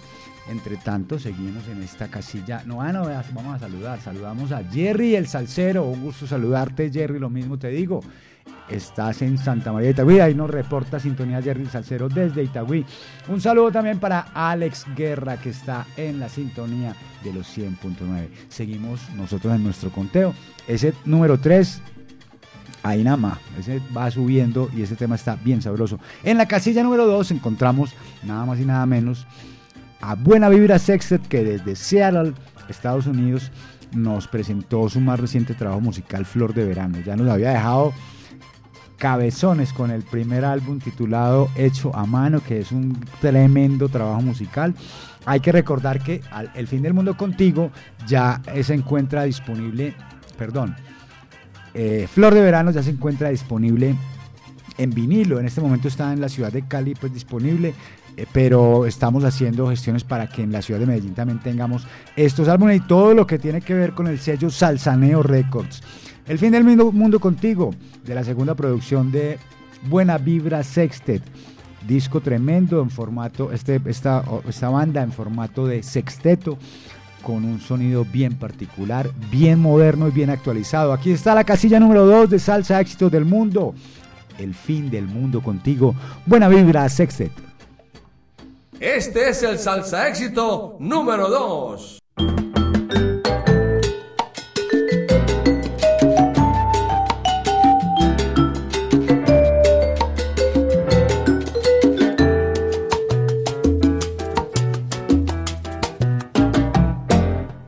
Entre 0.50 0.78
tanto, 0.78 1.20
seguimos 1.20 1.68
en 1.68 1.84
esta 1.84 2.08
casilla. 2.08 2.64
No, 2.66 2.82
ah, 2.82 2.92
no, 2.92 3.04
vamos 3.04 3.56
a 3.56 3.60
saludar. 3.60 4.02
Saludamos 4.02 4.52
a 4.52 4.64
Jerry 4.64 5.16
el 5.16 5.28
Salcero. 5.28 5.86
Un 5.86 6.02
gusto 6.02 6.26
saludarte, 6.26 6.90
Jerry. 6.92 7.20
Lo 7.20 7.30
mismo 7.30 7.60
te 7.60 7.68
digo. 7.70 8.02
Estás 8.68 9.22
en 9.22 9.38
Santa 9.38 9.72
María 9.72 9.90
de 9.90 9.94
Itagüí. 9.94 10.20
Ahí 10.20 10.34
nos 10.34 10.50
reporta 10.50 11.00
sintonía 11.00 11.40
Jerry 11.40 11.62
el 11.62 11.70
Salcero 11.70 12.10
desde 12.10 12.42
Itagüí. 12.42 12.84
Un 13.28 13.40
saludo 13.40 13.72
también 13.72 14.00
para 14.00 14.22
Alex 14.34 14.88
Guerra, 14.96 15.38
que 15.38 15.50
está 15.50 15.86
en 15.96 16.20
la 16.20 16.30
sintonía 16.30 16.96
de 17.24 17.32
los 17.32 17.56
100.9. 17.56 18.28
Seguimos 18.50 19.08
nosotros 19.12 19.54
en 19.56 19.64
nuestro 19.64 19.92
conteo. 19.92 20.34
Ese 20.68 20.94
número 21.06 21.40
3 21.40 21.82
Ahí 22.82 23.04
nada 23.04 23.18
más, 23.18 23.40
ese 23.60 23.82
va 23.96 24.10
subiendo 24.10 24.70
y 24.74 24.84
ese 24.84 24.96
tema 24.96 25.16
está 25.16 25.36
bien 25.36 25.62
sabroso. 25.62 26.00
En 26.24 26.38
la 26.38 26.48
casilla 26.48 26.82
número 26.82 27.06
2 27.08 27.32
encontramos 27.32 27.94
nada 28.24 28.46
más 28.46 28.58
y 28.60 28.66
nada 28.66 28.86
menos 28.86 29.28
a 30.02 30.16
Buena 30.16 30.50
Vibra 30.50 30.80
Sextet 30.80 31.28
que 31.28 31.44
desde 31.44 31.76
Seattle, 31.76 32.34
Estados 32.68 33.08
Unidos, 33.08 33.52
nos 33.94 34.28
presentó 34.28 34.88
su 34.90 35.00
más 35.00 35.20
reciente 35.20 35.54
trabajo 35.54 35.82
musical 35.82 36.26
Flor 36.26 36.54
de 36.54 36.66
Verano. 36.66 37.00
Ya 37.06 37.16
nos 37.16 37.28
había 37.30 37.52
dejado 37.52 37.94
cabezones 38.98 39.74
con 39.74 39.92
el 39.92 40.04
primer 40.04 40.46
álbum 40.46 40.80
titulado 40.80 41.50
Hecho 41.56 41.96
a 41.96 42.06
Mano, 42.06 42.42
que 42.44 42.60
es 42.60 42.72
un 42.72 43.00
tremendo 43.22 43.90
trabajo 43.90 44.22
musical. 44.22 44.76
Hay 45.26 45.40
que 45.40 45.52
recordar 45.52 46.02
que 46.02 46.22
El 46.54 46.68
fin 46.68 46.82
del 46.82 46.94
mundo 46.94 47.18
contigo 47.18 47.72
ya 48.08 48.42
se 48.62 48.74
encuentra 48.74 49.24
disponible, 49.24 49.96
perdón, 50.38 50.76
eh, 51.74 52.08
Flor 52.12 52.34
de 52.34 52.42
Verano 52.42 52.72
ya 52.72 52.84
se 52.84 52.92
encuentra 52.92 53.30
disponible 53.30 53.96
en 54.78 54.90
vinilo. 54.92 55.40
En 55.40 55.46
este 55.46 55.62
momento 55.62 55.88
está 55.88 56.12
en 56.14 56.22
la 56.22 56.30
ciudad 56.30 56.52
de 56.52 56.68
Cali 56.68 56.96
pues 56.96 57.14
disponible, 57.14 57.74
pero 58.32 58.86
estamos 58.86 59.24
haciendo 59.24 59.70
gestiones 59.70 60.04
para 60.04 60.28
que 60.28 60.44
en 60.44 60.52
la 60.52 60.62
ciudad 60.62 60.80
de 60.80 60.86
Medellín 60.86 61.14
también 61.14 61.40
tengamos 61.40 61.88
estos 62.16 62.48
álbumes 62.48 62.78
y 62.78 62.88
todo 62.88 63.14
lo 63.14 63.28
que 63.28 63.40
tiene 63.40 63.62
que 63.62 63.74
ver 63.74 63.94
con 63.94 64.08
el 64.08 64.20
sello 64.20 64.50
Salsaneo 64.50 65.24
Records. 65.24 65.82
El 66.28 66.38
fin 66.38 66.52
del 66.52 66.64
mundo, 66.64 66.92
mundo 66.92 67.20
contigo, 67.20 67.72
de 68.06 68.16
la 68.16 68.24
segunda 68.24 68.56
producción 68.56 69.12
de 69.12 69.40
Buena 69.88 70.18
Vibra 70.18 70.64
Sextet. 70.64 71.24
Disco 71.88 72.22
tremendo 72.22 72.82
en 72.82 72.90
formato, 72.90 73.52
este, 73.52 73.82
esta, 73.86 74.24
esta 74.48 74.70
banda 74.70 75.02
en 75.02 75.12
formato 75.12 75.66
de 75.66 75.82
sexteto 75.82 76.58
con 77.24 77.46
un 77.46 77.60
sonido 77.60 78.06
bien 78.06 78.36
particular, 78.36 79.10
bien 79.32 79.60
moderno 79.60 80.08
y 80.08 80.12
bien 80.12 80.30
actualizado. 80.30 80.94
Aquí 80.94 81.12
está 81.12 81.36
la 81.36 81.44
casilla 81.44 81.80
número 81.80 82.06
2 82.06 82.30
de 82.30 82.40
Salsa 82.40 82.80
Éxitos 82.80 83.12
del 83.12 83.26
Mundo. 83.26 83.74
El 84.38 84.54
fin 84.54 84.90
del 84.90 85.08
mundo 85.08 85.42
contigo. 85.42 85.96
Buena 86.26 86.48
vibra, 86.48 86.88
Sextet. 86.88 87.49
Este 88.80 89.32
es 89.32 89.44
el 89.44 89.60
salsa 89.60 90.08
éxito 90.08 90.78
número 90.80 91.28
2. 91.28 92.00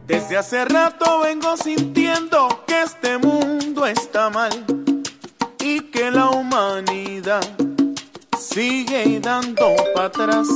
Desde 0.08 0.38
hace 0.38 0.64
rato 0.64 1.20
vengo 1.24 1.58
sintiendo 1.58 2.64
que 2.66 2.84
este 2.84 3.18
mundo 3.18 3.86
está 3.86 4.30
mal 4.30 4.66
y 5.60 5.82
que 5.92 6.10
la 6.10 6.30
humanidad 6.30 7.42
sigue 8.54 9.20
dando 9.22 9.76
para 9.96 10.08
atrás. 10.08 10.48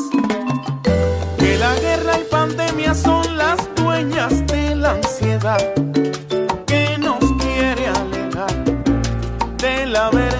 Que 1.37 1.57
la 1.57 1.73
guerra 1.75 2.19
y 2.19 2.23
pandemia 2.29 2.93
son 2.93 3.37
las 3.37 3.57
dueñas 3.75 4.45
de 4.47 4.75
la 4.75 4.91
ansiedad 4.91 5.73
que 6.67 6.97
nos 6.97 7.19
quiere 7.41 7.87
alejar 7.87 8.53
de 9.57 9.85
la 9.85 10.09
verdad. 10.09 10.34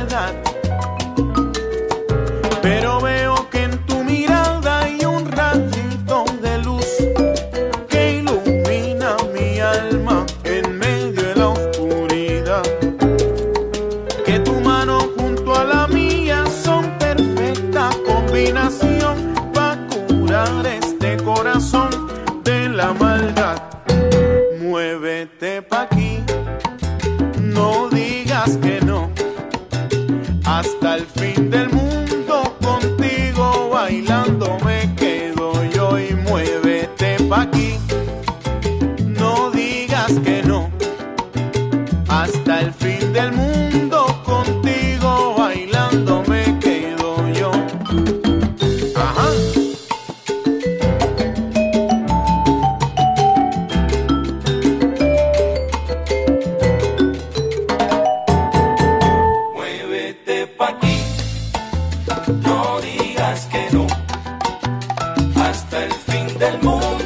Hasta 65.55 65.85
el 65.85 65.93
fin 65.93 66.37
del 66.37 66.61
mundo 66.61 67.04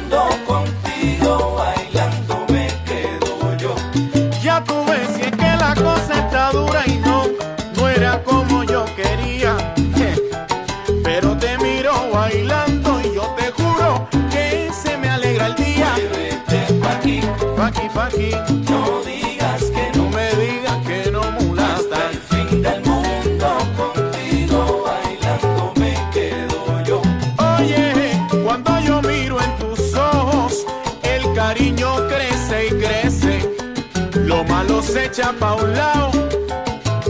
echa 35.20 35.32
pa' 35.32 35.54
un 35.54 35.74
lado 35.74 36.10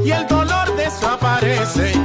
y 0.04 0.10
el 0.10 0.26
dolor 0.26 0.74
desaparece. 0.76 1.99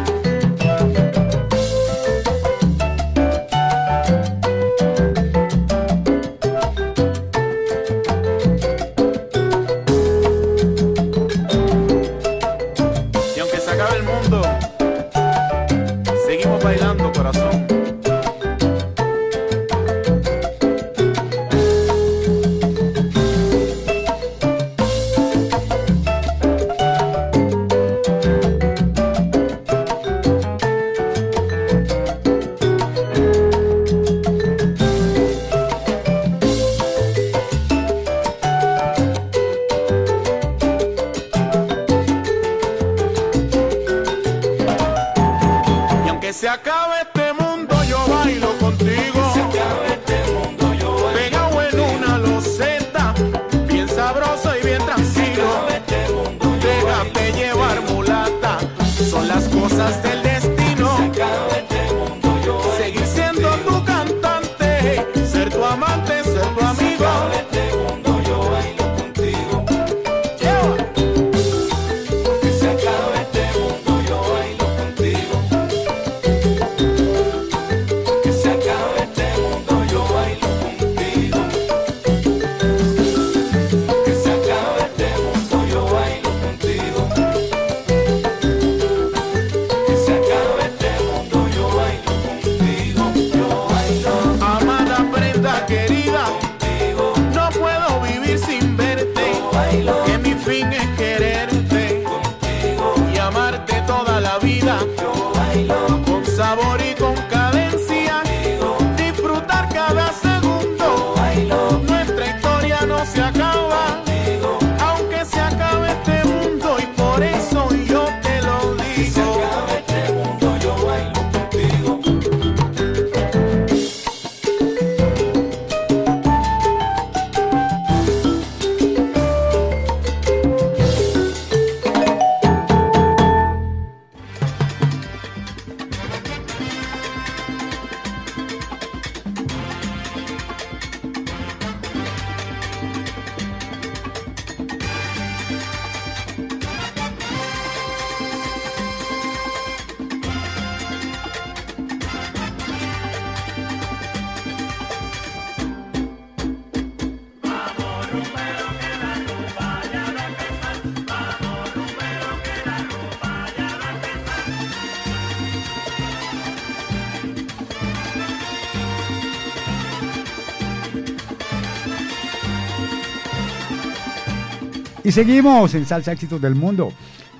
Y 175.06 175.11
seguimos 175.11 175.76
en 175.76 175.86
Salsa 175.86 176.14
Éxitos 176.14 176.41
del 176.41 176.56
Mundo. 176.56 176.91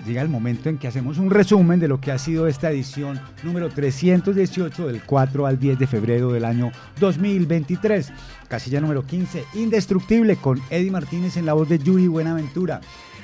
Llega 0.06 0.22
el 0.22 0.30
momento 0.30 0.70
en 0.70 0.78
que 0.78 0.88
hacemos 0.88 1.18
un 1.18 1.32
resumen 1.32 1.80
de 1.80 1.88
lo 1.88 2.00
que 2.00 2.12
ha 2.12 2.20
sido 2.20 2.46
esta 2.46 2.70
edición 2.70 3.20
número 3.42 3.72
318 3.72 4.86
del 4.86 5.02
4 5.02 5.48
al 5.48 5.60
10 5.60 5.80
de 5.80 5.88
febrero 5.88 6.32
del 6.32 6.46
año 6.46 6.72
2023. 7.00 8.14
Casilla 8.48 8.82
número 8.82 9.04
15, 9.04 9.46
Indestructible, 9.56 10.36
con 10.36 10.62
Eddie 10.70 10.92
Martínez 10.92 11.38
en 11.38 11.48
la 11.48 11.54
voz 11.54 11.68
de 11.68 11.80
Yuri 11.80 12.06
Buenaventura. 12.06 12.82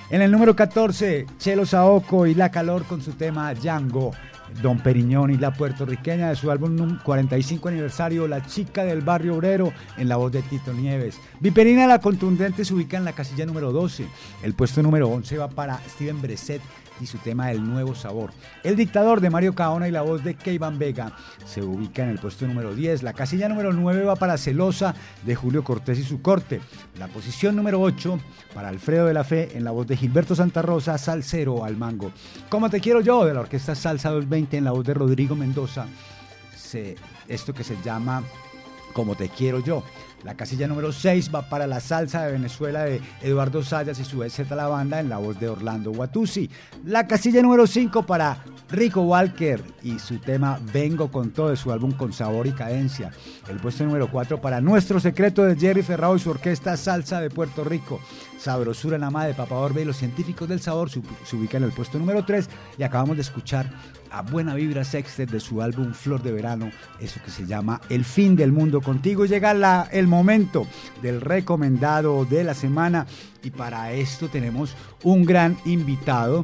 En 0.09 0.23
el 0.23 0.31
número 0.31 0.55
14, 0.55 1.27
Chelo 1.37 1.67
Saoco 1.67 2.25
y 2.25 2.33
La 2.33 2.49
Calor 2.49 2.85
con 2.85 3.03
su 3.03 3.11
tema 3.11 3.53
Django. 3.53 4.11
Don 4.61 4.79
Periñón 4.79 5.31
y 5.31 5.37
la 5.37 5.53
puertorriqueña 5.53 6.29
de 6.29 6.35
su 6.35 6.51
álbum 6.51 6.75
num- 6.75 7.01
45 7.03 7.69
aniversario, 7.69 8.27
La 8.27 8.45
chica 8.45 8.83
del 8.83 9.01
barrio 9.01 9.35
obrero, 9.35 9.73
en 9.97 10.09
la 10.09 10.17
voz 10.17 10.31
de 10.31 10.41
Tito 10.41 10.73
Nieves. 10.73 11.17
Viperina 11.39 11.87
la 11.87 11.99
contundente 11.99 12.65
se 12.65 12.73
ubica 12.73 12.97
en 12.97 13.05
la 13.05 13.13
casilla 13.13 13.45
número 13.45 13.71
12. 13.71 14.05
El 14.43 14.53
puesto 14.53 14.81
número 14.83 15.07
11 15.09 15.37
va 15.37 15.47
para 15.49 15.79
Steven 15.89 16.21
Breset 16.21 16.61
y 17.01 17.07
su 17.07 17.17
tema 17.17 17.51
El 17.51 17.63
Nuevo 17.67 17.95
Sabor. 17.95 18.31
El 18.63 18.75
dictador 18.75 19.19
de 19.21 19.29
Mario 19.29 19.55
Caona 19.55 19.87
y 19.87 19.91
la 19.91 20.01
voz 20.03 20.23
de 20.23 20.35
Keivan 20.35 20.77
Vega 20.79 21.11
se 21.45 21.61
ubica 21.63 22.03
en 22.03 22.09
el 22.09 22.19
puesto 22.19 22.45
número 22.47 22.75
10. 22.75 23.03
La 23.03 23.13
casilla 23.13 23.49
número 23.49 23.73
9 23.73 24.03
va 24.05 24.15
para 24.15 24.37
Celosa 24.37 24.93
de 25.25 25.35
Julio 25.35 25.63
Cortés 25.63 25.97
y 25.99 26.03
su 26.03 26.21
corte. 26.21 26.61
La 26.99 27.07
posición 27.07 27.55
número 27.55 27.81
8 27.81 28.19
para 28.53 28.69
Alfredo 28.69 29.07
de 29.07 29.13
la 29.13 29.23
Fe 29.23 29.57
en 29.57 29.63
la 29.63 29.71
voz 29.71 29.87
de 29.87 29.97
Gilberto 29.97 30.35
Santa 30.35 30.61
Rosa, 30.61 30.97
Salcero 30.97 31.65
al 31.65 31.75
Mango. 31.77 32.11
Como 32.49 32.69
te 32.69 32.79
quiero 32.79 33.01
yo, 33.01 33.25
de 33.25 33.33
la 33.33 33.41
orquesta 33.41 33.73
Salsa 33.75 34.09
220 34.09 34.57
en 34.57 34.63
la 34.65 34.71
voz 34.71 34.85
de 34.85 34.93
Rodrigo 34.93 35.35
Mendoza. 35.35 35.87
Se- 36.55 36.95
esto 37.27 37.53
que 37.53 37.63
se 37.63 37.77
llama 37.83 38.23
Como 38.93 39.15
te 39.15 39.29
quiero 39.29 39.59
yo. 39.59 39.83
La 40.23 40.35
casilla 40.35 40.67
número 40.67 40.91
6 40.91 41.33
va 41.33 41.49
para 41.49 41.65
la 41.65 41.79
salsa 41.79 42.23
de 42.23 42.33
Venezuela 42.33 42.83
de 42.83 43.01
Eduardo 43.21 43.63
Sayas 43.63 43.99
y 43.99 44.05
su 44.05 44.19
BZ 44.19 44.51
La 44.51 44.67
Banda 44.67 44.99
en 44.99 45.09
la 45.09 45.17
voz 45.17 45.39
de 45.39 45.49
Orlando 45.49 45.91
Guatusi. 45.91 46.49
La 46.85 47.07
casilla 47.07 47.41
número 47.41 47.65
5 47.65 48.05
para 48.05 48.43
Rico 48.69 49.01
Walker 49.01 49.63
y 49.81 49.97
su 49.99 50.19
tema 50.19 50.59
Vengo 50.71 51.11
con 51.11 51.31
todo 51.31 51.49
de 51.49 51.57
su 51.57 51.71
álbum 51.71 51.91
Con 51.93 52.13
Sabor 52.13 52.45
y 52.45 52.51
Cadencia. 52.51 53.11
El 53.49 53.57
puesto 53.57 53.83
número 53.83 54.11
4 54.11 54.39
para 54.39 54.61
Nuestro 54.61 54.99
Secreto 54.99 55.43
de 55.43 55.55
Jerry 55.55 55.81
Ferrao 55.81 56.15
y 56.15 56.19
su 56.19 56.29
orquesta 56.29 56.77
Salsa 56.77 57.19
de 57.19 57.29
Puerto 57.29 57.63
Rico. 57.63 57.99
Sabrosura 58.41 58.97
Nama 58.97 59.25
de 59.25 59.35
Papa 59.35 59.55
Orbe 59.55 59.83
y 59.83 59.85
los 59.85 59.97
científicos 59.97 60.49
del 60.49 60.61
sabor 60.61 60.89
se, 60.89 60.99
se 61.25 61.35
ubica 61.35 61.57
en 61.57 61.63
el 61.63 61.71
puesto 61.71 61.99
número 61.99 62.25
3 62.25 62.49
y 62.79 62.83
acabamos 62.83 63.15
de 63.15 63.21
escuchar 63.21 63.69
a 64.09 64.23
Buena 64.23 64.55
Vibra 64.55 64.83
Sextet 64.83 65.29
de 65.29 65.39
su 65.39 65.61
álbum 65.61 65.93
Flor 65.93 66.23
de 66.23 66.31
Verano, 66.31 66.71
eso 66.99 67.19
que 67.23 67.29
se 67.29 67.45
llama 67.45 67.79
El 67.87 68.03
fin 68.03 68.35
del 68.35 68.51
mundo 68.51 68.81
contigo. 68.81 69.25
Llega 69.25 69.51
el 69.91 70.07
momento 70.07 70.65
del 71.03 71.21
recomendado 71.21 72.25
de 72.25 72.43
la 72.43 72.55
semana 72.55 73.05
y 73.43 73.51
para 73.51 73.91
esto 73.93 74.27
tenemos 74.27 74.75
un 75.03 75.23
gran 75.23 75.55
invitado 75.65 76.43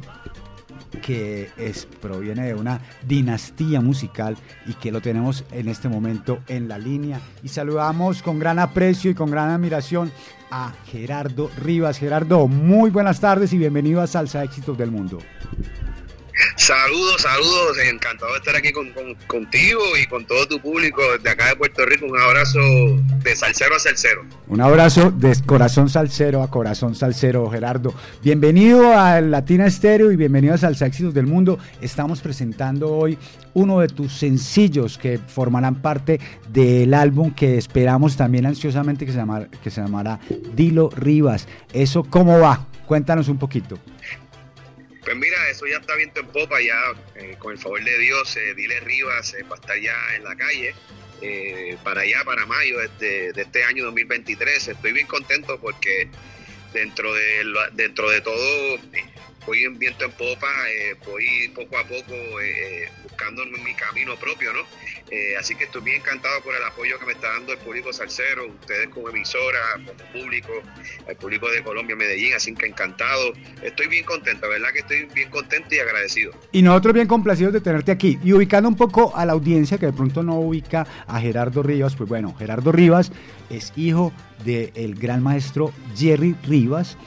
que 1.02 1.50
es, 1.58 1.86
proviene 2.00 2.46
de 2.46 2.54
una 2.54 2.80
dinastía 3.06 3.80
musical 3.80 4.36
y 4.66 4.74
que 4.74 4.92
lo 4.92 5.00
tenemos 5.00 5.44
en 5.52 5.68
este 5.68 5.88
momento 5.88 6.38
en 6.48 6.68
la 6.68 6.78
línea. 6.78 7.20
Y 7.42 7.48
saludamos 7.48 8.22
con 8.22 8.38
gran 8.38 8.58
aprecio 8.58 9.10
y 9.10 9.14
con 9.14 9.30
gran 9.30 9.50
admiración 9.50 10.10
a 10.50 10.72
Gerardo 10.86 11.50
Rivas. 11.56 11.98
Gerardo, 11.98 12.48
muy 12.48 12.90
buenas 12.90 13.20
tardes 13.20 13.52
y 13.52 13.58
bienvenido 13.58 14.00
a 14.00 14.06
Salsa 14.06 14.44
Éxitos 14.44 14.76
del 14.76 14.90
Mundo. 14.90 15.18
Saludos, 16.56 17.22
saludos, 17.22 17.78
encantado 17.90 18.32
de 18.32 18.38
estar 18.38 18.56
aquí 18.56 18.72
con, 18.72 18.90
con- 18.92 19.14
contigo 19.26 19.80
y 20.00 20.06
con 20.06 20.24
todo 20.26 20.46
tu 20.46 20.60
público 20.60 21.02
de 21.22 21.30
acá 21.30 21.48
de 21.48 21.56
Puerto 21.56 21.84
Rico. 21.84 22.06
Un 22.06 22.18
abrazo 22.20 22.58
de 23.22 23.36
salsero 23.36 23.74
a 23.76 23.78
salsero. 23.78 24.24
Un 24.48 24.60
abrazo 24.60 25.10
de 25.10 25.36
corazón 25.46 25.88
salsero 25.88 26.42
a 26.42 26.50
corazón 26.50 26.94
salsero, 26.94 27.48
Gerardo. 27.50 27.94
Bienvenido 28.22 28.92
a 28.96 29.20
Latina 29.20 29.66
Estéreo 29.66 30.12
y 30.12 30.16
bienvenido 30.16 30.54
a 30.54 30.58
Salsa 30.58 30.88
del 30.88 31.26
Mundo. 31.26 31.58
Estamos 31.80 32.20
presentando 32.20 32.90
hoy 32.92 33.18
uno 33.54 33.80
de 33.80 33.88
tus 33.88 34.12
sencillos 34.12 34.96
que 34.98 35.18
formarán 35.18 35.82
parte 35.82 36.20
del 36.48 36.94
álbum 36.94 37.34
que 37.34 37.58
esperamos 37.58 38.16
también 38.16 38.46
ansiosamente 38.46 39.04
que 39.06 39.12
se, 39.12 39.22
que 39.62 39.70
se 39.70 39.80
llamará 39.80 40.20
Dilo 40.54 40.90
Rivas. 40.90 41.46
¿Eso 41.72 42.04
cómo 42.04 42.38
va? 42.40 42.66
Cuéntanos 42.86 43.28
un 43.28 43.38
poquito. 43.38 43.78
Pues 45.08 45.16
mira, 45.16 45.48
eso 45.48 45.66
ya 45.66 45.78
está 45.78 45.94
viento 45.94 46.20
en 46.20 46.26
popa, 46.26 46.60
ya 46.60 46.78
eh, 47.14 47.34
con 47.38 47.52
el 47.52 47.58
favor 47.58 47.82
de 47.82 47.96
Dios, 47.96 48.36
eh, 48.36 48.52
Dile 48.54 48.78
Rivas 48.80 49.32
eh, 49.32 49.42
va 49.42 49.56
a 49.56 49.58
estar 49.58 49.80
ya 49.80 49.96
en 50.14 50.22
la 50.22 50.36
calle. 50.36 50.74
para 51.82 52.02
allá, 52.02 52.24
para 52.26 52.44
mayo 52.44 52.76
de, 53.00 53.32
de 53.32 53.40
este 53.40 53.64
año 53.64 53.84
2023. 53.84 54.68
Estoy 54.68 54.92
bien 54.92 55.06
contento 55.06 55.58
porque 55.58 56.10
dentro 56.74 57.14
de, 57.14 57.42
dentro 57.72 58.10
de 58.10 58.20
todo 58.20 58.78
voy 59.46 59.64
en 59.64 59.78
viento 59.78 60.04
en 60.04 60.12
popa, 60.12 60.52
voy 61.06 61.48
poco 61.54 61.78
a 61.78 61.84
poco 61.84 62.14
buscando 63.02 63.46
mi 63.46 63.74
camino 63.76 64.14
propio, 64.16 64.52
¿no? 64.52 64.66
Eh, 65.10 65.36
así 65.40 65.54
que 65.54 65.64
estoy 65.64 65.80
bien 65.82 66.00
encantado 66.00 66.42
por 66.42 66.54
el 66.54 66.62
apoyo 66.62 66.98
que 66.98 67.06
me 67.06 67.12
está 67.12 67.28
dando 67.32 67.52
el 67.52 67.58
público 67.58 67.92
salsero, 67.92 68.46
ustedes 68.46 68.88
como 68.88 69.08
emisora, 69.08 69.58
como 69.86 70.22
público, 70.22 70.52
el 71.08 71.16
público 71.16 71.50
de 71.50 71.62
Colombia, 71.62 71.96
Medellín, 71.96 72.34
así 72.34 72.54
que 72.54 72.66
encantado. 72.66 73.32
Estoy 73.62 73.86
bien 73.86 74.04
contento, 74.04 74.48
¿verdad? 74.48 74.68
Que 74.72 74.80
estoy 74.80 75.06
bien 75.14 75.30
contento 75.30 75.74
y 75.74 75.78
agradecido. 75.78 76.32
Y 76.52 76.60
nosotros 76.60 76.92
bien 76.92 77.06
complacidos 77.08 77.54
de 77.54 77.60
tenerte 77.62 77.90
aquí. 77.90 78.18
Y 78.22 78.32
ubicando 78.34 78.68
un 78.68 78.76
poco 78.76 79.16
a 79.16 79.24
la 79.24 79.32
audiencia 79.32 79.78
que 79.78 79.86
de 79.86 79.92
pronto 79.94 80.22
no 80.22 80.34
ubica 80.40 80.86
a 81.06 81.20
Gerardo 81.20 81.62
Rivas, 81.62 81.96
pues 81.96 82.08
bueno, 82.08 82.34
Gerardo 82.38 82.70
Rivas 82.70 83.10
es 83.48 83.72
hijo 83.76 84.12
del 84.44 84.94
gran 84.94 85.22
maestro 85.22 85.72
Jerry 85.96 86.34
Rivas, 86.46 86.98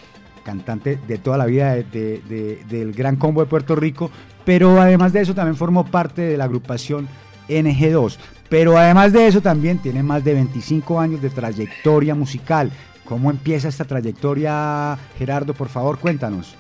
cantante 0.44 0.98
de 1.08 1.18
toda 1.20 1.38
la 1.38 1.46
vida 1.46 1.76
de- 1.76 1.84
de- 1.84 2.18
de- 2.28 2.64
del 2.66 2.94
Gran 2.94 3.16
Combo 3.16 3.42
de 3.42 3.48
Puerto 3.48 3.76
Rico, 3.76 4.10
pero 4.44 4.82
además 4.82 5.14
de 5.14 5.22
eso 5.22 5.36
también 5.36 5.56
formó 5.56 5.86
parte 5.86 6.24
de 6.24 6.36
la 6.36 6.46
agrupación 6.46 7.08
NG2. 7.52 8.18
Pero 8.50 8.78
además 8.78 9.14
de 9.14 9.28
eso 9.28 9.42
también 9.42 9.82
tiene 9.82 10.04
más 10.04 10.24
de 10.24 10.34
25 10.34 11.00
años 11.00 11.22
de 11.22 11.30
trayectoria 11.30 12.16
musical. 12.16 12.72
¿Cómo 13.06 13.32
empieza 13.32 13.68
esta 13.68 13.86
trayectoria, 13.86 14.98
Gerardo? 15.18 15.54
Por 15.54 15.70
favor, 15.70 16.00
cuéntanos. 16.00 16.56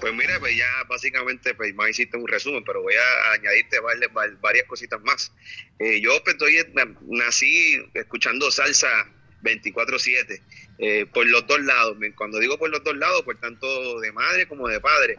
Pues 0.00 0.12
mira, 0.12 0.38
pues 0.38 0.56
ya 0.56 0.66
básicamente 0.88 1.54
pues 1.54 1.74
más 1.74 1.90
hiciste 1.90 2.16
un 2.16 2.28
resumen, 2.28 2.62
pero 2.64 2.82
voy 2.82 2.94
a 2.94 3.32
añadirte 3.32 3.78
varias, 3.80 4.64
cositas 4.66 5.00
más. 5.02 5.32
Eh, 5.78 6.00
yo 6.00 6.10
pues, 6.22 6.34
estoy, 6.34 6.58
nací 7.08 7.82
escuchando 7.94 8.50
salsa 8.50 8.88
24/7 9.42 10.40
eh, 10.78 11.06
por 11.06 11.26
los 11.26 11.46
dos 11.46 11.60
lados. 11.62 11.96
Cuando 12.14 12.38
digo 12.38 12.58
por 12.58 12.70
los 12.70 12.84
dos 12.84 12.96
lados, 12.96 13.22
por 13.22 13.36
tanto 13.38 14.00
de 14.00 14.12
madre 14.12 14.46
como 14.46 14.68
de 14.68 14.80
padre. 14.80 15.16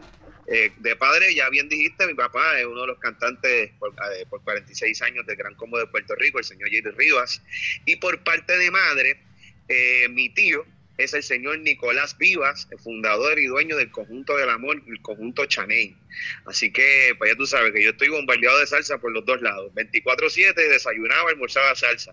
Eh, 0.50 0.72
de 0.78 0.96
padre, 0.96 1.34
ya 1.34 1.50
bien 1.50 1.68
dijiste, 1.68 2.06
mi 2.06 2.14
papá 2.14 2.58
es 2.58 2.64
uno 2.64 2.80
de 2.80 2.86
los 2.86 2.98
cantantes 2.98 3.70
por, 3.78 3.92
eh, 3.92 4.24
por 4.30 4.42
46 4.42 5.02
años 5.02 5.26
del 5.26 5.36
Gran 5.36 5.54
Combo 5.54 5.78
de 5.78 5.86
Puerto 5.86 6.14
Rico, 6.14 6.38
el 6.38 6.44
señor 6.44 6.70
Jerry 6.70 6.90
Rivas. 6.92 7.42
Y 7.84 7.96
por 7.96 8.24
parte 8.24 8.56
de 8.56 8.70
madre, 8.70 9.20
eh, 9.68 10.08
mi 10.08 10.30
tío 10.30 10.64
es 10.98 11.14
el 11.14 11.22
señor 11.22 11.60
Nicolás 11.60 12.18
Vivas, 12.18 12.66
el 12.72 12.78
fundador 12.80 13.38
y 13.38 13.46
dueño 13.46 13.76
del 13.76 13.90
conjunto 13.92 14.36
del 14.36 14.50
amor, 14.50 14.82
el 14.84 15.00
conjunto 15.00 15.46
Chaney. 15.46 15.96
Así 16.44 16.72
que, 16.72 17.14
pues 17.16 17.30
ya 17.30 17.36
tú 17.36 17.46
sabes 17.46 17.72
que 17.72 17.84
yo 17.84 17.90
estoy 17.90 18.08
bombardeado 18.08 18.58
de 18.58 18.66
salsa 18.66 18.98
por 18.98 19.12
los 19.12 19.24
dos 19.24 19.40
lados. 19.40 19.72
24-7, 19.74 20.54
desayunaba, 20.54 21.30
almorzaba 21.30 21.72
salsa. 21.76 22.12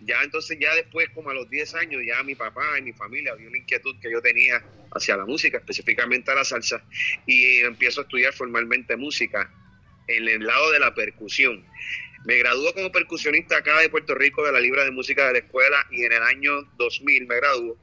Ya 0.00 0.22
entonces, 0.22 0.58
ya 0.58 0.74
después, 0.74 1.10
como 1.10 1.28
a 1.28 1.34
los 1.34 1.50
10 1.50 1.74
años, 1.74 2.02
ya 2.06 2.22
mi 2.22 2.34
papá 2.34 2.78
y 2.78 2.82
mi 2.82 2.94
familia 2.94 3.34
vio 3.34 3.48
una 3.48 3.58
inquietud 3.58 3.94
que 4.00 4.10
yo 4.10 4.22
tenía 4.22 4.64
hacia 4.94 5.18
la 5.18 5.26
música, 5.26 5.58
específicamente 5.58 6.30
a 6.30 6.34
la 6.34 6.44
salsa, 6.44 6.82
y 7.26 7.58
empiezo 7.58 8.00
a 8.00 8.04
estudiar 8.04 8.32
formalmente 8.32 8.96
música 8.96 9.52
en 10.08 10.26
el 10.26 10.46
lado 10.46 10.70
de 10.70 10.80
la 10.80 10.94
percusión. 10.94 11.66
Me 12.24 12.38
graduó 12.38 12.72
como 12.72 12.90
percusionista 12.90 13.58
acá 13.58 13.78
de 13.80 13.90
Puerto 13.90 14.14
Rico 14.14 14.46
de 14.46 14.52
la 14.52 14.60
Libra 14.60 14.84
de 14.84 14.90
Música 14.90 15.26
de 15.26 15.32
la 15.34 15.38
Escuela 15.40 15.86
y 15.90 16.04
en 16.04 16.12
el 16.12 16.22
año 16.22 16.62
2000 16.78 17.26
me 17.26 17.36
graduó 17.36 17.76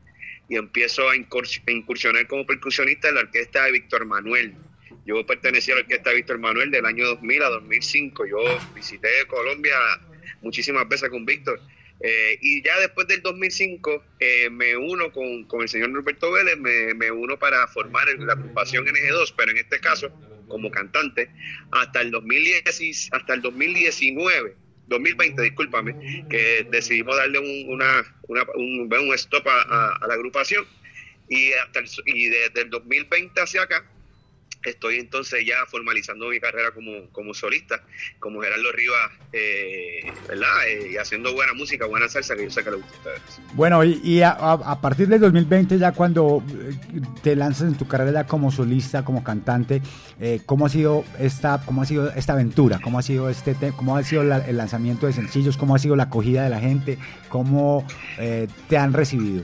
y 0.49 0.57
empiezo 0.57 1.07
a 1.09 1.15
incurs- 1.15 1.61
a 1.67 1.71
incursionar 1.71 2.27
como 2.27 2.45
percusionista 2.45 3.09
en 3.09 3.15
la 3.15 3.21
orquesta 3.21 3.65
de 3.65 3.71
Víctor 3.71 4.05
Manuel. 4.05 4.55
Yo 5.05 5.25
pertenecía 5.25 5.75
a 5.75 5.77
la 5.77 5.83
orquesta 5.83 6.09
de 6.09 6.17
Víctor 6.17 6.39
Manuel 6.39 6.71
del 6.71 6.85
año 6.85 7.05
2000 7.05 7.43
a 7.43 7.49
2005. 7.49 8.25
Yo 8.25 8.37
visité 8.75 9.07
Colombia 9.27 9.75
muchísimas 10.41 10.87
veces 10.87 11.09
con 11.09 11.25
Víctor. 11.25 11.61
Eh, 12.01 12.37
y 12.41 12.63
ya 12.63 12.79
después 12.79 13.07
del 13.07 13.21
2005 13.21 14.03
eh, 14.19 14.49
me 14.49 14.77
uno 14.77 15.11
con, 15.11 15.43
con 15.45 15.61
el 15.61 15.69
señor 15.69 15.91
Roberto 15.91 16.31
Vélez, 16.31 16.57
me, 16.57 16.93
me 16.93 17.11
uno 17.11 17.37
para 17.37 17.67
formar 17.67 18.07
la 18.19 18.33
agrupación 18.33 18.85
NG2, 18.85 19.33
pero 19.35 19.51
en 19.51 19.57
este 19.57 19.79
caso 19.79 20.09
como 20.47 20.71
cantante, 20.71 21.29
hasta 21.71 22.01
el, 22.01 22.11
2010, 22.11 23.09
hasta 23.11 23.33
el 23.33 23.41
2019, 23.41 24.55
2020, 24.89 25.41
discúlpame, 25.41 26.25
que 26.29 26.67
decidimos 26.71 27.15
darle 27.15 27.39
un, 27.39 27.73
una, 27.73 28.03
una- 28.27 28.45
un, 28.55 28.91
un 28.93 29.13
stop 29.15 29.47
a, 29.47 29.61
a- 29.61 30.07
la 30.07 30.13
agrupación. 30.13 30.65
Y, 31.29 31.51
hasta 31.53 31.79
el- 31.79 31.89
y 32.07 32.29
desde 32.29 32.61
el 32.63 32.69
2020 32.71 33.39
hacia 33.39 33.61
acá 33.61 33.85
estoy 34.63 34.99
entonces 34.99 35.45
ya 35.45 35.55
formalizando 35.69 36.27
mi 36.27 36.39
carrera 36.39 36.71
como, 36.71 37.09
como 37.11 37.33
solista, 37.33 37.81
como 38.19 38.41
Gerardo 38.41 38.71
Rivas, 38.73 39.11
eh, 39.31 40.01
¿verdad? 40.27 40.67
Eh, 40.67 40.89
y 40.93 40.97
haciendo 40.97 41.33
buena 41.33 41.53
música, 41.53 41.85
buena 41.85 42.09
salsa, 42.09 42.35
que 42.35 42.43
yo 42.43 42.49
sé 42.51 42.63
que 42.63 42.71
le 42.71 42.77
gusta 42.77 42.93
a 42.95 42.97
ustedes. 43.13 43.41
Bueno, 43.53 43.83
y, 43.83 43.99
y 44.03 44.21
a, 44.21 44.35
partir 44.81 45.07
del 45.07 45.21
2020, 45.21 45.77
ya 45.77 45.91
cuando 45.93 46.43
eh, 46.49 46.73
te 47.23 47.35
lanzas 47.35 47.69
en 47.69 47.77
tu 47.77 47.87
carrera 47.87 48.25
como 48.27 48.51
solista, 48.51 49.05
como 49.05 49.23
cantante, 49.23 49.81
eh, 50.19 50.41
¿cómo 50.45 50.65
ha 50.65 50.69
sido 50.69 51.05
esta, 51.19 51.61
cómo 51.65 51.81
ha 51.81 51.85
sido 51.85 52.11
esta 52.13 52.33
aventura? 52.33 52.79
¿Cómo 52.83 52.99
ha 52.99 53.01
sido 53.01 53.29
este, 53.29 53.55
te- 53.55 53.71
cómo 53.71 53.95
ha 53.95 54.03
sido 54.03 54.23
la- 54.23 54.45
el 54.45 54.57
lanzamiento 54.57 55.07
de 55.07 55.13
sencillos? 55.13 55.55
¿Cómo 55.57 55.75
ha 55.75 55.79
sido 55.79 55.95
la 55.95 56.03
acogida 56.03 56.43
de 56.43 56.49
la 56.49 56.59
gente? 56.59 56.97
¿Cómo 57.29 57.87
eh, 58.17 58.47
te 58.67 58.77
han 58.77 58.91
recibido? 58.93 59.43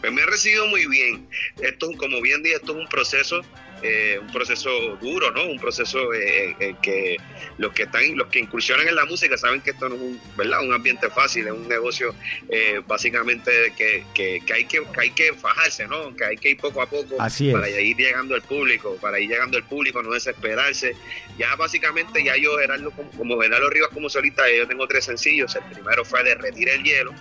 Pues 0.00 0.12
me 0.12 0.22
ha 0.22 0.26
recibido 0.26 0.66
muy 0.68 0.86
bien. 0.86 1.28
Esto, 1.60 1.88
como 1.96 2.20
bien 2.22 2.42
dije, 2.42 2.56
esto 2.56 2.72
es 2.72 2.78
un 2.78 2.88
proceso, 2.88 3.40
eh, 3.82 4.18
un 4.20 4.26
proceso 4.32 4.70
duro, 5.00 5.30
¿no? 5.30 5.46
Un 5.46 5.58
proceso 5.58 6.12
eh, 6.12 6.56
eh, 6.58 6.74
que 6.82 7.16
los 7.58 7.72
que 7.72 7.84
están, 7.84 8.16
los 8.16 8.26
que 8.26 8.40
incursionan 8.40 8.88
en 8.88 8.96
la 8.96 9.04
música 9.04 9.36
saben 9.36 9.60
que 9.60 9.70
esto 9.70 9.88
no 9.88 9.94
es 9.94 10.00
un, 10.00 10.20
¿verdad? 10.36 10.62
un 10.62 10.72
ambiente 10.74 11.08
fácil, 11.10 11.46
es 11.46 11.52
un 11.52 11.68
negocio 11.68 12.14
básicamente 12.86 13.72
que, 13.76 14.04
que, 14.14 14.40
que 14.44 14.52
hay 14.52 14.64
que, 14.64 14.82
que 14.92 15.00
hay 15.00 15.10
que 15.10 15.32
fajarse, 15.34 15.86
¿no? 15.86 16.14
Que 16.16 16.24
hay 16.24 16.36
que 16.36 16.50
ir 16.50 16.56
poco 16.58 16.82
a 16.82 16.86
poco 16.86 17.20
Así 17.20 17.52
para 17.52 17.68
ir 17.68 17.96
llegando 17.96 18.34
al 18.34 18.42
público, 18.42 18.96
para 19.00 19.20
ir 19.20 19.28
llegando 19.28 19.56
al 19.56 19.64
público, 19.64 20.02
no 20.02 20.12
desesperarse. 20.12 20.96
Ya 21.38 21.54
básicamente 21.54 22.24
ya 22.24 22.36
yo, 22.36 22.58
Gerardo, 22.58 22.90
como, 22.90 23.10
como 23.12 23.40
Gerardo 23.40 23.70
Rivas 23.70 23.90
como 23.90 24.08
solista, 24.08 24.42
yo 24.50 24.66
tengo 24.66 24.88
tres 24.88 25.04
sencillos. 25.04 25.54
El 25.54 25.62
primero 25.72 26.04
fue 26.04 26.24
Derretir 26.24 26.68
el 26.68 26.82
hielo, 26.82 27.14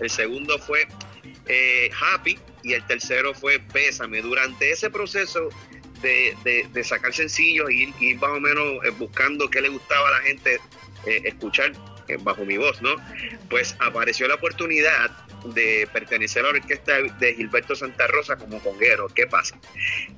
el 0.00 0.10
segundo 0.10 0.58
fue 0.58 0.86
Happy 2.00 2.38
y 2.62 2.72
el 2.72 2.86
tercero 2.86 3.34
fue 3.34 3.58
Pésame. 3.58 4.22
Durante 4.22 4.70
ese 4.70 4.90
proceso 4.90 5.50
de, 6.04 6.36
de- 6.44 6.68
de 6.72 6.84
sacar 6.84 7.12
sencillos 7.12 7.68
y 7.70 7.82
ir, 7.84 7.94
ir 8.00 8.16
más 8.18 8.30
o 8.30 8.40
menos 8.40 8.84
eh, 8.84 8.90
buscando 8.90 9.48
qué 9.50 9.60
le 9.60 9.70
gustaba 9.70 10.06
a 10.08 10.10
la 10.12 10.20
gente 10.20 10.60
eh, 11.06 11.22
escuchar 11.24 11.72
eh, 12.08 12.16
bajo 12.20 12.44
mi 12.44 12.56
voz, 12.58 12.80
¿no? 12.82 12.94
Pues 13.50 13.74
apareció 13.80 14.28
la 14.28 14.34
oportunidad 14.36 15.10
de 15.54 15.88
pertenecer 15.92 16.44
a 16.44 16.52
la 16.52 16.58
orquesta 16.58 16.92
de 17.18 17.34
Gilberto 17.34 17.74
Santa 17.74 18.06
Rosa 18.06 18.36
como 18.36 18.60
conguero. 18.60 19.08
¿Qué 19.08 19.26
pasa? 19.26 19.58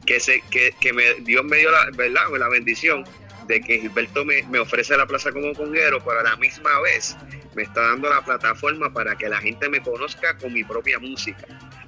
Que, 0.07 0.21
se, 0.21 0.41
que, 0.51 0.93
me, 0.93 1.15
Dios 1.21 1.45
me 1.45 1.57
dio 1.59 1.71
la, 1.71 1.91
¿verdad? 1.95 2.23
la 2.39 2.49
bendición 2.49 3.05
de 3.49 3.61
que 3.61 3.79
Gilberto 3.81 4.25
me, 4.25 4.43
me 4.45 4.59
ofrece 4.59 4.97
la 4.97 5.07
plaza 5.07 5.31
como 5.33 5.53
conguero, 5.55 5.99
pero 6.05 6.21
a 6.21 6.23
la 6.23 6.37
misma 6.37 6.81
vez 6.81 7.17
me 7.55 7.63
está 7.63 7.81
dando 7.83 8.09
la 8.11 8.25
plataforma 8.25 8.93
para 8.93 9.17
que 9.17 9.29
la 9.29 9.41
gente 9.41 9.69
me 9.69 9.81
conozca 9.81 10.37
con 10.39 10.53
mi 10.53 10.63
propia 10.65 10.99
música. 10.99 11.47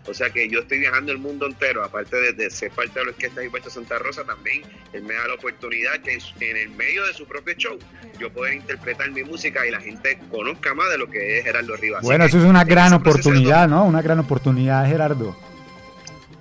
O 0.08 0.14
sea 0.14 0.30
que 0.30 0.48
yo 0.48 0.60
estoy 0.60 0.78
viajando 0.78 1.12
el 1.12 1.18
mundo 1.18 1.46
entero, 1.46 1.84
aparte 1.84 2.16
de, 2.16 2.32
de 2.32 2.50
ser 2.50 2.70
parte 2.70 2.98
de 2.98 3.04
la 3.04 3.10
orquesta 3.10 3.42
Gilberto 3.42 3.70
Santa 3.70 3.98
Rosa, 3.98 4.24
también 4.24 4.62
él 4.92 5.02
me 5.02 5.14
da 5.14 5.26
la 5.28 5.34
oportunidad 5.34 6.00
que 6.00 6.18
en, 6.40 6.56
el 6.56 6.70
medio 6.70 7.06
de 7.06 7.12
su 7.12 7.26
propio 7.26 7.54
show 7.54 7.78
yo 8.18 8.32
pueda 8.32 8.54
interpretar 8.54 9.10
mi 9.10 9.22
música 9.22 9.66
y 9.66 9.70
la 9.70 9.80
gente 9.80 10.18
conozca 10.30 10.74
más 10.74 10.90
de 10.90 10.98
lo 10.98 11.10
que 11.10 11.38
es 11.38 11.44
Gerardo 11.44 11.76
Rivas. 11.76 12.02
Bueno, 12.02 12.24
eso 12.24 12.38
es 12.38 12.44
una 12.44 12.64
gran 12.64 12.92
oportunidad, 12.94 13.68
¿no? 13.68 13.84
Una 13.84 14.02
gran 14.02 14.18
oportunidad, 14.18 14.86
Gerardo. 14.86 15.36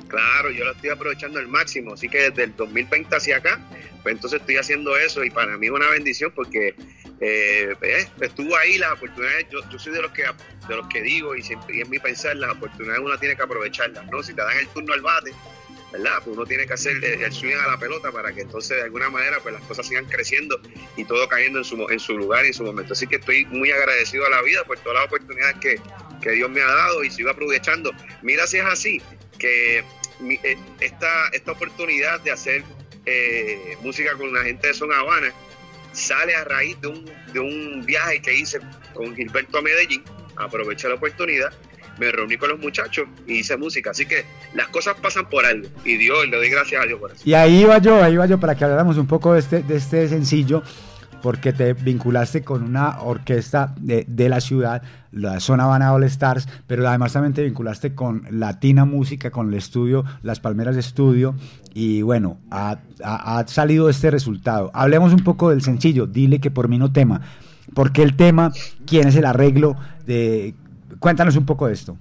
Claro, 0.07 0.51
yo 0.51 0.63
lo 0.63 0.71
estoy 0.71 0.89
aprovechando 0.89 1.39
al 1.39 1.47
máximo, 1.47 1.93
así 1.93 2.07
que 2.07 2.29
desde 2.29 2.43
el 2.43 2.55
2020 2.55 3.15
hacia 3.15 3.37
acá, 3.37 3.59
pues 4.03 4.15
entonces 4.15 4.39
estoy 4.39 4.57
haciendo 4.57 4.95
eso 4.97 5.23
y 5.23 5.29
para 5.29 5.57
mí 5.57 5.67
es 5.67 5.71
una 5.71 5.89
bendición 5.89 6.31
porque 6.33 6.75
eh, 7.19 7.75
eh, 7.81 8.07
estuvo 8.21 8.55
ahí 8.55 8.77
las 8.77 8.93
oportunidades, 8.93 9.47
yo, 9.49 9.79
soy 9.79 9.93
de 9.93 10.01
los 10.01 10.11
que 10.11 10.23
de 10.23 10.75
los 10.75 10.87
que 10.87 11.01
digo 11.01 11.35
y 11.35 11.41
siempre 11.41 11.77
y 11.77 11.81
en 11.81 11.89
mi 11.89 11.99
pensar 11.99 12.35
las 12.35 12.51
oportunidades 12.51 13.01
uno 13.03 13.17
tiene 13.17 13.35
que 13.35 13.43
aprovecharlas, 13.43 14.05
¿no? 14.07 14.21
Si 14.23 14.33
te 14.33 14.41
dan 14.41 14.57
el 14.57 14.67
turno 14.69 14.93
al 14.93 15.01
bate, 15.01 15.31
¿verdad? 15.91 16.19
Pues 16.23 16.37
uno 16.37 16.45
tiene 16.45 16.67
que 16.67 16.73
hacer 16.73 17.03
el, 17.03 17.33
swing 17.33 17.55
a 17.55 17.71
la 17.71 17.77
pelota 17.77 18.11
para 18.11 18.31
que 18.33 18.41
entonces 18.41 18.77
de 18.77 18.83
alguna 18.83 19.09
manera 19.09 19.39
pues 19.41 19.53
las 19.53 19.63
cosas 19.63 19.87
sigan 19.87 20.05
creciendo 20.05 20.59
y 20.95 21.05
todo 21.05 21.27
cayendo 21.27 21.59
en 21.59 21.65
su, 21.65 21.89
en 21.89 21.99
su 21.99 22.17
lugar 22.17 22.45
y 22.45 22.49
en 22.49 22.53
su 22.53 22.63
momento. 22.63 22.93
Así 22.93 23.07
que 23.07 23.15
estoy 23.15 23.45
muy 23.45 23.71
agradecido 23.71 24.25
a 24.25 24.29
la 24.29 24.41
vida 24.41 24.63
por 24.63 24.77
todas 24.79 24.99
las 24.99 25.05
oportunidades 25.07 25.55
que, 25.57 25.81
que 26.21 26.31
Dios 26.31 26.49
me 26.49 26.61
ha 26.61 26.67
dado 26.67 27.03
y 27.03 27.09
sigo 27.09 27.29
aprovechando. 27.29 27.91
Mira 28.21 28.45
si 28.47 28.57
es 28.57 28.65
así, 28.65 29.01
que 29.37 29.83
eh, 30.21 30.57
esta, 30.79 31.29
esta 31.33 31.51
oportunidad 31.51 32.19
de 32.21 32.31
hacer 32.31 32.63
eh, 33.05 33.77
música 33.81 34.13
con 34.17 34.33
la 34.33 34.43
gente 34.43 34.67
de 34.67 34.73
Son 34.73 34.91
Habana 34.91 35.31
sale 35.93 36.35
a 36.35 36.43
raíz 36.43 36.79
de 36.81 36.87
un, 36.87 37.05
de 37.33 37.39
un 37.39 37.85
viaje 37.85 38.21
que 38.21 38.33
hice 38.33 38.59
con 38.93 39.15
Gilberto 39.15 39.57
a 39.57 39.61
Medellín, 39.61 40.03
aproveché 40.35 40.87
la 40.87 40.95
oportunidad, 40.95 41.51
me 41.97 42.11
reuní 42.11 42.37
con 42.37 42.49
los 42.49 42.59
muchachos 42.59 43.07
y 43.25 43.39
hice 43.39 43.57
música, 43.57 43.91
así 43.91 44.05
que 44.05 44.23
las 44.53 44.67
cosas 44.67 44.95
pasan 45.01 45.27
por 45.29 45.45
algo 45.45 45.67
y 45.83 45.97
Dios, 45.97 46.27
le 46.27 46.37
doy 46.37 46.49
gracias 46.49 46.83
a 46.83 46.85
Dios 46.85 46.99
por 46.99 47.11
eso. 47.11 47.21
Y 47.25 47.33
ahí 47.33 47.61
iba 47.61 47.77
yo, 47.79 48.03
ahí 48.03 48.13
iba 48.13 48.25
yo 48.25 48.39
para 48.39 48.55
que 48.55 48.63
habláramos 48.63 48.97
un 48.97 49.07
poco 49.07 49.33
de 49.33 49.39
este, 49.39 49.63
de 49.63 49.77
este 49.77 50.07
sencillo, 50.07 50.61
porque 51.21 51.53
te 51.53 51.73
vinculaste 51.73 52.43
con 52.43 52.63
una 52.63 53.01
orquesta 53.01 53.73
de, 53.79 54.05
de 54.07 54.29
la 54.29 54.39
ciudad, 54.41 54.81
la 55.11 55.39
Zona 55.39 55.63
Habana 55.65 55.93
All 55.93 56.03
Stars, 56.03 56.47
pero 56.67 56.87
además 56.87 57.13
también 57.13 57.33
te 57.33 57.43
vinculaste 57.43 57.95
con 57.95 58.25
Latina 58.31 58.85
Música, 58.85 59.31
con 59.31 59.47
el 59.49 59.55
estudio, 59.55 60.05
Las 60.21 60.39
Palmeras 60.39 60.75
Estudio, 60.77 61.35
y 61.73 62.01
bueno, 62.01 62.39
ha, 62.51 62.79
ha- 63.03 63.39
ha 63.39 63.47
salido 63.47 63.89
este 63.89 64.11
resultado. 64.11 64.71
Hablemos 64.73 65.13
un 65.13 65.23
poco 65.23 65.49
del 65.49 65.61
sencillo, 65.61 66.05
dile 66.07 66.39
que 66.39 66.51
por 66.51 66.67
mí 66.67 66.77
no 66.77 66.91
tema. 66.91 67.21
¿Por 67.73 67.91
qué 67.91 68.03
el 68.03 68.15
tema? 68.15 68.51
¿Quién 68.85 69.07
es 69.07 69.15
el 69.15 69.25
arreglo? 69.25 69.75
De... 70.05 70.53
Cuéntanos 70.99 71.35
un 71.35 71.45
poco 71.45 71.67
de 71.67 71.73
esto. 71.73 71.97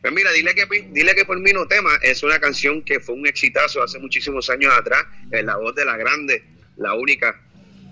Pues 0.00 0.12
mira, 0.14 0.30
dile 0.32 0.54
que, 0.54 0.64
dile 0.92 1.14
que 1.14 1.24
por 1.24 1.40
mí 1.40 1.50
no 1.52 1.66
tema 1.66 1.90
es 2.02 2.22
una 2.22 2.38
canción 2.38 2.82
que 2.82 3.00
fue 3.00 3.16
un 3.16 3.26
exitazo 3.26 3.82
hace 3.82 3.98
muchísimos 3.98 4.48
años 4.48 4.72
atrás, 4.78 5.02
en 5.32 5.46
la 5.46 5.56
voz 5.56 5.74
de 5.74 5.84
la 5.84 5.96
grande, 5.96 6.44
la 6.76 6.94
única, 6.94 7.34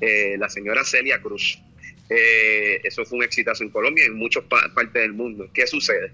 eh, 0.00 0.36
la 0.38 0.48
señora 0.48 0.84
Celia 0.84 1.20
Cruz. 1.20 1.58
Eh, 2.08 2.80
eso 2.84 3.04
fue 3.04 3.18
un 3.18 3.24
exitazo 3.24 3.64
en 3.64 3.70
Colombia 3.70 4.04
y 4.04 4.08
en 4.08 4.14
muchas 4.14 4.44
pa- 4.44 4.72
partes 4.74 5.02
del 5.02 5.12
mundo. 5.12 5.50
¿Qué 5.52 5.66
sucede? 5.66 6.12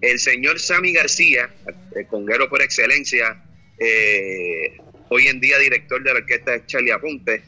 El 0.00 0.18
señor 0.18 0.58
Sammy 0.60 0.92
García, 0.92 1.48
el 1.96 2.06
conguero 2.06 2.48
por 2.50 2.60
excelencia, 2.60 3.42
eh, 3.78 4.76
hoy 5.08 5.28
en 5.28 5.40
día 5.40 5.58
director 5.58 6.02
de 6.02 6.12
la 6.12 6.18
orquesta 6.18 6.52
de 6.52 6.66
Charlie 6.66 6.90
Aponte, 6.92 7.42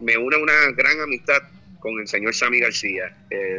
me 0.00 0.16
une 0.16 0.36
una 0.36 0.72
gran 0.72 1.00
amistad 1.00 1.40
con 1.78 2.00
el 2.00 2.08
señor 2.08 2.34
Sammy 2.34 2.58
García, 2.58 3.16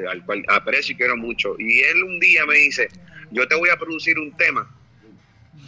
al 0.09 0.25
cual 0.25 0.43
aprecio 0.49 0.93
y 0.93 0.97
quiero 0.97 1.15
mucho. 1.15 1.55
Y 1.59 1.79
él 1.81 2.03
un 2.03 2.19
día 2.19 2.45
me 2.45 2.55
dice, 2.55 2.89
yo 3.31 3.47
te 3.47 3.55
voy 3.55 3.69
a 3.69 3.77
producir 3.77 4.19
un 4.19 4.35
tema 4.35 4.69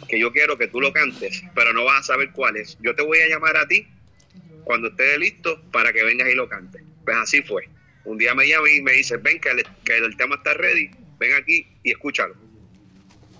que 0.08 0.18
yo 0.20 0.30
quiero 0.30 0.58
que 0.58 0.68
tú 0.68 0.78
lo 0.80 0.92
cantes, 0.92 1.42
pero 1.54 1.72
no 1.72 1.84
vas 1.84 2.00
a 2.00 2.12
saber 2.12 2.32
cuál 2.32 2.56
es. 2.58 2.76
Yo 2.82 2.94
te 2.94 3.02
voy 3.02 3.18
a 3.20 3.28
llamar 3.28 3.56
a 3.56 3.66
ti 3.66 3.86
cuando 4.70 4.86
estés 4.86 5.18
listo 5.18 5.60
para 5.72 5.92
que 5.92 6.04
vengas 6.04 6.28
y 6.30 6.36
lo 6.36 6.48
cantes. 6.48 6.80
Pues 7.04 7.16
así 7.16 7.42
fue. 7.42 7.68
Un 8.04 8.18
día 8.18 8.36
me 8.36 8.46
llama 8.46 8.70
y 8.70 8.80
me 8.80 8.92
dice, 8.92 9.16
ven 9.16 9.40
que 9.40 9.48
el, 9.50 9.66
que 9.84 9.96
el 9.96 10.16
tema 10.16 10.36
está 10.36 10.54
ready, 10.54 10.90
ven 11.18 11.32
aquí 11.34 11.66
y 11.82 11.90
escúchalo. 11.90 12.36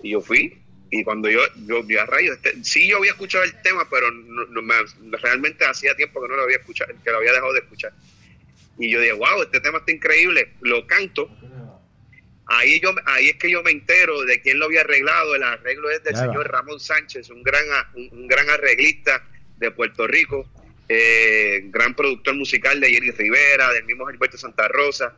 Y 0.02 0.11
yo 0.11 0.20
fui, 0.20 0.61
y 0.90 1.05
cuando 1.05 1.31
yo, 1.31 1.39
yo, 1.66 1.86
yo 1.86 2.02
a 2.02 2.07
rayos, 2.07 2.35
este, 2.35 2.65
sí 2.65 2.89
yo 2.89 2.97
había 2.97 3.12
escuchado 3.12 3.44
el 3.44 3.55
tema, 3.62 3.89
pero 3.89 4.11
no- 4.11 4.44
no 4.47 4.61
me- 4.61 4.74
realmente 5.23 5.65
hacía 5.65 5.94
tiempo 5.94 6.20
que 6.20 6.27
no 6.27 6.35
lo 6.35 6.43
había 6.43 6.57
escuchado, 6.57 6.93
que 7.05 7.11
lo 7.12 7.19
había 7.19 7.31
dejado 7.32 7.52
de 7.52 7.61
escuchar. 7.61 7.93
Y 8.77 8.90
yo 8.90 8.98
dije, 9.01 9.12
wow, 9.12 9.40
este 9.43 9.61
tema 9.61 9.78
está 9.78 9.93
increíble, 9.93 10.52
lo 10.62 10.85
canto. 10.89 11.31
Ahí, 12.47 12.81
yo, 12.81 12.93
ahí 13.07 13.28
es 13.28 13.36
que 13.36 13.48
yo 13.48 13.62
me 13.62 13.70
entero 13.70 14.23
de 14.23 14.40
quién 14.43 14.59
lo 14.59 14.65
había 14.65 14.81
arreglado. 14.81 15.36
El 15.36 15.44
arreglo 15.44 15.89
es 15.90 16.02
del 16.02 16.15
señor 16.27 16.51
Ramón 16.51 16.81
Sánchez, 16.81 17.31
un 17.31 17.44
gran, 17.44 17.62
un 17.94 18.27
gran 18.27 18.51
arreglista 18.51 19.24
de 19.59 19.70
Puerto 19.70 20.09
Rico, 20.09 20.51
eh, 20.93 21.61
gran 21.67 21.95
productor 21.95 22.35
musical 22.35 22.81
de 22.81 22.91
Jerry 22.91 23.12
Rivera, 23.12 23.73
del 23.73 23.85
mismo 23.85 24.07
Gilberto 24.07 24.37
Santa 24.37 24.67
Rosa. 24.67 25.15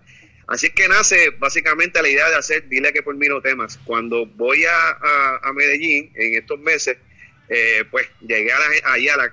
Así 0.46 0.68
que 0.70 0.86
nace 0.86 1.30
básicamente 1.38 2.02
la 2.02 2.08
idea 2.10 2.28
de 2.28 2.36
hacer 2.36 2.68
Dile 2.68 2.92
que 2.92 3.02
por 3.02 3.14
mí 3.16 3.26
no 3.26 3.40
temas. 3.40 3.78
Cuando 3.84 4.26
voy 4.26 4.66
a, 4.66 4.90
a- 4.90 5.40
a 5.42 5.52
Medellín 5.54 6.12
en 6.14 6.34
estos 6.34 6.58
meses, 6.60 6.98
eh, 7.48 7.84
pues 7.90 8.06
llegué 8.20 8.52
a 8.52 8.58
la, 8.58 8.66
ahí 8.92 9.08
a, 9.08 9.16
la- 9.16 9.32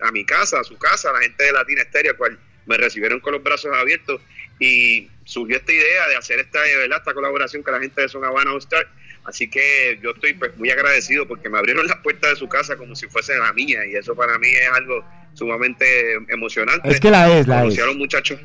a- 0.00 0.10
mi 0.12 0.24
casa, 0.24 0.60
a 0.60 0.64
su 0.64 0.78
casa, 0.78 1.10
a 1.10 1.12
la 1.12 1.20
gente 1.20 1.44
de 1.44 1.52
Latina 1.52 1.82
Estéreo, 1.82 2.16
cual 2.16 2.38
me 2.64 2.78
recibieron 2.78 3.20
con 3.20 3.34
los 3.34 3.42
brazos 3.42 3.74
abiertos 3.76 4.22
y 4.58 5.10
surgió 5.24 5.56
esta 5.58 5.70
idea 5.72 6.08
de 6.08 6.16
hacer 6.16 6.38
esta, 6.40 6.60
verdad, 6.62 6.98
esta 6.98 7.12
colaboración 7.12 7.62
con 7.62 7.74
la 7.74 7.80
gente 7.80 8.00
de 8.00 8.08
Son 8.08 8.24
Habana 8.24 8.52
All 8.52 8.58
Star. 8.58 8.88
Así 9.24 9.50
que 9.50 9.98
yo 10.02 10.12
estoy 10.12 10.32
pues 10.34 10.56
muy 10.56 10.70
agradecido 10.70 11.26
porque 11.28 11.50
me 11.50 11.58
abrieron 11.58 11.86
las 11.86 11.96
puertas 11.98 12.30
de 12.30 12.36
su 12.36 12.48
casa 12.48 12.76
como 12.76 12.94
si 12.96 13.06
fuese 13.08 13.36
la 13.36 13.52
mía 13.52 13.84
y 13.86 13.96
eso 13.96 14.14
para 14.14 14.38
mí 14.38 14.48
es 14.48 14.68
algo 14.70 15.04
sumamente 15.34 16.14
emocionante. 16.28 16.88
Es 16.88 17.00
que 17.00 17.10
la 17.10 17.38
es, 17.38 17.46
la 17.46 17.60
Conocí 17.60 17.76
es. 17.78 17.82
a 17.82 17.86
los 17.86 17.96
muchachos 17.96 18.40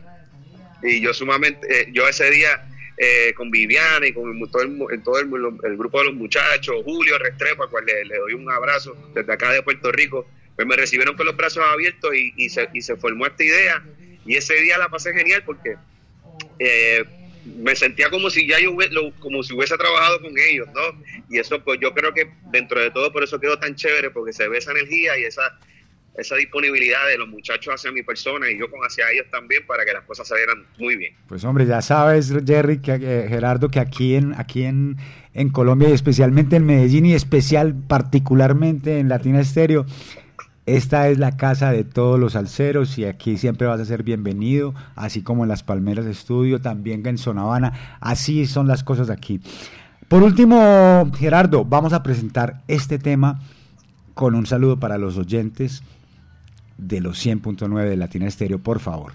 y 0.83 1.01
yo 1.01 1.13
sumamente, 1.13 1.81
eh, 1.81 1.87
yo 1.91 2.07
ese 2.07 2.29
día 2.31 2.65
eh, 2.97 3.33
con 3.35 3.49
Viviana 3.51 4.05
y 4.07 4.11
con 4.13 4.29
el- 4.37 4.51
todo, 4.51 4.61
el, 4.89 5.03
todo 5.03 5.19
el, 5.19 5.29
el 5.63 5.77
grupo 5.77 5.99
de 5.99 6.05
los 6.05 6.15
muchachos, 6.15 6.75
Julio 6.83 7.17
Restrepo, 7.17 7.63
al 7.63 7.69
cual 7.69 7.85
le, 7.85 8.03
le 8.05 8.17
doy 8.17 8.33
un 8.33 8.49
abrazo 8.51 8.95
desde 9.13 9.31
acá 9.31 9.51
de 9.51 9.61
Puerto 9.63 9.91
Rico, 9.91 10.27
pues 10.55 10.67
me 10.67 10.75
recibieron 10.75 11.15
con 11.15 11.25
los 11.25 11.37
brazos 11.37 11.63
abiertos 11.71 12.13
y, 12.13 12.33
y 12.35 12.49
se, 12.49 12.67
y 12.73 12.81
se 12.81 12.95
formó 12.97 13.25
esta 13.25 13.43
idea 13.43 13.83
y 14.25 14.35
ese 14.35 14.55
día 14.55 14.77
la 14.77 14.89
pasé 14.89 15.13
genial 15.13 15.43
porque 15.45 15.75
eh, 16.59 17.05
me 17.57 17.75
sentía 17.75 18.09
como 18.09 18.29
si 18.29 18.45
ya 18.47 18.59
yo 18.59 18.75
como 19.19 19.43
si 19.43 19.53
hubiese 19.53 19.77
trabajado 19.77 20.21
con 20.21 20.37
ellos, 20.37 20.67
¿no? 20.73 21.01
Y 21.29 21.39
eso 21.39 21.63
pues 21.63 21.79
yo 21.81 21.93
creo 21.93 22.13
que 22.13 22.29
dentro 22.51 22.79
de 22.81 22.91
todo 22.91 23.11
por 23.13 23.23
eso 23.23 23.39
quedó 23.39 23.57
tan 23.57 23.75
chévere, 23.75 24.09
porque 24.11 24.33
se 24.33 24.47
ve 24.47 24.57
esa 24.57 24.71
energía 24.71 25.17
y 25.17 25.23
esa 25.23 25.57
esa 26.15 26.35
disponibilidad 26.35 27.07
de 27.07 27.17
los 27.17 27.29
muchachos 27.29 27.73
hacia 27.73 27.91
mi 27.91 28.03
persona 28.03 28.49
y 28.49 28.59
yo 28.59 28.69
con 28.69 28.79
hacia 28.81 29.09
ellos 29.11 29.27
también 29.31 29.65
para 29.65 29.85
que 29.85 29.93
las 29.93 30.03
cosas 30.03 30.27
se 30.27 30.35
vieran 30.35 30.65
muy 30.77 30.95
bien. 30.95 31.13
Pues 31.27 31.43
hombre, 31.43 31.65
ya 31.65 31.81
sabes, 31.81 32.33
Jerry, 32.45 32.79
que, 32.79 32.93
eh, 32.95 33.25
Gerardo, 33.29 33.69
que 33.69 33.79
aquí 33.79 34.15
en 34.15 34.33
aquí 34.37 34.63
en, 34.63 34.97
en 35.33 35.49
Colombia 35.49 35.89
y 35.89 35.93
especialmente 35.93 36.57
en 36.57 36.65
Medellín 36.65 37.05
y 37.05 37.13
especial 37.13 37.75
particularmente 37.87 38.99
en 38.99 39.09
Latina 39.09 39.39
Estéreo, 39.39 39.85
esta 40.65 41.09
es 41.09 41.17
la 41.17 41.35
casa 41.35 41.71
de 41.71 41.83
todos 41.83 42.19
los 42.19 42.33
salseros 42.33 42.97
y 42.99 43.05
aquí 43.05 43.37
siempre 43.37 43.65
vas 43.65 43.79
a 43.79 43.85
ser 43.85 44.03
bienvenido, 44.03 44.75
así 44.95 45.23
como 45.23 45.43
en 45.43 45.49
Las 45.49 45.63
Palmeras 45.63 46.05
Estudio, 46.05 46.61
también 46.61 47.05
en 47.07 47.17
Sonavana, 47.17 47.97
así 48.01 48.45
son 48.45 48.67
las 48.67 48.83
cosas 48.83 49.09
aquí. 49.09 49.41
Por 50.07 50.21
último, 50.21 51.09
Gerardo, 51.17 51.65
vamos 51.65 51.93
a 51.93 52.03
presentar 52.03 52.61
este 52.67 52.99
tema 52.99 53.39
con 54.13 54.35
un 54.35 54.45
saludo 54.45 54.79
para 54.79 54.97
los 54.97 55.17
oyentes 55.17 55.81
de 56.79 57.01
los 57.01 57.23
100.9 57.25 57.87
de 57.89 57.97
Latina 57.97 58.27
Estéreo, 58.27 58.59
por 58.59 58.79
favor. 58.79 59.13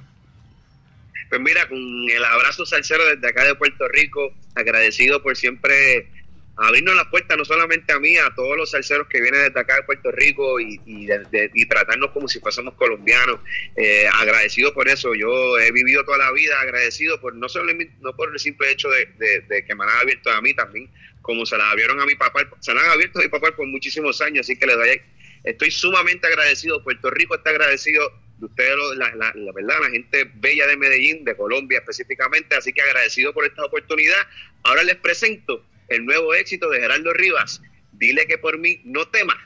Pues 1.29 1.41
mira, 1.41 1.67
con 1.69 1.79
el 1.79 2.25
abrazo 2.25 2.65
salsero 2.67 3.05
desde 3.07 3.27
acá 3.29 3.45
de 3.45 3.55
Puerto 3.55 3.89
Rico, 3.89 4.33
agradecido 4.55 5.23
por 5.23 5.37
siempre 5.37 6.09
abrirnos 6.57 6.95
las 6.95 7.07
puertas, 7.09 7.37
no 7.37 7.45
solamente 7.45 7.93
a 7.93 7.99
mí, 7.99 8.17
a 8.17 8.33
todos 8.37 8.57
los 8.57 8.71
salseros 8.71 9.09
que 9.09 9.21
vienen 9.21 9.43
desde 9.43 9.59
acá 9.59 9.75
de 9.77 9.83
Puerto 9.83 10.13
Rico 10.13 10.61
y, 10.61 10.81
y, 10.87 11.07
de- 11.07 11.51
y 11.53 11.67
tratarnos 11.67 12.13
como 12.13 12.29
si 12.29 12.39
fuésemos 12.39 12.75
colombianos. 12.75 13.41
Eh, 13.77 14.07
agradecido 14.13 14.73
por 14.73 14.87
eso. 14.89 15.15
Yo 15.17 15.59
he 15.59 15.73
vivido 15.73 16.05
toda 16.05 16.19
la 16.19 16.31
vida 16.33 16.61
agradecido 16.61 17.21
por 17.21 17.35
no 17.35 17.49
solo 17.49 17.73
no 18.01 18.15
por 18.15 18.31
el 18.33 18.39
simple 18.39 18.71
hecho 18.71 18.89
de, 18.91 19.07
de- 19.49 19.65
que 19.65 19.75
me 19.75 19.83
han 19.85 19.91
abierto 19.91 20.31
a 20.31 20.41
mí 20.41 20.55
también, 20.55 20.89
como 21.23 21.45
se 21.45 21.57
la 21.57 21.71
abrieron 21.71 21.99
a 22.01 22.07
mi 22.07 22.15
papá, 22.15 22.47
se 22.61 22.73
la 22.73 22.83
han 22.83 22.91
abierto 22.91 23.19
a 23.19 23.23
mi 23.23 23.29
papá 23.29 23.51
por 23.57 23.67
muchísimos 23.67 24.21
años, 24.21 24.47
así 24.47 24.57
que 24.57 24.67
le 24.67 24.77
doy, 24.77 25.01
estoy 25.45 25.71
sumamente 25.71 26.27
agradecido. 26.27 26.83
Puerto 26.83 27.11
Rico 27.11 27.37
está 27.37 27.51
agradecido 27.51 28.03
de 28.39 28.47
ustedes, 28.47 28.77
la, 28.97 29.15
la- 29.15 29.33
la 29.35 29.53
verdad, 29.53 29.77
la 29.81 29.91
gente 29.91 30.29
bella 30.35 30.67
de 30.67 30.77
Medellín, 30.77 31.25
de 31.25 31.37
Colombia 31.37 31.79
específicamente, 31.79 32.57
así 32.57 32.73
que 32.73 32.83
agradecido 32.83 33.33
por 33.33 33.45
esta 33.47 33.65
oportunidad. 33.65 34.19
Ahora 34.65 34.83
les 34.83 34.97
presento 34.97 35.65
el 35.89 36.05
nuevo 36.05 36.35
éxito 36.35 36.69
de 36.71 36.81
Gerardo 36.81 37.13
Rivas. 37.13 37.61
Dile 37.93 38.27
que 38.27 38.39
por 38.39 38.59
mí 38.59 38.81
no 38.85 39.07
tema. 39.09 39.37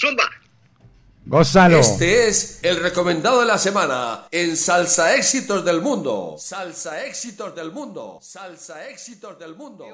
Zumba. 0.00 0.30
Gózalo. 1.26 1.80
Este 1.80 2.28
es 2.28 2.60
el 2.62 2.80
recomendado 2.80 3.40
de 3.40 3.46
la 3.46 3.58
semana 3.58 4.28
en 4.30 4.56
Salsa 4.56 5.14
Éxitos 5.14 5.62
del 5.62 5.82
Mundo. 5.82 6.36
Salsa 6.38 7.04
Éxitos 7.04 7.54
del 7.54 7.70
Mundo. 7.70 8.18
Salsa 8.22 8.88
Éxitos 8.88 9.38
del 9.38 9.54
Mundo. 9.54 9.92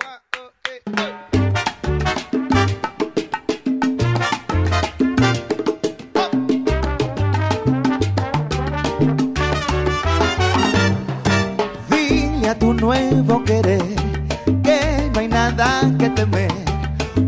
Nuevo 12.85 13.43
querer 13.44 13.82
que 14.62 15.11
no 15.15 15.20
hay 15.20 15.28
nada 15.28 15.90
que 15.98 16.11
temer, 16.11 16.52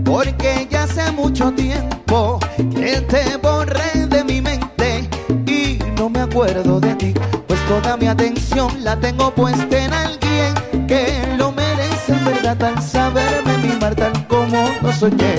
porque 0.04 0.68
ya 0.70 0.82
hace 0.82 1.10
mucho 1.12 1.50
tiempo 1.52 2.38
que 2.74 3.00
te 3.00 3.38
borré 3.38 4.06
de 4.06 4.22
mi 4.22 4.42
mente 4.42 5.08
y 5.46 5.78
no 5.96 6.10
me 6.10 6.20
acuerdo 6.20 6.78
de 6.78 6.94
ti, 6.96 7.14
pues 7.46 7.58
toda 7.68 7.96
mi 7.96 8.06
atención 8.06 8.68
la 8.84 9.00
tengo 9.00 9.34
puesta 9.34 9.78
en 9.82 9.94
alguien 9.94 10.52
que 10.86 11.02
lo 11.38 11.50
merece 11.52 12.12
en 12.12 12.24
verdad 12.26 12.62
al 12.62 12.82
saberme 12.82 13.56
mimar 13.56 13.94
tal 13.94 14.26
como 14.26 14.58
lo 14.82 14.92
soñé. 14.92 15.36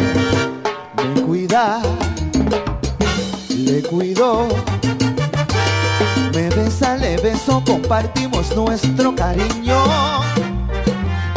Me 0.95 1.21
cuida, 1.21 1.79
le 3.55 3.83
cuido. 3.83 4.76
Besa, 6.67 6.97
le 6.97 7.15
beso, 7.21 7.63
compartimos 7.65 8.53
nuestro 8.53 9.15
cariño. 9.15 9.77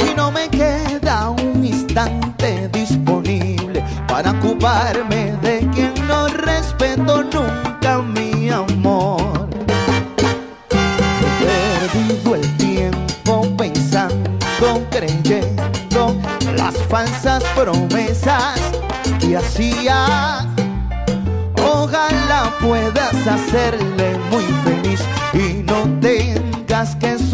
Y 0.05 0.13
no 0.17 0.33
me 0.33 0.49
queda 0.49 1.31
un 1.31 1.65
instante 1.65 2.69
disponible 2.73 3.85
para 4.09 4.33
ocuparme 4.33 5.37
de 5.41 5.69
quien 5.73 5.95
no 6.09 6.27
respeto 6.27 7.23
nunca 7.23 7.99
mi 8.03 8.51
amor. 8.51 9.49
He 10.69 11.89
perdido 11.93 12.35
el 12.35 12.57
tiempo 12.57 13.47
pensando, 13.57 14.85
creyendo 14.91 16.17
las 16.57 16.77
falsas 16.89 17.45
promesas 17.55 18.59
que 19.21 19.37
hacía. 19.37 20.45
Ojalá 21.63 22.53
puedas 22.61 23.15
hacerle 23.29 24.19
muy 24.29 24.43
feliz 24.65 24.70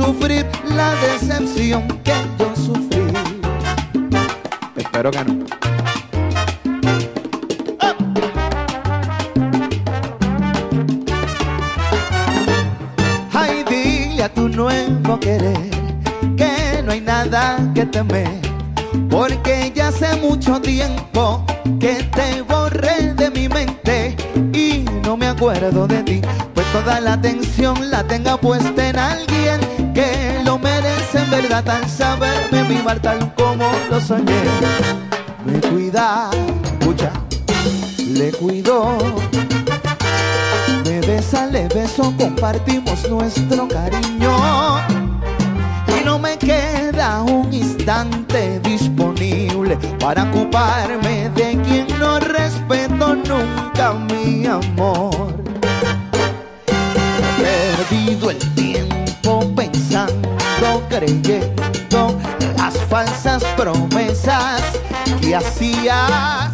sufrir 0.07 0.47
la 0.77 0.95
decepción 1.07 1.89
que 2.05 2.15
yo 2.39 2.55
sufrí. 2.55 3.03
Espero 4.77 5.11
que 5.11 5.25
no. 5.25 5.45
Ay, 13.33 13.65
dile 13.69 14.23
a 14.23 14.33
tu 14.33 14.49
nuevo 14.49 15.19
querer 15.19 15.71
que 16.37 16.83
no 16.85 16.93
hay 16.93 17.01
nada 17.01 17.59
que 17.75 17.85
temer, 17.87 18.31
porque 19.11 19.73
ya 19.75 19.89
hace 19.89 20.15
mucho 20.19 20.61
tiempo 20.61 21.45
que 21.81 21.95
te 22.15 22.43
borré 22.43 23.13
de 23.15 23.29
mi 23.33 23.49
mente 23.49 24.15
y 24.53 24.85
no 25.03 25.17
me 25.17 25.27
acuerdo 25.27 25.89
de 25.89 26.01
ti, 26.05 26.21
pues 26.55 26.65
toda 26.73 27.01
la 27.01 27.15
atención 27.15 27.91
la 27.91 28.05
tenga 28.05 28.37
puesta 28.37 28.89
en 28.89 28.99
alguien 28.99 29.66
verdad 31.57 31.83
al 31.83 31.89
saberme 31.89 32.65
mimar 32.65 33.01
tal 33.01 33.35
como 33.35 33.71
lo 33.91 34.01
soñé. 34.01 34.43
Me 35.45 35.61
cuida, 35.61 36.31
escucha, 36.65 37.13
le 37.99 38.33
cuido. 38.33 38.99
Me 40.85 41.01
besa, 41.01 41.47
le 41.47 41.69
beso, 41.69 42.13
compartimos 42.19 43.09
nuestro 43.09 43.69
cariño. 43.69 44.37
Y 45.99 46.05
no 46.05 46.19
me 46.19 46.37
queda 46.37 47.23
un 47.23 47.53
instante 47.53 48.61
disponible 48.61 49.77
para 49.99 50.25
ocuparme 50.25 51.31
de 51.31 51.59
quien 51.63 51.87
no 51.99 52.19
respeto 52.19 53.15
nunca 53.15 53.93
mi 53.93 54.47
amor. 54.47 55.35
He 57.39 57.77
perdido 57.89 58.31
el 58.31 58.39
tiempo 58.55 58.76
creyendo 60.99 62.19
las 62.57 62.75
falsas 62.89 63.45
promesas 63.57 64.63
que 65.21 65.37
hacía. 65.37 66.51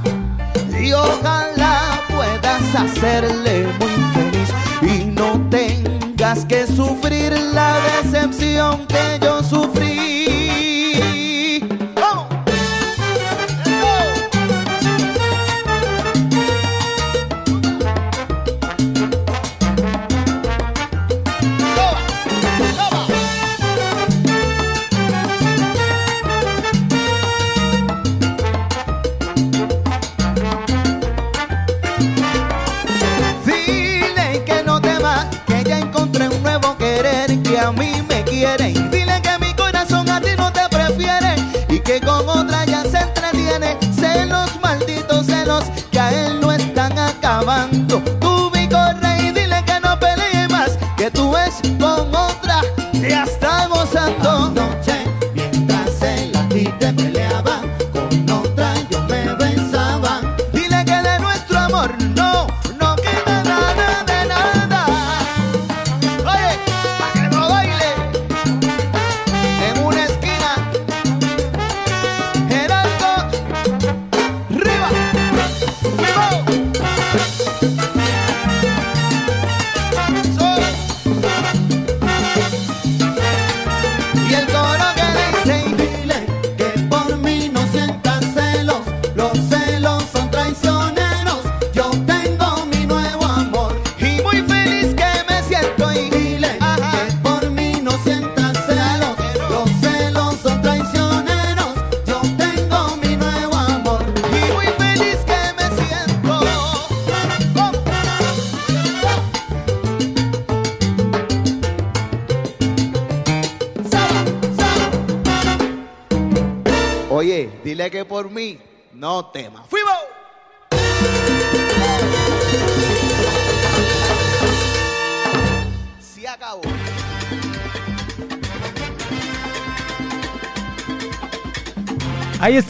Y 0.80 0.92
ojalá 0.92 2.00
puedas 2.08 2.74
hacerle 2.74 3.68
muy 3.78 3.94
feliz 4.14 4.50
y 4.82 5.04
no 5.04 5.40
tengas 5.48 6.44
que 6.44 6.66
sufrir 6.66 7.32
la 7.54 7.78
decepción 8.02 8.81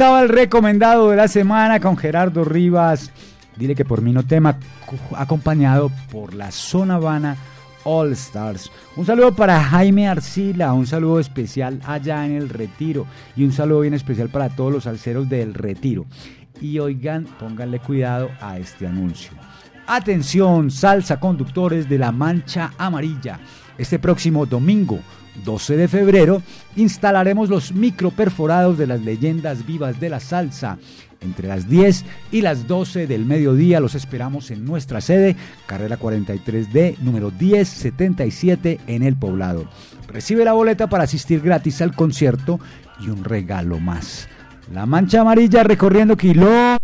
el 0.03 0.29
recomendado 0.29 1.11
de 1.11 1.16
la 1.16 1.29
semana 1.29 1.79
con 1.79 1.97
Gerardo 1.97 2.45
Rivas. 2.45 3.12
Dile 3.57 3.77
que 3.77 3.85
por 3.85 4.03
mí 4.03 4.12
no 4.12 4.24
tema, 4.24 4.59
acompañado 5.16 5.93
por 6.11 6.35
la 6.35 6.51
Zona 6.51 6.97
Habana 6.97 7.37
All 7.85 8.11
Stars. 8.12 8.73
Un 8.97 9.07
saludo 9.07 9.33
para 9.33 9.62
Jaime 9.62 10.09
Arcila, 10.09 10.73
un 10.73 10.89
saludo 10.89 11.20
especial 11.20 11.81
allá 11.87 12.27
en 12.27 12.33
el 12.33 12.49
Retiro 12.49 13.07
y 13.37 13.45
un 13.45 13.53
saludo 13.53 13.81
bien 13.81 13.95
especial 13.95 14.29
para 14.29 14.49
todos 14.49 14.73
los 14.73 14.87
alceros 14.89 15.29
del 15.29 15.55
Retiro. 15.55 16.07
Y 16.61 16.81
oigan, 16.81 17.24
pónganle 17.39 17.79
cuidado 17.79 18.29
a 18.41 18.59
este 18.59 18.89
anuncio. 18.89 19.31
Atención, 19.87 20.73
salsa 20.73 21.20
conductores 21.20 21.89
de 21.89 21.99
la 21.99 22.11
Mancha 22.11 22.73
Amarilla. 22.77 23.39
Este 23.79 24.01
próximo 24.01 24.47
domingo, 24.47 24.99
12 25.45 25.77
de 25.77 25.89
febrero, 25.89 26.43
instalaremos 26.77 27.49
los 27.49 27.73
microperforados 27.73 28.79
de 28.79 28.87
las 28.87 29.01
leyendas 29.01 29.67
vivas 29.67 30.01
de 30.01 30.11
la 30.11 30.21
salsa. 30.21 30.79
Entre 31.21 31.47
las 31.47 31.69
10 31.69 32.05
y 32.33 32.41
las 32.41 32.67
12 32.67 33.07
del 33.07 33.25
mediodía 33.25 33.81
los 33.81 33.95
esperamos 33.95 34.51
en 34.51 34.65
nuestra 34.65 35.01
sede, 35.01 35.37
carrera 35.67 35.99
43D, 35.99 36.99
número 36.99 37.31
1077 37.31 38.81
en 38.87 39.03
el 39.05 39.17
poblado. 39.17 39.69
Recibe 40.09 40.45
la 40.45 40.53
boleta 40.53 40.89
para 40.89 41.05
asistir 41.05 41.41
gratis 41.41 41.81
al 41.81 41.95
concierto 41.95 42.59
y 43.01 43.09
un 43.09 43.25
regalo 43.25 43.79
más. 43.79 44.29
La 44.73 44.85
mancha 44.85 45.21
amarilla 45.21 45.63
recorriendo 45.63 46.17
kilómetros. 46.17 46.79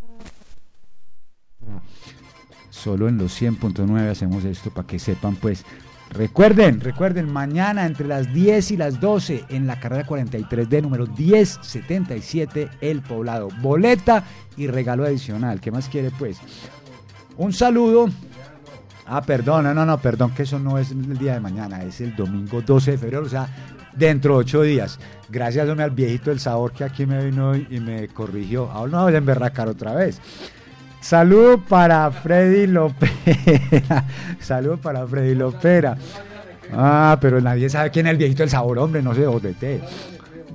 Solo 2.71 3.09
en 3.09 3.19
los 3.19 3.41
100.9 3.41 4.09
hacemos 4.09 4.45
esto 4.45 4.71
para 4.71 4.87
que 4.87 4.99
sepan 4.99 5.35
pues. 5.37 5.65
Recuerden, 6.11 6.81
recuerden, 6.81 7.31
mañana 7.31 7.85
entre 7.85 8.07
las 8.07 8.33
10 8.33 8.71
y 8.73 8.77
las 8.77 9.01
12 9.01 9.45
en 9.51 9.67
la 9.67 9.79
carrera 9.79 10.07
43D 10.07 10.83
número 10.83 11.07
1077 11.07 12.71
El 12.81 13.03
Poblado. 13.03 13.49
Boleta 13.61 14.25
y 14.57 14.67
regalo 14.69 15.05
adicional. 15.05 15.61
¿Qué 15.61 15.71
más 15.71 15.89
quiere 15.89 16.11
pues? 16.11 16.39
Un 17.37 17.53
saludo. 17.53 18.09
Ah, 19.07 19.23
perdón, 19.23 19.65
no, 19.65 19.75
no, 19.75 19.87
no, 19.87 19.99
perdón, 19.99 20.33
que 20.33 20.43
eso 20.43 20.59
no 20.59 20.79
es 20.79 20.91
el 20.91 21.17
día 21.17 21.35
de 21.35 21.41
mañana, 21.41 21.83
es 21.83 22.01
el 22.03 22.15
domingo 22.15 22.61
12 22.61 22.91
de 22.91 22.99
febrero, 22.99 23.25
o 23.25 23.29
sea, 23.29 23.49
dentro 23.95 24.35
de 24.35 24.41
ocho 24.41 24.63
días. 24.63 24.99
Gracias 25.31 25.69
hombre, 25.69 25.85
al 25.85 25.93
viejito 25.93 26.31
del 26.31 26.41
sabor 26.41 26.73
que 26.73 26.85
aquí 26.85 27.07
me 27.07 27.25
vino 27.25 27.55
y 27.55 27.81
me 27.81 28.09
corrigió. 28.09 28.71
Ahora 28.71 28.93
no 28.93 29.05
voy 29.05 29.15
a 29.15 29.19
emberracar 29.19 29.69
otra 29.69 29.95
vez. 29.95 30.21
Saludo 31.01 31.59
para 31.59 32.11
Freddy 32.11 32.67
Lopera. 32.67 34.05
Saludo 34.41 34.77
para 34.79 35.07
Freddy 35.07 35.35
Lopera. 35.35 35.97
Ah, 36.73 37.17
pero 37.21 37.41
nadie 37.41 37.71
sabe 37.71 37.91
quién 37.91 38.07
es 38.07 38.13
el 38.13 38.19
viejito 38.19 38.43
del 38.43 38.51
sabor, 38.51 38.79
hombre, 38.79 39.03
no 39.03 39.15
sé, 39.15 39.27
ODT. 39.27 39.83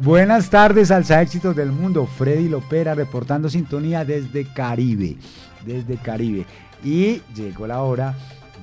Buenas 0.02 0.50
tardes, 0.50 0.92
Alza 0.92 1.22
Éxitos 1.22 1.56
del 1.56 1.72
Mundo. 1.72 2.06
Freddy 2.06 2.50
Lopera 2.50 2.94
reportando 2.94 3.50
sintonía 3.50 4.04
desde 4.06 4.46
Caribe. 4.46 5.18
Desde 5.66 5.98
Caribe. 5.98 6.46
Y 6.84 7.22
llegó 7.34 7.66
la 7.68 7.82
hora 7.82 8.16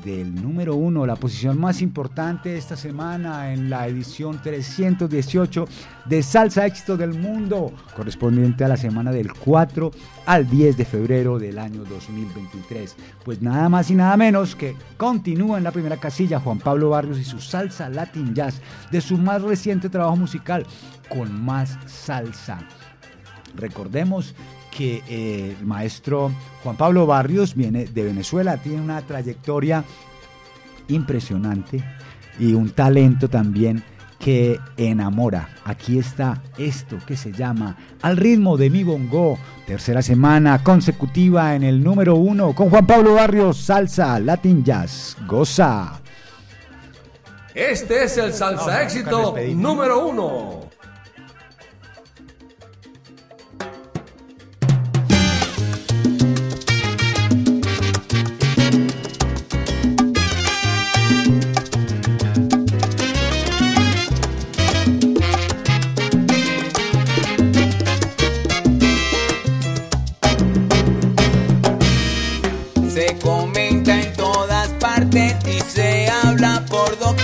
del 0.04 0.34
número 0.34 0.74
uno, 0.74 1.06
la 1.06 1.16
posición 1.16 1.58
más 1.58 1.82
importante 1.82 2.56
esta 2.56 2.76
semana 2.76 3.52
en 3.52 3.68
la 3.70 3.86
edición 3.86 4.40
318 4.42 5.66
de 6.06 6.22
Salsa 6.22 6.66
Éxitos 6.66 6.98
del 6.98 7.14
Mundo, 7.14 7.72
correspondiente 7.94 8.64
a 8.64 8.68
la 8.68 8.76
semana 8.76 9.12
del 9.12 9.32
4 9.32 9.90
al 10.26 10.48
10 10.48 10.76
de 10.76 10.84
febrero 10.84 11.38
del 11.38 11.58
año 11.58 11.84
2023. 11.84 12.96
Pues 13.24 13.42
nada 13.42 13.68
más 13.68 13.90
y 13.90 13.94
nada 13.94 14.16
menos 14.16 14.54
que 14.54 14.74
continúa 14.96 15.58
en 15.58 15.64
la 15.64 15.72
primera 15.72 15.96
casilla 15.96 16.40
Juan 16.40 16.58
Pablo 16.58 16.90
Barrios 16.90 17.18
y 17.18 17.24
su 17.24 17.40
Salsa 17.40 17.88
Latin 17.88 18.34
Jazz 18.34 18.60
de 18.90 19.00
su 19.00 19.18
más 19.18 19.42
reciente 19.42 19.88
trabajo 19.88 20.16
musical, 20.16 20.66
con 21.08 21.44
más 21.44 21.78
salsa. 21.86 22.58
Recordemos 23.54 24.34
que 24.70 25.02
eh, 25.08 25.56
el 25.58 25.66
maestro 25.66 26.32
Juan 26.62 26.76
Pablo 26.76 27.06
Barrios 27.06 27.54
viene 27.54 27.86
de 27.86 28.04
Venezuela, 28.04 28.56
tiene 28.56 28.80
una 28.80 29.02
trayectoria 29.02 29.84
impresionante 30.88 31.82
y 32.38 32.54
un 32.54 32.70
talento 32.70 33.28
también 33.28 33.82
que 34.18 34.60
enamora. 34.76 35.48
Aquí 35.64 35.98
está 35.98 36.42
esto 36.58 36.98
que 37.06 37.16
se 37.16 37.32
llama 37.32 37.76
Al 38.02 38.16
ritmo 38.16 38.56
de 38.56 38.70
mi 38.70 38.84
bongo, 38.84 39.38
tercera 39.66 40.02
semana 40.02 40.62
consecutiva 40.62 41.54
en 41.54 41.62
el 41.62 41.82
número 41.82 42.16
uno 42.16 42.54
con 42.54 42.68
Juan 42.70 42.86
Pablo 42.86 43.14
Barrios, 43.14 43.56
salsa, 43.56 44.20
latin 44.20 44.62
jazz, 44.62 45.16
goza. 45.26 46.00
Este 47.54 48.04
es 48.04 48.16
el 48.18 48.32
salsa 48.32 48.82
éxito 48.82 49.34
número 49.54 50.06
uno. 50.06 50.69
Se 75.70 76.10
habla 76.10 76.64
por 76.68 76.98
doquier 76.98 77.19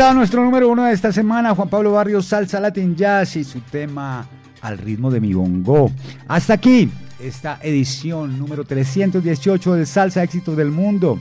nuestro 0.00 0.42
número 0.42 0.70
uno 0.70 0.84
de 0.84 0.94
esta 0.94 1.12
semana, 1.12 1.54
Juan 1.54 1.68
Pablo 1.68 1.92
Barrios, 1.92 2.24
Salsa 2.24 2.58
Latin 2.58 2.96
Jazz 2.96 3.36
y 3.36 3.44
su 3.44 3.60
tema 3.60 4.26
al 4.62 4.78
ritmo 4.78 5.10
de 5.10 5.20
mi 5.20 5.34
bongo. 5.34 5.92
Hasta 6.26 6.54
aquí 6.54 6.90
esta 7.22 7.58
edición 7.62 8.38
número 8.38 8.64
318 8.64 9.74
de 9.74 9.84
Salsa 9.84 10.22
Éxitos 10.22 10.56
del 10.56 10.70
Mundo 10.70 11.20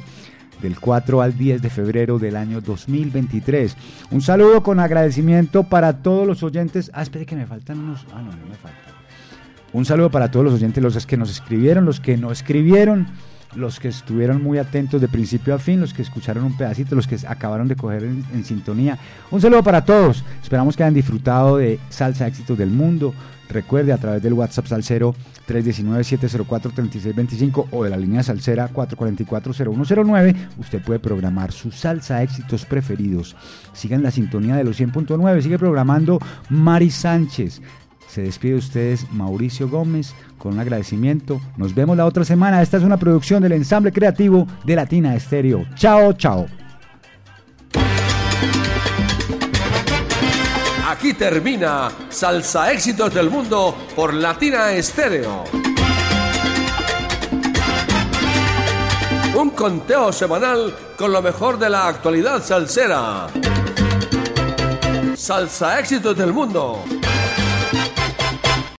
del 0.62 0.80
4 0.80 1.22
al 1.22 1.38
10 1.38 1.62
de 1.62 1.70
febrero 1.70 2.20
del 2.20 2.38
año 2.38 2.62
2023. 2.62 3.76
Un 4.12 4.22
saludo 4.22 4.64
con 4.64 4.80
agradecimiento 4.80 5.64
para 5.64 6.02
todos 6.02 6.26
los 6.26 6.42
oyentes. 6.42 6.90
Ah, 6.94 7.02
espere 7.02 7.26
que 7.26 7.36
me 7.36 7.46
faltan 7.46 7.80
unos... 7.80 8.06
Ah, 8.14 8.22
no, 8.22 8.32
no 8.32 8.46
me 8.48 8.56
faltan. 8.56 8.94
Un 9.74 9.84
saludo 9.84 10.10
para 10.10 10.32
todos 10.32 10.46
los 10.46 10.54
oyentes, 10.54 10.82
los 10.82 11.06
que 11.06 11.18
nos 11.18 11.30
escribieron, 11.30 11.84
los 11.84 12.00
que 12.00 12.16
no 12.16 12.32
escribieron, 12.32 13.08
los 13.56 13.80
que 13.80 13.88
estuvieron 13.88 14.44
muy 14.44 14.58
atentos 14.58 15.02
de 15.02 15.08
principio 15.08 15.56
a 15.56 15.60
fin, 15.60 15.80
los 15.80 15.94
que 15.94 16.02
escucharon 16.02 16.44
un 16.44 16.58
pedacito, 16.58 16.96
los 16.96 17.08
que 17.08 17.18
acabaron 17.28 17.68
de 17.68 17.76
coger 17.76 18.04
en, 18.04 18.44
sintonía. 18.44 18.98
Un 19.32 19.42
saludo 19.42 19.64
para 19.64 19.84
todos. 19.84 20.24
Esperamos 20.42 20.76
que 20.76 20.84
hayan 20.84 20.94
disfrutado 20.94 21.58
de 21.58 21.80
Salsa 21.90 22.28
Éxitos 22.28 22.58
del 22.58 22.70
Mundo. 22.70 23.14
Recuerde 23.50 23.92
a 23.92 23.98
través 23.98 24.22
del 24.22 24.34
WhatsApp 24.34 24.68
Salcero 24.68 25.16
319-704-3625 25.48 27.70
o 27.72 27.84
de 27.84 27.90
la 27.90 27.98
línea 27.98 28.22
Salcera 28.22 28.70
444-0109, 28.70 30.36
usted 30.60 30.84
puede 30.84 31.00
programar 31.00 31.52
su 31.52 31.72
salsa 31.72 32.22
éxitos 32.22 32.66
preferidos. 32.66 33.36
Sigan 33.74 34.04
la 34.04 34.12
sintonía 34.12 34.56
de 34.56 34.64
los 34.64 34.80
100.9, 34.80 35.42
sigue 35.42 35.58
programando 35.58 36.20
Mari 36.50 36.92
Sánchez. 36.92 37.64
Se 38.10 38.24
despide 38.24 38.54
de 38.54 38.58
ustedes 38.58 39.12
Mauricio 39.12 39.70
Gómez 39.70 40.16
con 40.40 40.54
un 40.54 40.60
agradecimiento. 40.60 41.40
Nos 41.58 41.76
vemos 41.76 41.96
la 41.96 42.06
otra 42.06 42.26
semana. 42.26 42.62
Esta 42.62 42.78
es 42.78 42.84
una 42.84 42.98
producción 42.98 43.44
del 43.44 43.52
ensamble 43.52 43.92
creativo 43.92 44.48
de 44.66 44.76
Latina 44.76 45.16
Estéreo. 45.16 45.66
Chao, 45.76 46.14
chao. 46.14 46.48
Aquí 50.88 51.14
termina 51.14 51.90
Salsa 52.10 52.72
Éxitos 52.72 53.14
del 53.14 53.30
Mundo 53.30 53.76
por 53.96 54.14
Latina 54.14 54.72
Estéreo. 54.72 55.44
Un 59.36 59.52
conteo 59.52 60.12
semanal 60.12 60.76
con 60.98 61.12
lo 61.12 61.22
mejor 61.22 61.60
de 61.60 61.70
la 61.70 61.88
actualidad 61.88 62.44
salsera. 62.44 63.28
Salsa 65.16 65.80
Éxitos 65.80 66.18
del 66.18 66.34
Mundo 66.34 66.84